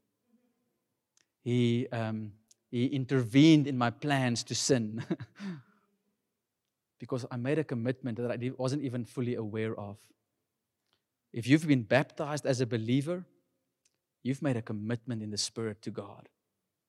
He, 1.43 1.89
um, 1.91 2.31
he 2.71 2.87
intervened 2.87 3.67
in 3.67 3.77
my 3.77 3.91
plans 3.91 4.45
to 4.45 4.55
sin 4.55 5.05
because 7.01 7.27
I 7.29 7.37
made 7.39 7.59
a 7.59 7.65
commitment 7.65 8.19
that 8.19 8.31
I 8.31 8.53
wasn't 8.57 8.85
even 8.85 9.05
fully 9.05 9.35
aware 9.35 9.75
of. 9.77 9.99
If 11.39 11.47
you've 11.47 11.69
been 11.69 11.85
baptized 11.85 12.47
as 12.47 12.61
a 12.61 12.67
believer, 12.67 13.25
you've 14.25 14.43
made 14.43 14.57
a 14.57 14.61
commitment 14.61 15.23
in 15.23 15.31
the 15.31 15.39
Spirit 15.39 15.81
to 15.83 15.93
God. 15.93 16.29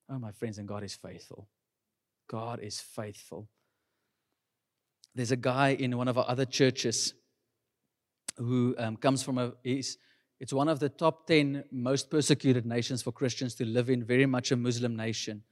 Oh, 0.10 0.18
my 0.18 0.32
friends, 0.32 0.58
and 0.58 0.68
God 0.68 0.84
is 0.84 0.96
faithful. 0.96 1.48
God 2.28 2.60
is 2.60 2.80
faithful. 2.80 3.48
There's 5.14 5.30
a 5.30 5.36
guy 5.36 5.76
in 5.80 5.96
one 5.96 6.08
of 6.08 6.18
our 6.18 6.26
other 6.28 6.46
churches 6.46 7.14
who 8.38 8.74
um, 8.80 8.98
comes 8.98 9.22
from 9.22 9.38
a, 9.38 9.54
he's, 9.64 10.00
it's 10.40 10.52
one 10.52 10.68
of 10.68 10.80
the 10.80 10.90
top 10.90 11.28
10 11.28 11.66
most 11.72 12.10
persecuted 12.10 12.66
nations 12.66 13.04
for 13.04 13.12
Christians 13.12 13.54
to 13.54 13.66
live 13.66 13.92
in, 13.92 14.04
very 14.04 14.26
much 14.26 14.52
a 14.52 14.56
Muslim 14.56 14.96
nation. 14.96 15.44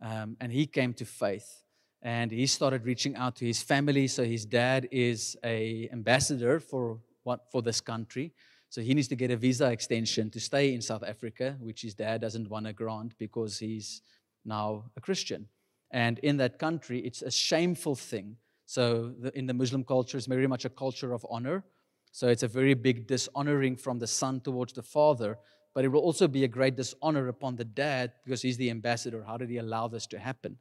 Um, 0.00 0.36
and 0.40 0.50
he 0.50 0.66
came 0.66 0.94
to 0.94 1.04
faith 1.04 1.62
and 2.02 2.32
he 2.32 2.48
started 2.48 2.86
reaching 2.86 3.14
out 3.14 3.36
to 3.36 3.44
his 3.44 3.62
family. 3.62 4.08
So 4.08 4.24
his 4.24 4.44
dad 4.44 4.88
is 4.90 5.36
a 5.44 5.88
ambassador 5.92 6.58
for 6.58 6.98
what, 7.22 7.50
for 7.50 7.62
this 7.62 7.80
country. 7.80 8.32
So 8.68 8.80
he 8.80 8.94
needs 8.94 9.08
to 9.08 9.16
get 9.16 9.30
a 9.30 9.36
visa 9.36 9.70
extension 9.70 10.30
to 10.30 10.40
stay 10.40 10.72
in 10.72 10.80
South 10.80 11.02
Africa, 11.02 11.56
which 11.60 11.82
his 11.82 11.94
dad 11.94 12.20
doesn't 12.20 12.48
want 12.48 12.66
to 12.66 12.72
grant 12.72 13.12
because 13.18 13.58
he's 13.58 14.00
now 14.44 14.84
a 14.96 15.00
Christian. 15.00 15.48
And 15.90 16.18
in 16.20 16.38
that 16.38 16.58
country, 16.58 17.00
it's 17.00 17.20
a 17.22 17.30
shameful 17.30 17.94
thing. 17.94 18.36
So 18.64 19.12
the, 19.20 19.36
in 19.36 19.46
the 19.46 19.52
Muslim 19.52 19.84
culture, 19.84 20.16
it's 20.16 20.26
very 20.26 20.46
much 20.46 20.64
a 20.64 20.70
culture 20.70 21.12
of 21.12 21.26
honor. 21.28 21.64
So 22.12 22.28
it's 22.28 22.42
a 22.42 22.48
very 22.48 22.74
big 22.74 23.06
dishonoring 23.06 23.76
from 23.76 23.98
the 23.98 24.06
son 24.06 24.40
towards 24.40 24.72
the 24.72 24.82
father. 24.82 25.38
But 25.74 25.84
it 25.84 25.88
will 25.88 26.00
also 26.00 26.28
be 26.28 26.44
a 26.44 26.48
great 26.48 26.76
dishonor 26.76 27.28
upon 27.28 27.56
the 27.56 27.64
dad 27.64 28.12
because 28.24 28.42
he's 28.42 28.56
the 28.56 28.70
ambassador. 28.70 29.22
How 29.26 29.36
did 29.36 29.50
he 29.50 29.58
allow 29.58 29.88
this 29.88 30.06
to 30.08 30.18
happen? 30.18 30.56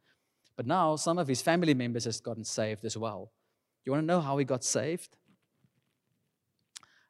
But 0.57 0.67
now 0.67 0.97
some 0.97 1.17
of 1.17 1.27
his 1.27 1.41
family 1.41 1.73
members 1.73 2.05
has 2.05 2.19
gotten 2.19 2.43
saved 2.43 2.83
as 2.83 2.97
well. 2.97 3.31
You 3.85 3.93
want 3.93 4.03
to 4.03 4.05
know 4.05 4.21
how 4.21 4.37
he 4.37 4.45
got 4.45 4.63
saved? 4.63 5.15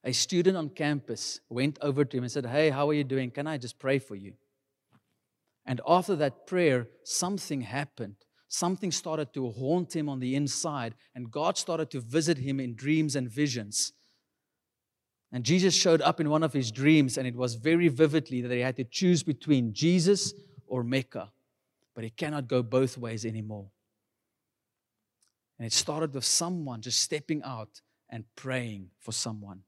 A 0.03 0.13
student 0.13 0.57
on 0.57 0.69
campus 0.69 1.39
went 1.49 1.77
over 1.81 2.03
to 2.03 2.17
him 2.17 2.23
and 2.23 2.31
said, 2.31 2.45
Hey, 2.45 2.69
how 2.69 2.89
are 2.89 2.93
you 2.93 3.03
doing? 3.03 3.29
Can 3.29 3.47
I 3.47 3.57
just 3.57 3.77
pray 3.77 3.99
for 3.99 4.15
you? 4.15 4.33
And 5.65 5.79
after 5.87 6.15
that 6.15 6.47
prayer, 6.47 6.87
something 7.03 7.61
happened. 7.61 8.15
Something 8.47 8.91
started 8.91 9.33
to 9.33 9.49
haunt 9.51 9.95
him 9.95 10.09
on 10.09 10.19
the 10.19 10.35
inside, 10.35 10.95
and 11.15 11.31
God 11.31 11.57
started 11.57 11.89
to 11.91 12.01
visit 12.01 12.37
him 12.37 12.59
in 12.59 12.75
dreams 12.75 13.15
and 13.15 13.29
visions. 13.29 13.93
And 15.31 15.45
Jesus 15.45 15.73
showed 15.73 16.01
up 16.01 16.19
in 16.19 16.29
one 16.29 16.43
of 16.43 16.51
his 16.51 16.71
dreams, 16.71 17.17
and 17.17 17.25
it 17.25 17.35
was 17.35 17.55
very 17.55 17.87
vividly 17.87 18.41
that 18.41 18.51
he 18.51 18.59
had 18.59 18.75
to 18.75 18.83
choose 18.83 19.23
between 19.23 19.73
Jesus 19.73 20.33
or 20.67 20.83
Mecca. 20.83 21.31
But 21.95 22.03
he 22.03 22.09
cannot 22.09 22.47
go 22.47 22.61
both 22.61 22.97
ways 22.97 23.25
anymore. 23.25 23.69
And 25.57 25.65
it 25.65 25.73
started 25.73 26.13
with 26.13 26.25
someone 26.25 26.81
just 26.81 26.99
stepping 26.99 27.43
out 27.43 27.81
and 28.09 28.25
praying 28.35 28.89
for 28.99 29.13
someone. 29.13 29.61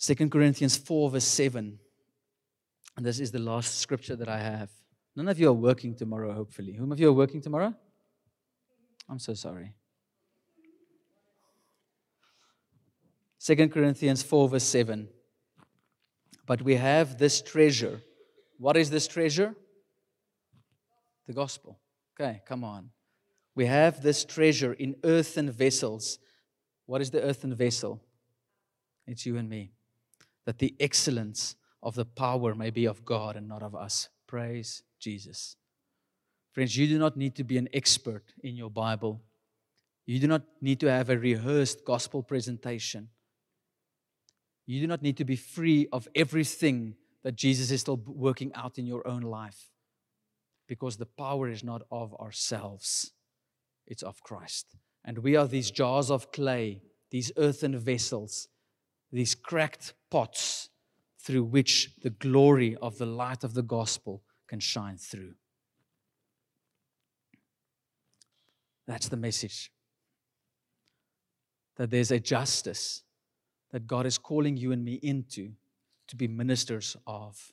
2 0.00 0.14
Corinthians 0.28 0.76
4, 0.76 1.10
verse 1.10 1.24
7. 1.24 1.78
And 2.96 3.06
this 3.06 3.20
is 3.20 3.30
the 3.30 3.38
last 3.38 3.80
scripture 3.80 4.16
that 4.16 4.28
I 4.28 4.38
have. 4.38 4.70
None 5.16 5.28
of 5.28 5.38
you 5.40 5.48
are 5.48 5.52
working 5.52 5.94
tomorrow, 5.94 6.32
hopefully. 6.32 6.72
Whom 6.72 6.92
of 6.92 7.00
you 7.00 7.08
are 7.08 7.12
working 7.12 7.40
tomorrow? 7.40 7.74
I'm 9.08 9.18
so 9.18 9.34
sorry. 9.34 9.74
2 13.40 13.68
Corinthians 13.68 14.22
4, 14.22 14.48
verse 14.48 14.64
7. 14.64 15.08
But 16.46 16.62
we 16.62 16.76
have 16.76 17.18
this 17.18 17.42
treasure. 17.42 18.00
What 18.58 18.76
is 18.76 18.90
this 18.90 19.08
treasure? 19.08 19.54
The 21.26 21.32
gospel. 21.32 21.78
Okay, 22.18 22.42
come 22.46 22.62
on. 22.62 22.90
We 23.54 23.66
have 23.66 24.02
this 24.02 24.24
treasure 24.24 24.72
in 24.72 24.96
earthen 25.02 25.50
vessels. 25.50 26.18
What 26.86 27.00
is 27.00 27.10
the 27.10 27.22
earthen 27.22 27.54
vessel? 27.54 28.00
It's 29.06 29.26
you 29.26 29.36
and 29.36 29.48
me 29.48 29.72
that 30.48 30.60
the 30.60 30.74
excellence 30.80 31.56
of 31.82 31.94
the 31.94 32.06
power 32.06 32.54
may 32.54 32.70
be 32.70 32.86
of 32.86 33.04
God 33.04 33.36
and 33.36 33.46
not 33.46 33.62
of 33.62 33.74
us. 33.74 34.08
Praise 34.26 34.82
Jesus. 34.98 35.56
Friends, 36.52 36.74
you 36.74 36.86
do 36.86 36.98
not 36.98 37.18
need 37.18 37.34
to 37.34 37.44
be 37.44 37.58
an 37.58 37.68
expert 37.74 38.32
in 38.42 38.56
your 38.56 38.70
Bible. 38.70 39.20
You 40.06 40.18
do 40.18 40.26
not 40.26 40.44
need 40.62 40.80
to 40.80 40.90
have 40.90 41.10
a 41.10 41.18
rehearsed 41.18 41.84
gospel 41.84 42.22
presentation. 42.22 43.10
You 44.64 44.80
do 44.80 44.86
not 44.86 45.02
need 45.02 45.18
to 45.18 45.24
be 45.26 45.36
free 45.36 45.86
of 45.92 46.08
everything 46.14 46.94
that 47.24 47.36
Jesus 47.36 47.70
is 47.70 47.82
still 47.82 48.00
working 48.06 48.50
out 48.54 48.78
in 48.78 48.86
your 48.86 49.06
own 49.06 49.20
life 49.20 49.68
because 50.66 50.96
the 50.96 51.04
power 51.04 51.50
is 51.50 51.62
not 51.62 51.82
of 51.90 52.14
ourselves, 52.14 53.12
it's 53.86 54.02
of 54.02 54.22
Christ. 54.22 54.78
And 55.04 55.18
we 55.18 55.36
are 55.36 55.46
these 55.46 55.70
jars 55.70 56.10
of 56.10 56.32
clay, 56.32 56.80
these 57.10 57.32
earthen 57.36 57.78
vessels, 57.78 58.48
these 59.12 59.34
cracked 59.34 59.94
pots 60.10 60.68
through 61.18 61.44
which 61.44 61.90
the 62.02 62.10
glory 62.10 62.76
of 62.76 62.98
the 62.98 63.06
light 63.06 63.44
of 63.44 63.54
the 63.54 63.62
gospel 63.62 64.22
can 64.46 64.60
shine 64.60 64.96
through. 64.96 65.34
That's 68.86 69.08
the 69.08 69.16
message. 69.16 69.70
That 71.76 71.90
there's 71.90 72.10
a 72.10 72.18
justice 72.18 73.02
that 73.70 73.86
God 73.86 74.06
is 74.06 74.18
calling 74.18 74.56
you 74.56 74.72
and 74.72 74.84
me 74.84 74.94
into 75.02 75.52
to 76.08 76.16
be 76.16 76.26
ministers 76.26 76.96
of. 77.06 77.52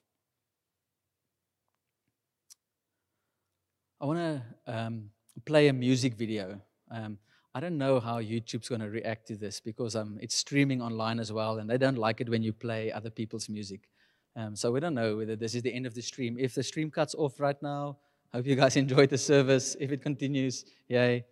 I 4.00 4.06
want 4.06 4.20
to 4.20 4.44
um, 4.74 5.10
play 5.46 5.68
a 5.68 5.74
music 5.74 6.14
video. 6.14 6.62
Um, 6.90 7.18
I 7.56 7.62
don't 7.62 7.78
know 7.78 8.02
how 8.02 8.20
YouTube's 8.20 8.68
going 8.68 8.82
to 8.82 8.90
react 8.90 9.28
to 9.28 9.38
this 9.38 9.62
because 9.62 9.96
um, 9.96 10.18
it's 10.22 10.36
streaming 10.36 10.82
online 10.82 11.22
as 11.22 11.32
well, 11.32 11.60
and 11.60 11.70
they 11.70 11.78
don't 11.78 11.98
like 11.98 12.20
it 12.20 12.28
when 12.28 12.44
you 12.44 12.52
play 12.52 12.92
other 12.92 13.10
people's 13.10 13.48
music. 13.48 13.88
Um, 14.36 14.58
so 14.58 14.74
we 14.74 14.82
don't 14.82 14.94
know 14.94 15.16
whether 15.16 15.38
this 15.38 15.56
is 15.56 15.62
the 15.62 15.74
end 15.74 15.86
of 15.86 15.94
the 15.94 16.02
stream. 16.02 16.36
If 16.38 16.54
the 16.54 16.64
stream 16.64 16.92
cuts 16.92 17.16
off 17.16 17.40
right 17.40 17.56
now, 17.64 17.96
hope 18.34 18.46
you 18.46 18.58
guys 18.58 18.76
enjoyed 18.86 19.10
the 19.10 19.18
service. 19.18 19.78
If 19.80 19.94
it 19.94 20.02
continues, 20.02 20.66
yay. 20.90 21.24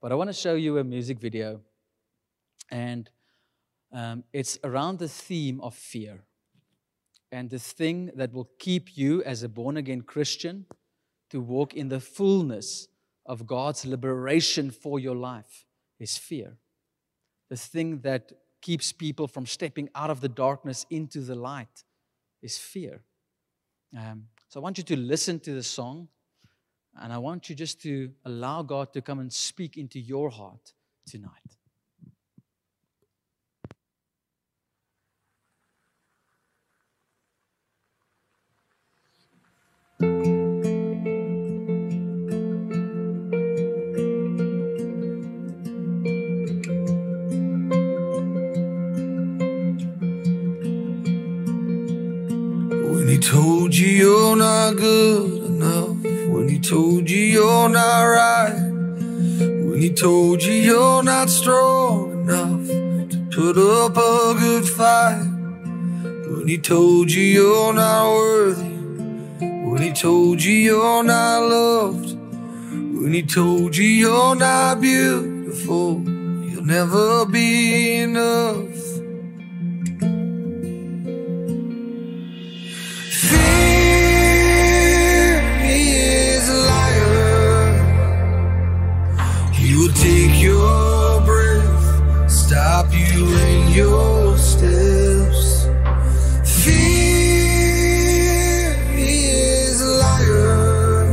But 0.00 0.12
I 0.12 0.14
want 0.14 0.28
to 0.28 0.32
show 0.32 0.54
you 0.54 0.78
a 0.78 0.84
music 0.84 1.18
video, 1.18 1.60
and 2.70 3.10
um, 3.92 4.22
it's 4.32 4.60
around 4.62 5.00
the 5.00 5.08
theme 5.08 5.60
of 5.60 5.74
fear. 5.74 6.20
And 7.32 7.50
the 7.50 7.58
thing 7.58 8.12
that 8.14 8.32
will 8.32 8.48
keep 8.60 8.96
you 8.96 9.24
as 9.24 9.42
a 9.42 9.48
born 9.48 9.76
again 9.76 10.02
Christian 10.02 10.66
to 11.30 11.40
walk 11.40 11.74
in 11.74 11.88
the 11.88 11.98
fullness 11.98 12.86
of 13.26 13.44
God's 13.44 13.84
liberation 13.84 14.70
for 14.70 15.00
your 15.00 15.16
life 15.16 15.63
is 15.98 16.16
fear. 16.16 16.56
The 17.50 17.56
thing 17.56 18.00
that 18.00 18.32
keeps 18.60 18.92
people 18.92 19.28
from 19.28 19.46
stepping 19.46 19.90
out 19.94 20.10
of 20.10 20.20
the 20.20 20.28
darkness 20.28 20.86
into 20.90 21.20
the 21.20 21.34
light 21.34 21.84
is 22.42 22.58
fear. 22.58 23.02
Um, 23.96 24.24
so 24.48 24.60
I 24.60 24.62
want 24.62 24.78
you 24.78 24.84
to 24.84 24.96
listen 24.96 25.38
to 25.40 25.52
the 25.52 25.62
song, 25.62 26.08
and 27.00 27.12
I 27.12 27.18
want 27.18 27.48
you 27.48 27.54
just 27.54 27.80
to 27.82 28.10
allow 28.24 28.62
God 28.62 28.92
to 28.92 29.02
come 29.02 29.18
and 29.18 29.32
speak 29.32 29.76
into 29.76 30.00
your 30.00 30.30
heart 30.30 30.72
tonight. 31.06 31.53
Told 53.74 53.86
you 53.88 53.96
you're 53.96 54.36
not 54.36 54.76
good 54.76 55.42
enough. 55.46 55.96
When 56.28 56.48
he 56.48 56.60
told 56.60 57.10
you 57.10 57.18
you're 57.18 57.68
not 57.68 58.02
right. 58.04 58.70
When 59.66 59.80
he 59.80 59.90
told 59.90 60.44
you 60.44 60.52
you're 60.52 61.02
not 61.02 61.28
strong 61.28 62.12
enough 62.12 62.68
to 63.10 63.26
put 63.32 63.58
up 63.58 63.96
a 63.96 64.38
good 64.38 64.64
fight. 64.64 65.26
When 66.04 66.46
he 66.46 66.56
told 66.56 67.10
you 67.10 67.24
you're 67.24 67.74
not 67.74 68.12
worthy. 68.12 68.76
When 69.40 69.82
he 69.82 69.92
told 69.92 70.40
you 70.40 70.52
you're 70.52 71.02
not 71.02 71.40
loved. 71.40 72.16
When 72.70 73.12
he 73.12 73.24
told 73.24 73.76
you 73.76 73.88
you're 73.88 74.36
not 74.36 74.80
beautiful. 74.80 76.00
You'll 76.00 76.64
never 76.64 77.26
be 77.26 77.96
enough. 77.96 78.84
Your 93.74 94.38
steps. 94.38 95.66
Fear 96.64 96.84
is 98.96 99.80
a 99.80 99.92
liar. 100.04 101.06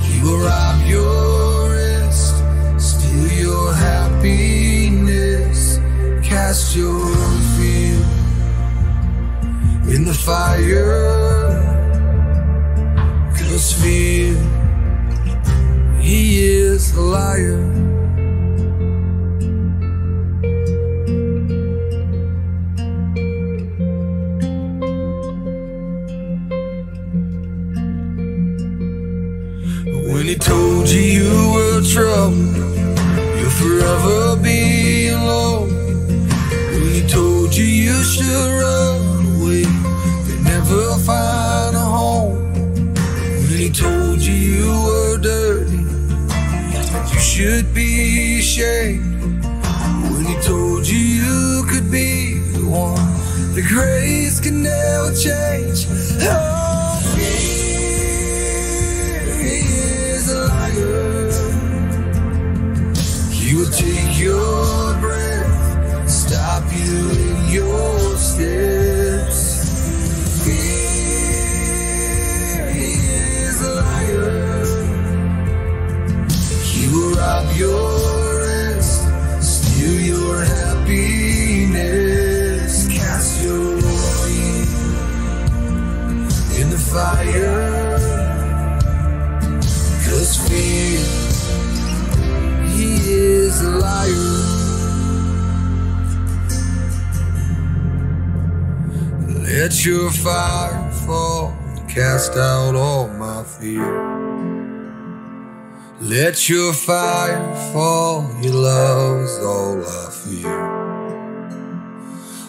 He 0.00 0.20
will 0.22 0.38
rob 0.38 0.86
your 0.86 1.70
rest, 1.70 2.36
steal 2.78 3.28
your 3.32 3.74
happiness, 3.74 5.58
cast 6.22 6.76
your 6.76 7.06
fear 7.56 8.00
in 9.94 10.04
the 10.04 10.14
fire. 10.14 11.54
Cause 13.36 13.72
fear, 13.72 14.36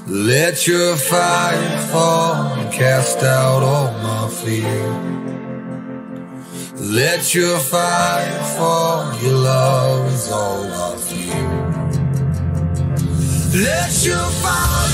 Let 0.10 0.66
your 0.66 0.96
fire 0.96 1.82
fall 1.92 2.54
and 2.54 2.72
cast 2.72 3.24
out 3.24 3.62
all 3.62 3.92
my 3.92 4.30
fear. 4.30 4.88
Let 6.78 7.36
your 7.36 7.60
fire 7.60 8.44
fall, 8.56 9.14
your 9.22 9.36
love 9.36 10.14
is 10.14 10.32
all 10.32 10.64
I 10.64 10.96
feel. 10.96 11.34
Let 13.62 14.06
your 14.06 14.26
fire 14.40 14.87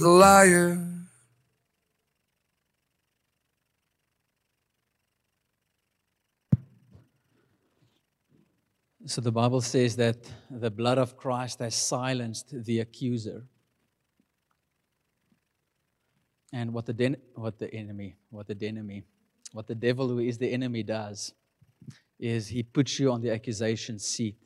liar. 0.00 0.78
So 9.06 9.20
the 9.20 9.32
Bible 9.32 9.60
says 9.60 9.96
that 9.96 10.16
the 10.50 10.70
blood 10.70 10.96
of 10.96 11.16
Christ 11.16 11.58
has 11.58 11.74
silenced 11.74 12.64
the 12.64 12.80
accuser. 12.80 13.44
And 16.52 16.72
what 16.72 16.86
the, 16.86 16.94
den- 16.94 17.16
what 17.34 17.58
the 17.58 17.72
enemy, 17.74 18.16
what 18.30 18.46
the 18.46 18.56
enemy, 18.66 19.04
what 19.52 19.66
the 19.66 19.74
devil 19.74 20.08
who 20.08 20.20
is 20.20 20.38
the 20.38 20.50
enemy 20.50 20.82
does 20.82 21.34
is 22.18 22.48
he 22.48 22.62
puts 22.62 22.98
you 22.98 23.12
on 23.12 23.20
the 23.20 23.30
accusation 23.30 23.98
seat. 23.98 24.36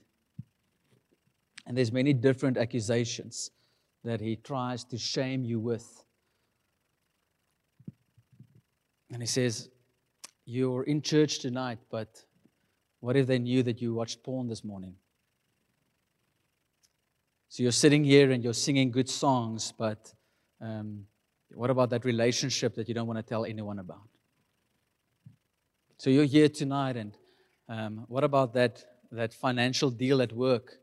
And 1.67 1.77
there's 1.77 1.93
many 1.93 2.13
different 2.13 2.57
accusations 2.57 3.51
that 4.09 4.23
he 4.23 4.37
tries 4.37 4.85
to 4.85 4.97
shame 4.97 5.45
you 5.45 5.61
with. 5.61 6.03
And 9.13 9.21
he 9.21 9.27
says, 9.27 9.69
You're 10.47 10.85
in 10.85 11.03
church 11.03 11.41
tonight, 11.41 11.79
but 11.91 12.25
what 13.01 13.17
if 13.17 13.27
they 13.27 13.39
knew 13.39 13.63
that 13.65 13.83
you 13.83 13.93
watched 13.93 14.23
porn 14.23 14.49
this 14.49 14.65
morning? 14.65 14.95
So 17.51 17.63
you're 17.63 17.73
sitting 17.85 18.03
here 18.03 18.31
and 18.31 18.43
you're 18.43 18.55
singing 18.55 18.91
good 18.91 19.11
songs, 19.11 19.75
but 19.77 20.15
um, 20.59 21.05
what 21.55 21.69
about 21.69 21.91
that 21.91 22.07
relationship 22.07 22.75
that 22.77 22.89
you 22.89 22.95
don't 22.95 23.07
want 23.07 23.19
to 23.19 23.23
tell 23.23 23.45
anyone 23.45 23.79
about? 23.79 24.09
So 25.99 26.09
you're 26.09 26.25
here 26.25 26.49
tonight, 26.49 26.97
and 26.97 27.13
um, 27.69 28.07
what 28.09 28.25
about 28.25 28.55
that, 28.55 28.85
that 29.13 29.35
financial 29.35 29.91
deal 29.91 30.23
at 30.23 30.33
work 30.33 30.79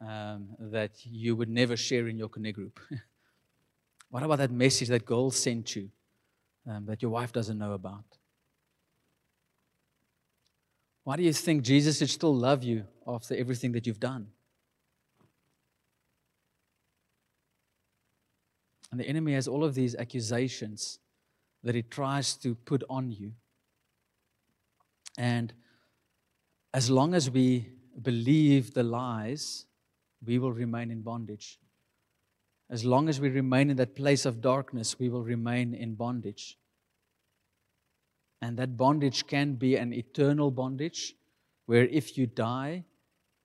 um, 0.00 0.48
that 0.58 0.92
you 1.04 1.36
would 1.36 1.48
never 1.48 1.76
share 1.76 2.08
in 2.08 2.18
your 2.18 2.28
connect 2.28 2.56
group? 2.56 2.80
what 4.10 4.22
about 4.22 4.38
that 4.38 4.50
message 4.50 4.88
that 4.88 5.04
girl 5.04 5.30
sent 5.30 5.76
you 5.76 5.90
um, 6.68 6.86
that 6.86 7.02
your 7.02 7.10
wife 7.10 7.32
doesn't 7.32 7.58
know 7.58 7.72
about? 7.72 8.04
Why 11.04 11.16
do 11.16 11.22
you 11.22 11.32
think 11.32 11.62
Jesus 11.62 11.98
should 11.98 12.10
still 12.10 12.34
love 12.34 12.62
you 12.62 12.84
after 13.06 13.34
everything 13.34 13.72
that 13.72 13.86
you've 13.86 14.00
done? 14.00 14.28
And 18.90 19.00
the 19.00 19.08
enemy 19.08 19.34
has 19.34 19.48
all 19.48 19.64
of 19.64 19.74
these 19.74 19.94
accusations 19.94 20.98
that 21.62 21.74
he 21.74 21.82
tries 21.82 22.34
to 22.36 22.54
put 22.54 22.82
on 22.88 23.10
you. 23.10 23.32
And 25.16 25.52
as 26.72 26.90
long 26.90 27.14
as 27.14 27.30
we 27.30 27.68
believe 28.00 28.74
the 28.74 28.82
lies, 28.82 29.66
we 30.24 30.38
will 30.38 30.52
remain 30.52 30.90
in 30.90 31.02
bondage. 31.02 31.58
As 32.70 32.84
long 32.84 33.08
as 33.08 33.20
we 33.20 33.28
remain 33.30 33.70
in 33.70 33.76
that 33.76 33.96
place 33.96 34.26
of 34.26 34.40
darkness, 34.40 34.98
we 34.98 35.08
will 35.08 35.22
remain 35.22 35.74
in 35.74 35.94
bondage. 35.94 36.58
And 38.42 38.56
that 38.58 38.76
bondage 38.76 39.26
can 39.26 39.54
be 39.54 39.76
an 39.76 39.92
eternal 39.92 40.50
bondage 40.50 41.14
where 41.66 41.86
if 41.86 42.16
you 42.18 42.26
die, 42.26 42.84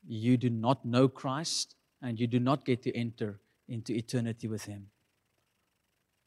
you 0.05 0.37
do 0.37 0.49
not 0.49 0.85
know 0.85 1.07
Christ 1.07 1.75
and 2.01 2.19
you 2.19 2.27
do 2.27 2.39
not 2.39 2.65
get 2.65 2.83
to 2.83 2.95
enter 2.95 3.39
into 3.67 3.93
eternity 3.93 4.47
with 4.47 4.65
Him. 4.65 4.87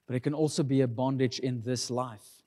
But 0.06 0.16
it 0.16 0.20
can 0.20 0.34
also 0.34 0.62
be 0.62 0.80
a 0.80 0.88
bondage 0.88 1.38
in 1.38 1.62
this 1.62 1.90
life 1.90 2.42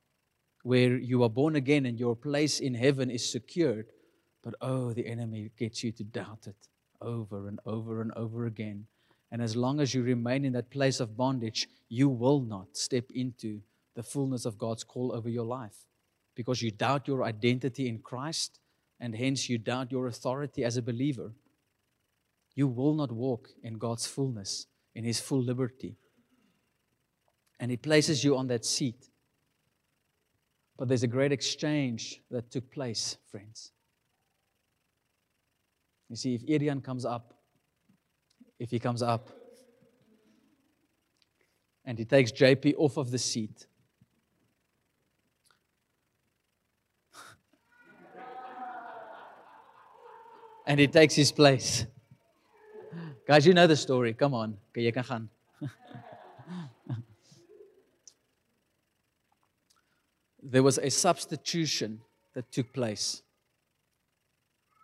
where 0.64 0.98
you 0.98 1.24
are 1.24 1.30
born 1.30 1.56
again 1.56 1.86
and 1.86 2.00
your 2.00 2.16
place 2.16 2.60
in 2.60 2.74
heaven 2.74 3.12
is 3.12 3.30
secured. 3.30 3.92
But 4.44 4.56
oh, 4.62 4.94
the 4.94 5.08
enemy 5.08 5.52
gets 5.58 5.84
you 5.84 5.92
to 5.92 6.04
doubt 6.04 6.48
it 6.48 6.70
over 7.02 7.48
and 7.48 7.60
over 7.66 8.02
and 8.02 8.12
over 8.16 8.46
again. 8.46 8.86
And 9.32 9.42
as 9.42 9.56
long 9.56 9.80
as 9.80 9.94
you 9.94 10.02
remain 10.02 10.46
in 10.46 10.54
that 10.54 10.72
place 10.72 11.00
of 11.00 11.16
bondage, 11.16 11.68
you 11.88 12.10
will 12.10 12.42
not 12.42 12.76
step 12.76 13.06
into 13.14 13.62
the 13.96 14.04
fullness 14.04 14.46
of 14.46 14.58
God's 14.58 14.84
call 14.84 15.14
over 15.14 15.30
your 15.30 15.46
life 15.46 15.86
because 16.36 16.62
you 16.62 16.72
doubt 16.72 17.08
your 17.08 17.24
identity 17.24 17.88
in 17.88 18.00
Christ 18.00 18.60
and 19.00 19.16
hence 19.16 19.50
you 19.50 19.58
doubt 19.58 19.92
your 19.92 20.08
authority 20.08 20.64
as 20.64 20.78
a 20.78 20.82
believer. 20.82 21.32
You 22.56 22.68
will 22.68 22.94
not 22.94 23.12
walk 23.12 23.50
in 23.64 23.78
God's 23.78 24.08
fullness, 24.08 24.68
in 24.96 25.04
His 25.04 25.20
full 25.20 25.42
liberty. 25.42 25.96
And 27.60 27.72
He 27.72 27.78
places 27.78 28.24
you 28.24 28.36
on 28.36 28.48
that 28.48 28.66
seat. 28.66 29.10
But 30.78 30.88
there's 30.88 31.04
a 31.04 31.08
great 31.08 31.32
exchange 31.32 32.22
that 32.32 32.52
took 32.52 32.72
place, 32.72 33.18
friends. 33.30 33.72
You 36.10 36.16
see, 36.16 36.36
if 36.36 36.46
Irian 36.46 36.82
comes 36.84 37.06
up, 37.06 37.34
if 38.58 38.72
he 38.72 38.80
comes 38.80 39.04
up 39.04 39.30
and 41.86 42.00
he 42.00 42.06
takes 42.06 42.32
JP 42.32 42.74
off 42.78 42.98
of 42.98 43.12
the 43.12 43.20
seat, 43.20 43.68
and 50.66 50.80
he 50.80 50.88
takes 50.88 51.14
his 51.14 51.32
place. 51.32 51.86
Guys, 53.28 53.46
you 53.46 53.54
know 53.54 53.68
the 53.68 53.76
story. 53.76 54.16
Come 54.16 54.34
on. 54.34 54.58
Jy 54.74 54.92
kan 54.92 55.04
gaan. 55.04 55.30
there 60.42 60.64
was 60.64 60.80
a 60.80 60.90
substitution 60.90 62.02
that 62.34 62.52
took 62.52 62.74
place. 62.74 63.22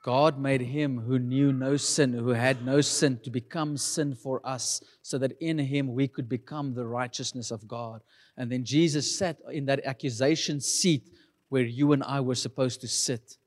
God 0.05 0.37
made 0.37 0.61
him 0.61 0.99
who 0.99 1.17
knew 1.17 1.51
no 1.51 1.77
sin, 1.77 2.13
who 2.13 2.29
had 2.29 2.63
no 2.63 2.79
sin, 2.79 3.19
to 3.23 3.31
become 3.31 3.75
sin 3.75 4.13
for 4.13 4.39
us, 4.45 4.79
so 5.01 5.17
that 5.17 5.31
in 5.41 5.57
him 5.57 5.95
we 5.95 6.07
could 6.07 6.29
become 6.29 6.75
the 6.75 6.85
righteousness 6.85 7.49
of 7.49 7.67
God. 7.67 8.03
And 8.37 8.51
then 8.51 8.63
Jesus 8.65 9.17
sat 9.17 9.39
in 9.51 9.65
that 9.65 9.83
accusation 9.83 10.61
seat 10.61 11.09
where 11.49 11.63
you 11.63 11.91
and 11.91 12.03
I 12.03 12.19
were 12.19 12.35
supposed 12.35 12.81
to 12.81 12.87
sit, 12.87 13.37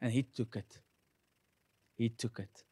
and 0.00 0.12
he 0.12 0.22
took 0.22 0.54
it. 0.54 0.78
He 1.96 2.08
took 2.08 2.38
it. 2.38 2.62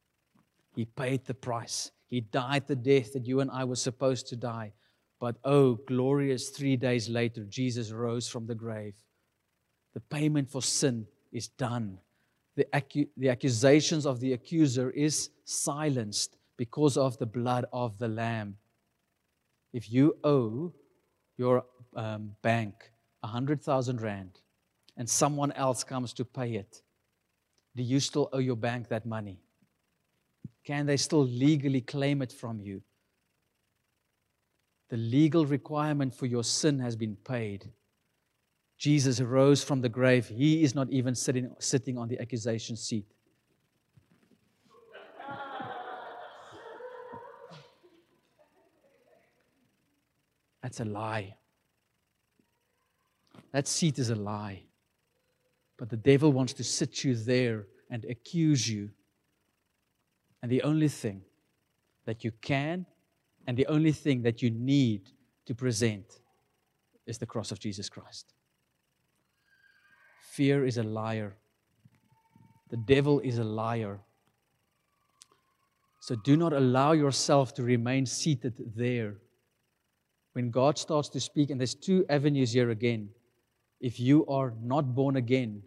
He 0.77 0.85
paid 0.85 1.25
the 1.25 1.35
price. 1.35 1.91
He 2.07 2.21
died 2.21 2.69
the 2.69 2.77
death 2.77 3.15
that 3.15 3.27
you 3.27 3.41
and 3.41 3.51
I 3.51 3.65
were 3.65 3.75
supposed 3.75 4.29
to 4.29 4.37
die. 4.37 4.75
But 5.19 5.39
oh, 5.43 5.75
glorious 5.89 6.51
three 6.51 6.77
days 6.77 7.09
later, 7.09 7.45
Jesus 7.47 7.91
rose 7.91 8.29
from 8.29 8.47
the 8.47 8.55
grave. 8.55 8.95
The 9.95 10.01
payment 10.03 10.53
for 10.53 10.63
sin 10.63 11.09
is 11.33 11.49
done. 11.49 11.99
The, 12.59 12.67
accu- 12.75 13.09
the 13.17 13.29
accusations 13.29 14.05
of 14.05 14.19
the 14.19 14.33
accuser 14.33 14.91
is 14.91 15.31
silenced 15.45 16.39
because 16.57 16.97
of 16.97 17.17
the 17.19 17.25
blood 17.25 17.67
of 17.73 17.97
the 18.01 18.09
Lamb. 18.09 18.57
If 19.73 19.93
you 19.93 20.17
owe 20.25 20.73
your 21.37 21.65
um, 21.95 22.33
bank 22.43 22.91
100,000 23.21 24.01
Rand 24.01 24.41
and 24.97 25.09
someone 25.09 25.53
else 25.53 25.85
comes 25.85 26.13
to 26.15 26.25
pay 26.25 26.55
it, 26.55 26.83
do 27.77 27.85
you 27.85 28.01
still 28.01 28.29
owe 28.33 28.39
your 28.39 28.57
bank 28.57 28.89
that 28.89 29.07
money? 29.07 29.39
Can 30.65 30.85
they 30.85 30.97
still 30.97 31.25
legally 31.25 31.81
claim 31.81 32.23
it 32.23 32.33
from 32.33 32.59
you? 32.59 32.83
The 34.89 34.97
legal 34.97 35.47
requirement 35.47 36.13
for 36.13 36.27
your 36.27 36.43
sin 36.43 36.81
has 36.81 36.97
been 36.97 37.15
paid. 37.15 37.71
Jesus 38.79 39.21
rose 39.21 39.63
from 39.65 39.81
the 39.81 39.89
grave. 39.89 40.29
He 40.29 40.63
is 40.63 40.75
not 40.75 40.89
even 40.91 41.15
sitting, 41.15 41.51
sitting 41.59 41.99
on 41.99 42.09
the 42.09 42.21
accusation 42.21 42.77
seat. 42.77 43.07
That's 50.63 50.81
a 50.81 50.85
lie. 50.85 51.35
That 53.53 53.67
seat 53.67 53.99
is 53.99 54.11
a 54.11 54.15
lie. 54.15 54.63
But 55.77 55.89
the 55.89 55.97
devil 55.97 56.33
wants 56.33 56.53
to 56.55 56.65
sit 56.65 57.05
you 57.05 57.15
there 57.15 57.67
and 57.91 58.05
accuse 58.05 58.69
you. 58.69 58.91
And 60.43 60.53
the 60.53 60.63
only 60.63 60.89
thing 60.89 61.23
that 62.05 62.23
you 62.23 62.33
can 62.43 62.87
and 63.47 63.57
the 63.57 63.67
only 63.67 63.93
thing 63.93 64.23
that 64.23 64.43
you 64.43 64.51
need 64.51 65.11
to 65.47 65.55
present 65.55 66.21
is 67.07 67.19
the 67.19 67.27
cross 67.27 67.51
of 67.51 67.59
Jesus 67.59 67.89
Christ. 67.89 68.35
Fear 70.39 70.67
is 70.67 70.79
a 70.79 70.85
liar. 70.85 71.35
The 72.71 72.77
devil 72.77 73.19
is 73.19 73.39
a 73.39 73.43
liar. 73.43 73.99
So 75.99 76.15
do 76.15 76.37
not 76.37 76.53
allow 76.53 76.93
yourself 76.93 77.55
to 77.55 77.65
remain 77.65 78.07
seated 78.07 78.55
there. 78.77 79.17
When 80.35 80.53
God 80.53 80.79
starts 80.79 81.09
to 81.09 81.19
speak, 81.19 81.51
and 81.51 81.59
there's 81.59 81.75
two 81.75 82.07
avenues 82.09 82.53
here 82.53 82.71
again. 82.71 83.09
If 83.81 83.99
you 83.99 84.25
are 84.27 84.55
not 84.63 84.95
born 84.95 85.17
again, 85.17 85.65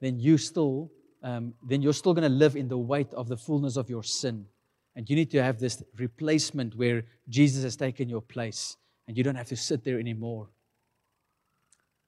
then 0.00 0.20
you 0.20 0.38
still, 0.38 0.92
um, 1.24 1.52
then 1.68 1.82
you're 1.82 1.92
still 1.92 2.14
going 2.14 2.30
to 2.30 2.38
live 2.44 2.54
in 2.54 2.68
the 2.68 2.78
weight 2.78 3.12
of 3.14 3.26
the 3.26 3.36
fullness 3.36 3.76
of 3.76 3.90
your 3.90 4.04
sin. 4.04 4.46
And 4.94 5.10
you 5.10 5.16
need 5.16 5.32
to 5.32 5.42
have 5.42 5.58
this 5.58 5.82
replacement 5.98 6.76
where 6.76 7.02
Jesus 7.28 7.64
has 7.64 7.74
taken 7.74 8.08
your 8.08 8.22
place 8.22 8.76
and 9.08 9.18
you 9.18 9.24
don't 9.24 9.34
have 9.34 9.48
to 9.48 9.56
sit 9.56 9.82
there 9.82 9.98
anymore. 9.98 10.50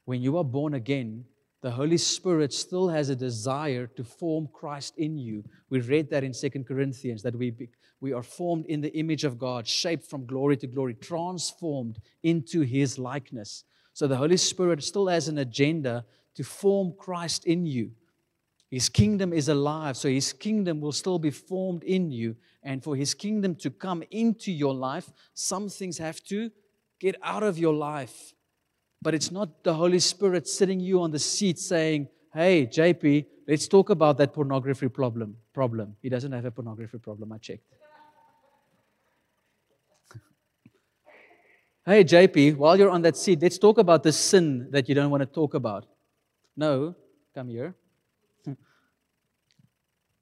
When 0.05 0.23
you 0.23 0.39
are 0.39 0.45
born 0.45 0.75
again, 0.75 1.25
the 1.63 1.71
Holy 1.71 1.97
Spirit 1.97 2.53
still 2.53 2.89
has 2.89 3.09
a 3.09 3.17
desire 3.17 3.87
to 3.87 4.05
form 4.05 4.49
Christ 4.53 4.99
in 4.99 5.17
you. 5.17 5.43
We 5.71 5.81
read 5.81 6.11
that 6.11 6.23
in 6.23 6.35
Second 6.35 6.67
Corinthians 6.67 7.23
that 7.23 7.35
we, 7.35 7.55
we 8.01 8.13
are 8.13 8.23
formed 8.23 8.67
in 8.67 8.81
the 8.81 8.95
image 8.97 9.25
of 9.25 9.39
God, 9.39 9.67
shaped 9.67 10.09
from 10.09 10.27
glory 10.27 10.57
to 10.59 10.67
glory, 10.67 10.95
transformed 10.95 11.99
into 12.23 12.61
his 12.61 12.99
likeness. 12.99 13.65
So 13.95 14.07
the 14.07 14.17
Holy 14.17 14.37
Spirit 14.37 14.83
still 14.85 15.09
has 15.09 15.29
an 15.29 15.39
agenda 15.39 16.05
to 16.35 16.45
form 16.45 16.93
Christ 16.99 17.47
in 17.47 17.65
you. 17.65 17.93
His 18.71 18.89
kingdom 18.89 19.33
is 19.33 19.49
alive, 19.49 19.97
so 19.97 20.09
his 20.09 20.33
kingdom 20.33 20.81
will 20.81 20.93
still 20.93 21.19
be 21.19 21.31
formed 21.31 21.83
in 21.85 22.11
you. 22.11 22.37
And 22.63 22.83
for 22.83 22.97
his 22.97 23.15
kingdom 23.15 23.55
to 23.57 23.71
come 23.71 24.03
into 24.11 24.53
your 24.53 24.75
life, 24.75 25.11
some 25.35 25.69
things 25.69 25.99
have 25.99 26.23
to 26.25 26.51
get 27.01 27.17
out 27.23 27.43
of 27.43 27.59
your 27.59 27.75
life. 27.75 28.35
But 29.07 29.15
it's 29.15 29.31
not 29.31 29.63
the 29.63 29.73
Holy 29.73 30.01
Spirit 30.01 30.49
sitting 30.49 30.81
you 30.81 31.01
on 31.01 31.13
the 31.13 31.21
seat 31.21 31.61
saying, 31.61 32.09
Hey, 32.35 32.67
JP, 32.67 33.27
let's 33.47 33.69
talk 33.69 33.91
about 33.91 34.19
that 34.19 34.35
pornography 34.35 34.89
problem. 34.89 35.37
Problem. 35.55 35.95
He 36.03 36.09
doesn't 36.09 36.33
have 36.33 36.45
a 36.45 36.51
pornography 36.51 36.99
problem, 36.99 37.31
I 37.31 37.39
checked. 37.39 37.73
hey, 41.87 42.03
JP, 42.03 42.57
while 42.57 42.77
you're 42.77 42.91
on 42.91 43.03
that 43.03 43.17
seat, 43.17 43.41
let's 43.41 43.59
talk 43.59 43.79
about 43.79 44.03
the 44.03 44.11
sin 44.11 44.73
that 44.73 44.89
you 44.89 44.97
don't 44.97 45.11
want 45.11 45.21
to 45.21 45.27
talk 45.27 45.55
about. 45.55 45.87
No, 46.57 46.97
come 47.33 47.49
here. 47.49 47.77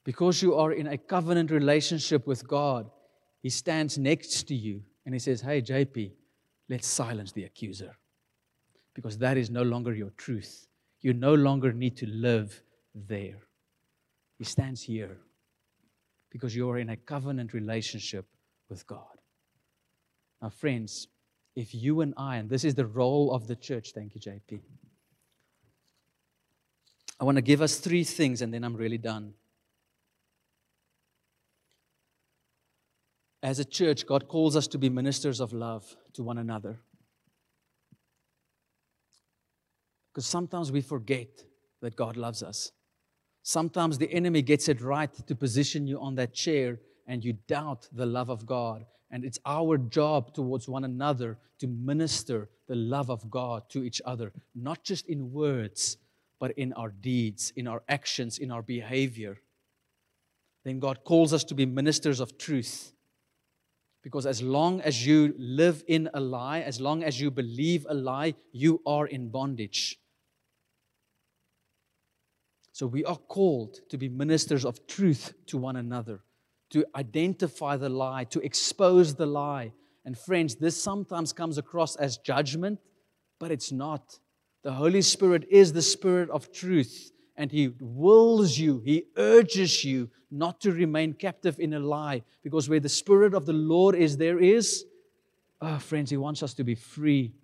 because 0.04 0.42
you 0.42 0.56
are 0.56 0.72
in 0.72 0.88
a 0.88 0.98
covenant 0.98 1.50
relationship 1.50 2.26
with 2.26 2.46
God, 2.46 2.90
He 3.40 3.48
stands 3.48 3.96
next 3.96 4.46
to 4.48 4.54
you 4.54 4.82
and 5.06 5.14
He 5.14 5.18
says, 5.18 5.40
Hey, 5.40 5.62
JP, 5.62 6.12
let's 6.68 6.86
silence 6.86 7.32
the 7.32 7.44
accuser. 7.44 7.96
Because 8.94 9.18
that 9.18 9.36
is 9.36 9.50
no 9.50 9.62
longer 9.62 9.92
your 9.92 10.10
truth. 10.10 10.66
You 11.00 11.12
no 11.12 11.34
longer 11.34 11.72
need 11.72 11.96
to 11.98 12.06
live 12.06 12.62
there. 12.94 13.40
He 14.38 14.44
stands 14.44 14.82
here 14.82 15.18
because 16.30 16.54
you 16.54 16.68
are 16.70 16.78
in 16.78 16.90
a 16.90 16.96
covenant 16.96 17.52
relationship 17.52 18.26
with 18.68 18.86
God. 18.86 19.18
Now, 20.40 20.50
friends, 20.50 21.08
if 21.54 21.74
you 21.74 22.00
and 22.00 22.14
I, 22.16 22.36
and 22.36 22.50
this 22.50 22.64
is 22.64 22.74
the 22.74 22.86
role 22.86 23.32
of 23.32 23.46
the 23.46 23.56
church, 23.56 23.92
thank 23.94 24.14
you, 24.14 24.20
JP. 24.20 24.60
I 27.20 27.24
want 27.24 27.36
to 27.36 27.42
give 27.42 27.62
us 27.62 27.78
three 27.78 28.04
things 28.04 28.42
and 28.42 28.52
then 28.52 28.64
I'm 28.64 28.74
really 28.74 28.98
done. 28.98 29.34
As 33.42 33.58
a 33.58 33.64
church, 33.64 34.06
God 34.06 34.26
calls 34.26 34.56
us 34.56 34.66
to 34.68 34.78
be 34.78 34.88
ministers 34.88 35.40
of 35.40 35.52
love 35.52 35.96
to 36.14 36.22
one 36.22 36.38
another. 36.38 36.80
Because 40.14 40.26
sometimes 40.26 40.70
we 40.70 40.80
forget 40.80 41.42
that 41.82 41.96
God 41.96 42.16
loves 42.16 42.40
us. 42.40 42.70
Sometimes 43.42 43.98
the 43.98 44.10
enemy 44.12 44.42
gets 44.42 44.68
it 44.68 44.80
right 44.80 45.12
to 45.26 45.34
position 45.34 45.88
you 45.88 46.00
on 46.00 46.14
that 46.14 46.32
chair 46.32 46.78
and 47.08 47.24
you 47.24 47.32
doubt 47.48 47.88
the 47.92 48.06
love 48.06 48.30
of 48.30 48.46
God. 48.46 48.86
And 49.10 49.24
it's 49.24 49.40
our 49.44 49.76
job 49.76 50.32
towards 50.32 50.68
one 50.68 50.84
another 50.84 51.36
to 51.58 51.66
minister 51.66 52.48
the 52.68 52.76
love 52.76 53.10
of 53.10 53.28
God 53.28 53.68
to 53.70 53.82
each 53.82 54.00
other, 54.04 54.32
not 54.54 54.84
just 54.84 55.06
in 55.08 55.32
words, 55.32 55.96
but 56.38 56.52
in 56.52 56.72
our 56.74 56.90
deeds, 56.90 57.52
in 57.56 57.66
our 57.66 57.82
actions, 57.88 58.38
in 58.38 58.52
our 58.52 58.62
behavior. 58.62 59.38
Then 60.64 60.78
God 60.78 61.02
calls 61.04 61.32
us 61.32 61.42
to 61.44 61.54
be 61.56 61.66
ministers 61.66 62.20
of 62.20 62.38
truth. 62.38 62.92
Because 64.02 64.26
as 64.26 64.42
long 64.42 64.80
as 64.80 65.04
you 65.04 65.34
live 65.38 65.82
in 65.88 66.08
a 66.14 66.20
lie, 66.20 66.60
as 66.60 66.80
long 66.80 67.02
as 67.02 67.20
you 67.20 67.30
believe 67.32 67.84
a 67.88 67.94
lie, 67.94 68.34
you 68.52 68.80
are 68.86 69.06
in 69.06 69.28
bondage. 69.28 69.98
So 72.74 72.88
we 72.88 73.04
are 73.04 73.16
called 73.16 73.88
to 73.88 73.96
be 73.96 74.08
ministers 74.08 74.64
of 74.64 74.84
truth 74.88 75.32
to 75.46 75.58
one 75.58 75.76
another, 75.76 76.24
to 76.70 76.84
identify 76.96 77.76
the 77.76 77.88
lie, 77.88 78.24
to 78.24 78.40
expose 78.40 79.14
the 79.14 79.26
lie. 79.26 79.72
And 80.04 80.18
friends, 80.18 80.56
this 80.56 80.82
sometimes 80.82 81.32
comes 81.32 81.56
across 81.56 81.94
as 81.94 82.18
judgment, 82.18 82.80
but 83.38 83.52
it's 83.52 83.70
not. 83.70 84.18
The 84.64 84.72
Holy 84.72 85.02
Spirit 85.02 85.46
is 85.48 85.72
the 85.72 85.82
Spirit 85.82 86.30
of 86.30 86.50
truth, 86.50 87.12
and 87.36 87.52
He 87.52 87.68
wills 87.78 88.58
you, 88.58 88.82
He 88.84 89.04
urges 89.16 89.84
you 89.84 90.10
not 90.32 90.60
to 90.62 90.72
remain 90.72 91.12
captive 91.12 91.60
in 91.60 91.74
a 91.74 91.78
lie, 91.78 92.24
because 92.42 92.68
where 92.68 92.80
the 92.80 92.88
Spirit 92.88 93.34
of 93.34 93.46
the 93.46 93.52
Lord 93.52 93.94
is, 93.94 94.16
there 94.16 94.40
is, 94.40 94.84
oh, 95.60 95.78
friends, 95.78 96.10
He 96.10 96.16
wants 96.16 96.42
us 96.42 96.54
to 96.54 96.64
be 96.64 96.74
free. 96.74 97.34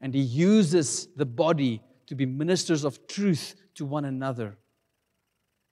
And 0.00 0.12
He 0.12 0.22
uses 0.22 1.06
the 1.14 1.24
body 1.24 1.82
to 2.06 2.14
be 2.14 2.26
ministers 2.26 2.84
of 2.84 3.06
truth 3.06 3.54
to 3.74 3.84
one 3.84 4.04
another. 4.04 4.58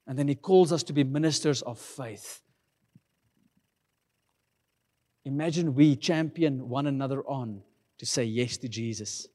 And 0.07 0.18
then 0.18 0.28
He 0.28 0.35
calls 0.35 0.72
us 0.72 0.82
to 0.85 0.93
be 0.93 1.05
ministers 1.05 1.62
of 1.62 1.78
faith. 1.78 2.43
Imagine 5.24 5.74
we 5.74 5.97
champion 5.97 6.68
one 6.68 6.87
another 6.87 7.22
on 7.26 7.62
to 7.99 8.07
say 8.07 8.24
yes 8.24 8.57
to 8.59 8.68
Jesus. 8.68 9.26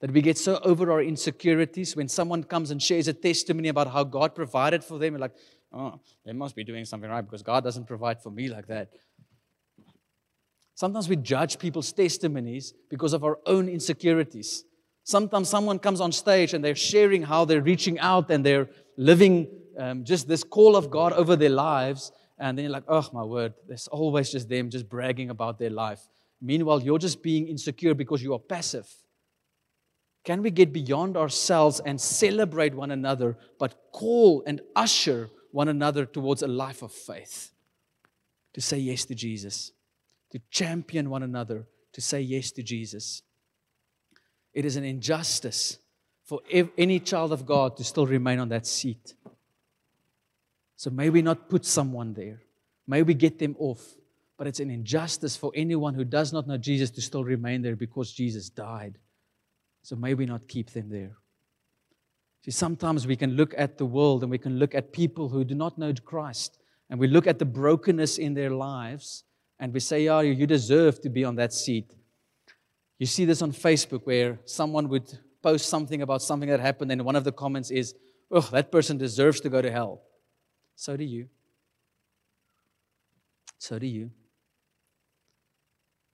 That 0.00 0.10
we 0.10 0.20
get 0.20 0.36
so 0.36 0.58
over 0.64 0.90
our 0.90 1.00
insecurities 1.00 1.94
when 1.94 2.08
someone 2.08 2.42
comes 2.42 2.72
and 2.72 2.82
shares 2.82 3.06
a 3.06 3.12
testimony 3.12 3.68
about 3.68 3.92
how 3.92 4.02
God 4.02 4.34
provided 4.34 4.82
for 4.82 4.98
them, 4.98 5.12
we're 5.12 5.20
like, 5.20 5.36
oh, 5.72 6.00
they 6.24 6.32
must 6.32 6.56
be 6.56 6.64
doing 6.64 6.84
something 6.84 7.08
right 7.08 7.22
because 7.22 7.42
God 7.42 7.62
doesn't 7.62 7.86
provide 7.86 8.20
for 8.20 8.30
me 8.30 8.48
like 8.48 8.66
that. 8.66 8.90
Sometimes 10.74 11.08
we 11.08 11.14
judge 11.16 11.58
people's 11.60 11.92
testimonies 11.92 12.74
because 12.90 13.12
of 13.12 13.22
our 13.22 13.38
own 13.46 13.68
insecurities. 13.68 14.64
Sometimes 15.04 15.48
someone 15.48 15.78
comes 15.78 16.00
on 16.00 16.12
stage 16.12 16.54
and 16.54 16.64
they're 16.64 16.74
sharing 16.74 17.22
how 17.22 17.44
they're 17.44 17.62
reaching 17.62 17.98
out 17.98 18.30
and 18.30 18.44
they're 18.44 18.68
living 18.96 19.48
um, 19.78 20.04
just 20.04 20.28
this 20.28 20.44
call 20.44 20.76
of 20.76 20.90
God 20.90 21.12
over 21.12 21.34
their 21.34 21.50
lives. 21.50 22.12
And 22.38 22.56
then 22.56 22.64
you're 22.64 22.72
like, 22.72 22.84
oh, 22.88 23.08
my 23.12 23.24
word, 23.24 23.54
there's 23.66 23.88
always 23.88 24.30
just 24.30 24.48
them 24.48 24.70
just 24.70 24.88
bragging 24.88 25.30
about 25.30 25.58
their 25.58 25.70
life. 25.70 26.00
Meanwhile, 26.40 26.82
you're 26.82 26.98
just 26.98 27.22
being 27.22 27.48
insecure 27.48 27.94
because 27.94 28.22
you 28.22 28.32
are 28.34 28.38
passive. 28.38 28.88
Can 30.24 30.42
we 30.42 30.50
get 30.50 30.72
beyond 30.72 31.16
ourselves 31.16 31.80
and 31.80 32.00
celebrate 32.00 32.74
one 32.74 32.92
another, 32.92 33.36
but 33.58 33.74
call 33.92 34.44
and 34.46 34.60
usher 34.76 35.30
one 35.50 35.68
another 35.68 36.06
towards 36.06 36.42
a 36.42 36.48
life 36.48 36.82
of 36.82 36.92
faith? 36.92 37.50
To 38.54 38.60
say 38.60 38.78
yes 38.78 39.04
to 39.06 39.14
Jesus, 39.14 39.72
to 40.30 40.40
champion 40.50 41.10
one 41.10 41.22
another, 41.22 41.66
to 41.92 42.00
say 42.00 42.20
yes 42.20 42.52
to 42.52 42.62
Jesus. 42.62 43.22
It 44.52 44.64
is 44.64 44.76
an 44.76 44.84
injustice 44.84 45.78
for 46.24 46.40
any 46.50 47.00
child 47.00 47.32
of 47.32 47.46
God 47.46 47.76
to 47.76 47.84
still 47.84 48.06
remain 48.06 48.38
on 48.38 48.48
that 48.50 48.66
seat. 48.66 49.14
So 50.76 50.90
may 50.90 51.10
we 51.10 51.22
not 51.22 51.48
put 51.48 51.64
someone 51.64 52.14
there. 52.14 52.42
May 52.86 53.02
we 53.02 53.14
get 53.14 53.38
them 53.38 53.56
off. 53.58 53.96
But 54.36 54.46
it's 54.46 54.60
an 54.60 54.70
injustice 54.70 55.36
for 55.36 55.52
anyone 55.54 55.94
who 55.94 56.04
does 56.04 56.32
not 56.32 56.48
know 56.48 56.56
Jesus 56.56 56.90
to 56.92 57.00
still 57.00 57.22
remain 57.22 57.62
there 57.62 57.76
because 57.76 58.12
Jesus 58.12 58.48
died. 58.48 58.98
So 59.82 59.94
may 59.94 60.14
we 60.14 60.26
not 60.26 60.48
keep 60.48 60.70
them 60.70 60.88
there. 60.88 61.12
See, 62.44 62.50
sometimes 62.50 63.06
we 63.06 63.14
can 63.14 63.36
look 63.36 63.54
at 63.56 63.78
the 63.78 63.86
world 63.86 64.22
and 64.22 64.30
we 64.30 64.38
can 64.38 64.58
look 64.58 64.74
at 64.74 64.92
people 64.92 65.28
who 65.28 65.44
do 65.44 65.54
not 65.54 65.78
know 65.78 65.92
Christ 66.04 66.58
and 66.90 66.98
we 66.98 67.06
look 67.06 67.26
at 67.26 67.38
the 67.38 67.44
brokenness 67.44 68.18
in 68.18 68.34
their 68.34 68.50
lives 68.50 69.24
and 69.60 69.72
we 69.72 69.78
say, 69.80 70.04
Yeah, 70.04 70.22
you 70.22 70.46
deserve 70.46 71.00
to 71.02 71.08
be 71.08 71.24
on 71.24 71.36
that 71.36 71.52
seat. 71.52 71.94
You 73.02 73.06
see 73.06 73.24
this 73.24 73.42
on 73.42 73.50
Facebook 73.50 74.02
where 74.04 74.38
someone 74.44 74.88
would 74.90 75.18
post 75.42 75.68
something 75.68 76.02
about 76.02 76.22
something 76.22 76.48
that 76.48 76.60
happened, 76.60 76.92
and 76.92 77.04
one 77.04 77.16
of 77.16 77.24
the 77.24 77.32
comments 77.32 77.72
is, 77.72 77.96
Oh, 78.30 78.42
that 78.52 78.70
person 78.70 78.96
deserves 78.96 79.40
to 79.40 79.48
go 79.48 79.60
to 79.60 79.72
hell. 79.72 80.02
So 80.76 80.96
do 80.96 81.02
you. 81.02 81.28
So 83.58 83.80
do 83.80 83.88
you. 83.88 84.12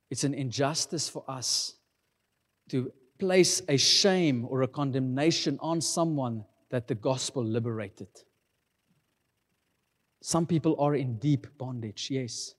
It's 0.09 0.25
an 0.25 0.33
injustice 0.33 1.11
for 1.11 1.25
us 1.29 1.75
to 2.71 2.91
place 3.19 3.61
a 3.69 3.77
shame 3.77 4.47
or 4.49 4.63
a 4.63 4.67
condemnation 4.67 5.59
on 5.61 5.83
someone 5.83 6.47
that 6.71 6.89
the 6.89 6.95
gospel 6.95 7.45
liberated. 7.45 8.09
Some 10.23 10.47
people 10.47 10.75
are 10.81 10.95
in 10.95 11.19
deep 11.19 11.49
bondage, 11.59 12.09
yes. 12.11 12.55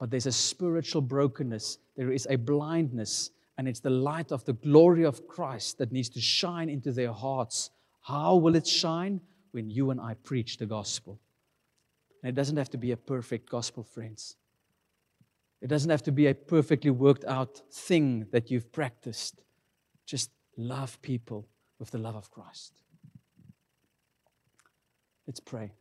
But 0.00 0.10
there's 0.10 0.26
a 0.26 0.32
spiritual 0.32 1.02
brokenness, 1.02 1.78
there 1.94 2.10
is 2.10 2.26
a 2.30 2.36
blindness, 2.36 3.30
and 3.58 3.68
it's 3.68 3.80
the 3.80 3.90
light 3.90 4.32
of 4.32 4.42
the 4.46 4.54
glory 4.54 5.04
of 5.04 5.28
Christ 5.28 5.76
that 5.78 5.92
needs 5.92 6.08
to 6.10 6.20
shine 6.20 6.70
into 6.70 6.90
their 6.90 7.12
hearts. 7.12 7.70
How 8.00 8.34
will 8.36 8.56
it 8.56 8.66
shine? 8.66 9.20
When 9.52 9.68
you 9.68 9.90
and 9.90 10.00
I 10.00 10.14
preach 10.14 10.56
the 10.56 10.64
gospel. 10.64 11.20
And 12.22 12.30
it 12.30 12.34
doesn't 12.34 12.56
have 12.56 12.70
to 12.70 12.78
be 12.78 12.92
a 12.92 12.96
perfect 12.96 13.50
gospel, 13.50 13.82
friends. 13.82 14.36
It 15.60 15.66
doesn't 15.66 15.90
have 15.90 16.04
to 16.04 16.12
be 16.12 16.28
a 16.28 16.34
perfectly 16.34 16.90
worked 16.90 17.24
out 17.24 17.60
thing 17.70 18.26
that 18.30 18.50
you've 18.50 18.72
practiced. 18.72 19.42
Just 20.06 20.30
love 20.56 21.02
people 21.02 21.46
with 21.78 21.90
the 21.90 21.98
love 21.98 22.16
of 22.16 22.30
Christ. 22.30 22.72
Let's 25.26 25.40
pray. 25.40 25.72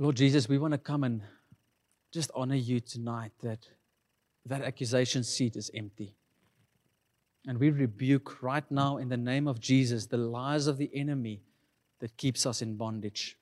Lord 0.00 0.14
Jesus, 0.14 0.48
we 0.48 0.58
want 0.58 0.70
to 0.72 0.78
come 0.78 1.02
and 1.02 1.22
just 2.12 2.30
honor 2.32 2.54
you 2.54 2.78
tonight 2.78 3.32
that 3.42 3.66
that 4.46 4.62
accusation 4.62 5.24
seat 5.24 5.56
is 5.56 5.72
empty. 5.74 6.14
And 7.48 7.58
we 7.58 7.70
rebuke 7.70 8.40
right 8.40 8.68
now 8.70 8.98
in 8.98 9.08
the 9.08 9.16
name 9.16 9.48
of 9.48 9.58
Jesus 9.58 10.06
the 10.06 10.16
lies 10.16 10.68
of 10.68 10.78
the 10.78 10.88
enemy 10.94 11.42
that 11.98 12.16
keeps 12.16 12.46
us 12.46 12.62
in 12.62 12.76
bondage. 12.76 13.36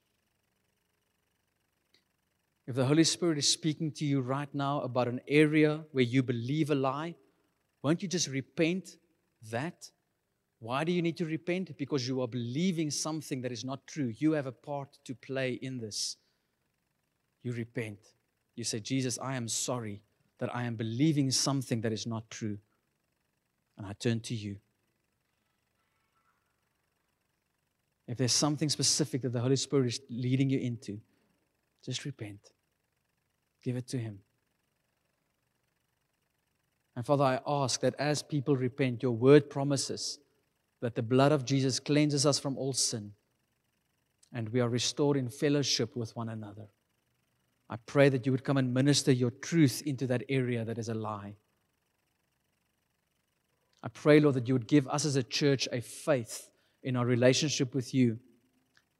If 2.66 2.74
the 2.74 2.86
Holy 2.86 3.04
Spirit 3.04 3.36
is 3.36 3.52
speaking 3.52 3.92
to 3.92 4.06
you 4.06 4.22
right 4.22 4.52
now 4.54 4.80
about 4.80 5.08
an 5.08 5.20
area 5.28 5.84
where 5.92 6.04
you 6.04 6.22
believe 6.22 6.70
a 6.70 6.74
lie, 6.74 7.16
won't 7.82 8.00
you 8.00 8.08
just 8.08 8.28
repent 8.28 8.96
that? 9.50 9.90
Why 10.58 10.84
do 10.84 10.92
you 10.92 11.02
need 11.02 11.18
to 11.18 11.26
repent? 11.26 11.76
Because 11.76 12.08
you 12.08 12.22
are 12.22 12.28
believing 12.28 12.90
something 12.90 13.42
that 13.42 13.52
is 13.52 13.62
not 13.62 13.86
true. 13.86 14.14
You 14.16 14.32
have 14.32 14.46
a 14.46 14.52
part 14.52 14.96
to 15.04 15.14
play 15.14 15.52
in 15.60 15.80
this. 15.80 16.16
You 17.46 17.52
repent. 17.52 18.00
You 18.56 18.64
say, 18.64 18.80
Jesus, 18.80 19.20
I 19.22 19.36
am 19.36 19.46
sorry 19.46 20.02
that 20.40 20.52
I 20.52 20.64
am 20.64 20.74
believing 20.74 21.30
something 21.30 21.80
that 21.82 21.92
is 21.92 22.04
not 22.04 22.28
true. 22.28 22.58
And 23.78 23.86
I 23.86 23.92
turn 23.92 24.18
to 24.22 24.34
you. 24.34 24.56
If 28.08 28.18
there's 28.18 28.32
something 28.32 28.68
specific 28.68 29.22
that 29.22 29.32
the 29.32 29.38
Holy 29.38 29.54
Spirit 29.54 29.86
is 29.86 30.00
leading 30.10 30.50
you 30.50 30.58
into, 30.58 30.98
just 31.84 32.04
repent. 32.04 32.40
Give 33.62 33.76
it 33.76 33.86
to 33.90 33.98
Him. 33.98 34.18
And 36.96 37.06
Father, 37.06 37.22
I 37.22 37.38
ask 37.46 37.80
that 37.82 37.94
as 37.96 38.24
people 38.24 38.56
repent, 38.56 39.04
your 39.04 39.12
word 39.12 39.48
promises 39.48 40.18
that 40.80 40.96
the 40.96 41.02
blood 41.02 41.30
of 41.30 41.44
Jesus 41.44 41.78
cleanses 41.78 42.26
us 42.26 42.40
from 42.40 42.58
all 42.58 42.72
sin 42.72 43.12
and 44.32 44.48
we 44.48 44.60
are 44.60 44.68
restored 44.68 45.16
in 45.16 45.28
fellowship 45.28 45.94
with 45.94 46.16
one 46.16 46.30
another. 46.30 46.66
I 47.68 47.76
pray 47.76 48.08
that 48.08 48.26
you 48.26 48.32
would 48.32 48.44
come 48.44 48.56
and 48.56 48.72
minister 48.72 49.10
your 49.10 49.30
truth 49.30 49.82
into 49.84 50.06
that 50.06 50.22
area 50.28 50.64
that 50.64 50.78
is 50.78 50.88
a 50.88 50.94
lie. 50.94 51.34
I 53.82 53.88
pray, 53.88 54.20
Lord, 54.20 54.36
that 54.36 54.48
you 54.48 54.54
would 54.54 54.68
give 54.68 54.86
us 54.88 55.04
as 55.04 55.16
a 55.16 55.22
church 55.22 55.68
a 55.72 55.80
faith 55.80 56.48
in 56.82 56.96
our 56.96 57.04
relationship 57.04 57.74
with 57.74 57.92
you 57.94 58.18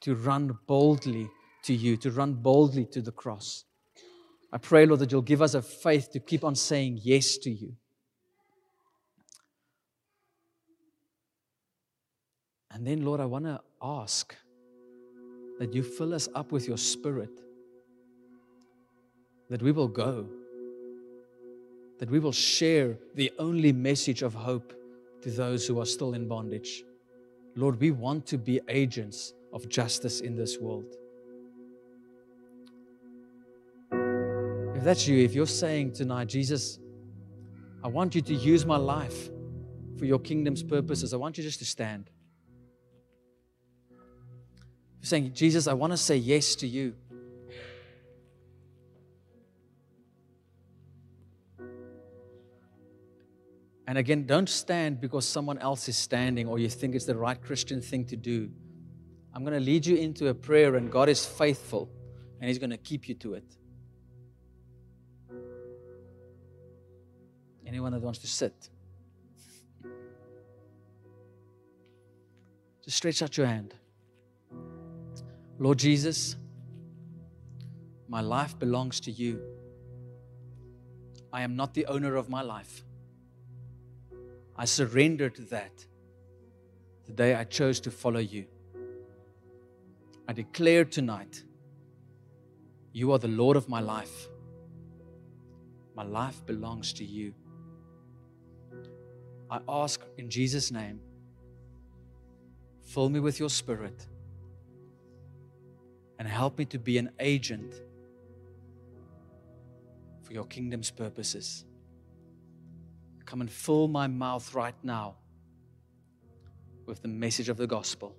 to 0.01 0.15
run 0.15 0.59
boldly 0.67 1.29
to 1.65 1.75
you, 1.75 1.97
to 1.99 2.11
run 2.11 2.35
boldly 2.35 2.85
to 2.87 3.01
the 3.01 3.13
cross. 3.13 3.65
I 4.53 4.59
pray, 4.59 4.87
Lord, 4.87 5.01
that 5.01 5.13
you'll 5.13 5.23
give 5.23 5.43
us 5.43 5.55
a 5.55 5.63
faith 5.63 6.11
to 6.13 6.21
keep 6.21 6.45
on 6.45 6.55
saying 6.55 7.01
yes 7.03 7.37
to 7.39 7.51
you. 7.51 7.75
And 12.71 12.87
then, 12.87 13.05
Lord, 13.05 13.21
I 13.21 13.25
want 13.25 13.47
to 13.47 13.61
ask 13.83 14.37
that 15.59 15.73
you 15.73 15.83
fill 15.83 16.15
us 16.15 16.29
up 16.35 16.53
with 16.53 16.69
your 16.69 16.77
spirit, 16.77 17.31
that 19.49 19.63
we 19.63 19.73
will 19.73 19.89
go, 19.89 20.27
that 21.99 22.11
we 22.11 22.19
will 22.19 22.33
share 22.33 22.99
the 23.15 23.33
only 23.39 23.73
message 23.73 24.23
of 24.23 24.35
hope 24.35 24.73
to 25.23 25.31
those 25.31 25.67
who 25.67 25.81
are 25.81 25.87
still 25.87 26.15
in 26.15 26.29
bondage. 26.29 26.85
Lord, 27.55 27.81
we 27.81 27.91
want 27.91 28.27
to 28.27 28.39
be 28.39 28.61
agents 28.69 29.33
of 29.53 29.69
justice 29.69 30.21
in 30.21 30.37
this 30.37 30.59
world. 30.59 30.95
If 34.77 34.85
that's 34.85 35.09
you, 35.09 35.25
if 35.25 35.35
you're 35.35 35.47
saying 35.47 35.95
tonight, 35.95 36.29
Jesus, 36.29 36.79
I 37.83 37.89
want 37.89 38.15
you 38.15 38.21
to 38.23 38.35
use 38.35 38.67
my 38.67 38.77
life 38.77 39.31
for 39.97 40.05
your 40.05 40.19
kingdom's 40.19 40.63
purposes, 40.63 41.15
I 41.15 41.17
want 41.17 41.39
you 41.39 41.45
just 41.45 41.61
to 41.61 41.65
stand. 41.65 42.11
You're 45.01 45.09
saying, 45.09 45.33
Jesus, 45.33 45.67
I 45.67 45.73
want 45.73 45.93
to 45.93 45.97
say 45.97 46.17
yes 46.17 46.55
to 46.57 46.67
you. 46.67 46.95
And 53.87 53.99
again, 53.99 54.27
don't 54.27 54.49
stand 54.49 55.01
because 55.01 55.27
someone 55.27 55.59
else 55.59 55.89
is 55.89 55.97
standing 55.97 56.49
or 56.49 56.59
you 56.59 56.69
think 56.69 56.95
it's 56.95 57.05
the 57.05 57.17
right 57.17 57.41
Christian 57.41 57.81
thing 57.81 58.05
to 58.07 58.17
do. 58.17 58.51
I'm 59.33 59.45
going 59.45 59.55
to 59.55 59.65
lead 59.65 59.87
you 59.87 59.97
into 59.97 60.29
a 60.29 60.35
prayer, 60.35 60.77
and 60.77 60.91
God 60.91 61.11
is 61.11 61.27
faithful 61.27 61.91
and 62.41 62.49
He's 62.49 62.59
going 62.59 62.71
to 62.71 62.79
keep 62.79 63.09
you 63.09 63.15
to 63.17 63.35
it. 63.35 63.45
Anyone 67.67 67.93
that 67.93 68.01
wants 68.01 68.21
to 68.21 68.27
sit, 68.27 68.71
just 72.83 72.97
stretch 72.97 73.21
out 73.21 73.37
your 73.37 73.47
hand. 73.47 73.75
Lord 75.59 75.79
Jesus, 75.79 76.37
my 78.09 78.21
life 78.21 78.59
belongs 78.59 79.01
to 79.01 79.11
you. 79.11 79.43
I 81.33 81.43
am 81.43 81.57
not 81.57 81.75
the 81.75 81.87
owner 81.87 82.17
of 82.17 82.31
my 82.31 82.43
life. 82.43 82.86
I 84.59 84.65
surrendered 84.65 85.35
to 85.37 85.43
that 85.43 85.85
the 87.07 87.13
day 87.13 87.35
I 87.35 87.45
chose 87.45 87.81
to 87.81 87.91
follow 87.91 88.21
you. 88.21 88.47
I 90.29 90.33
declare 90.33 90.85
tonight, 90.85 91.45
you 92.93 93.13
are 93.13 93.19
the 93.19 93.29
Lord 93.29 93.57
of 93.57 93.69
my 93.69 93.81
life. 93.81 94.29
My 95.95 96.03
life 96.03 96.45
belongs 96.47 96.93
to 96.95 97.05
you. 97.05 97.35
I 99.51 99.61
ask 99.69 100.01
in 100.19 100.29
Jesus' 100.29 100.71
name, 100.71 101.01
fill 102.83 103.09
me 103.09 103.21
with 103.21 103.39
your 103.39 103.51
spirit 103.51 104.07
and 106.19 106.27
help 106.27 106.59
me 106.59 106.65
to 106.67 106.79
be 106.79 106.99
an 106.99 107.11
agent 107.21 107.75
for 110.23 110.33
your 110.33 110.47
kingdom's 110.47 110.91
purposes. 110.91 111.65
Come 113.27 113.41
and 113.41 113.51
fill 113.51 113.89
my 113.89 114.07
mouth 114.07 114.55
right 114.55 114.75
now 114.83 115.17
with 116.87 117.03
the 117.03 117.09
message 117.09 117.49
of 117.49 117.57
the 117.57 117.67
gospel. 117.67 118.15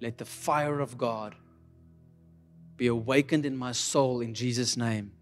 Let 0.00 0.18
the 0.18 0.26
fire 0.26 0.80
of 0.80 0.98
God 0.98 1.34
be 2.76 2.86
awakened 2.88 3.46
in 3.46 3.56
my 3.56 3.72
soul 3.72 4.20
in 4.20 4.34
Jesus' 4.34 4.76
name. 4.76 5.12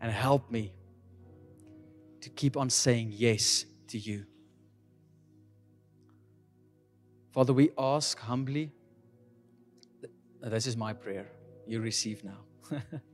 And 0.00 0.10
help 0.10 0.50
me 0.50 0.72
to 2.20 2.30
keep 2.30 2.56
on 2.56 2.70
saying 2.70 3.12
yes 3.12 3.66
to 3.88 3.98
you. 3.98 4.24
Father, 7.32 7.52
we 7.52 7.70
ask 7.76 8.18
humbly. 8.18 8.70
This 10.40 10.66
is 10.66 10.76
my 10.76 10.92
prayer. 10.92 11.26
You 11.66 11.80
receive 11.80 12.22
now. 12.24 12.80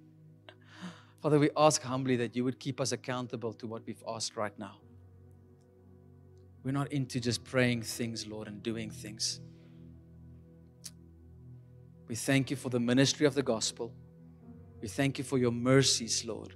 Father, 1.20 1.38
we 1.38 1.50
ask 1.56 1.82
humbly 1.82 2.16
that 2.16 2.36
you 2.36 2.44
would 2.44 2.60
keep 2.60 2.80
us 2.80 2.92
accountable 2.92 3.52
to 3.54 3.66
what 3.66 3.82
we've 3.86 4.02
asked 4.06 4.36
right 4.36 4.56
now. 4.58 4.76
We're 6.62 6.72
not 6.72 6.92
into 6.92 7.18
just 7.20 7.44
praying 7.44 7.82
things, 7.82 8.26
Lord, 8.26 8.46
and 8.46 8.62
doing 8.62 8.90
things. 8.90 9.40
We 12.06 12.14
thank 12.14 12.50
you 12.50 12.56
for 12.56 12.68
the 12.68 12.80
ministry 12.80 13.26
of 13.26 13.34
the 13.34 13.42
gospel. 13.42 13.92
We 14.80 14.88
thank 14.88 15.18
you 15.18 15.24
for 15.24 15.38
your 15.38 15.50
mercies, 15.50 16.24
Lord. 16.24 16.54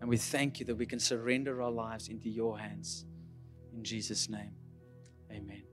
And 0.00 0.08
we 0.08 0.16
thank 0.16 0.60
you 0.60 0.66
that 0.66 0.76
we 0.76 0.86
can 0.86 0.98
surrender 0.98 1.62
our 1.62 1.70
lives 1.70 2.08
into 2.08 2.28
your 2.28 2.58
hands. 2.58 3.04
In 3.74 3.84
Jesus' 3.84 4.28
name, 4.28 4.52
amen. 5.30 5.63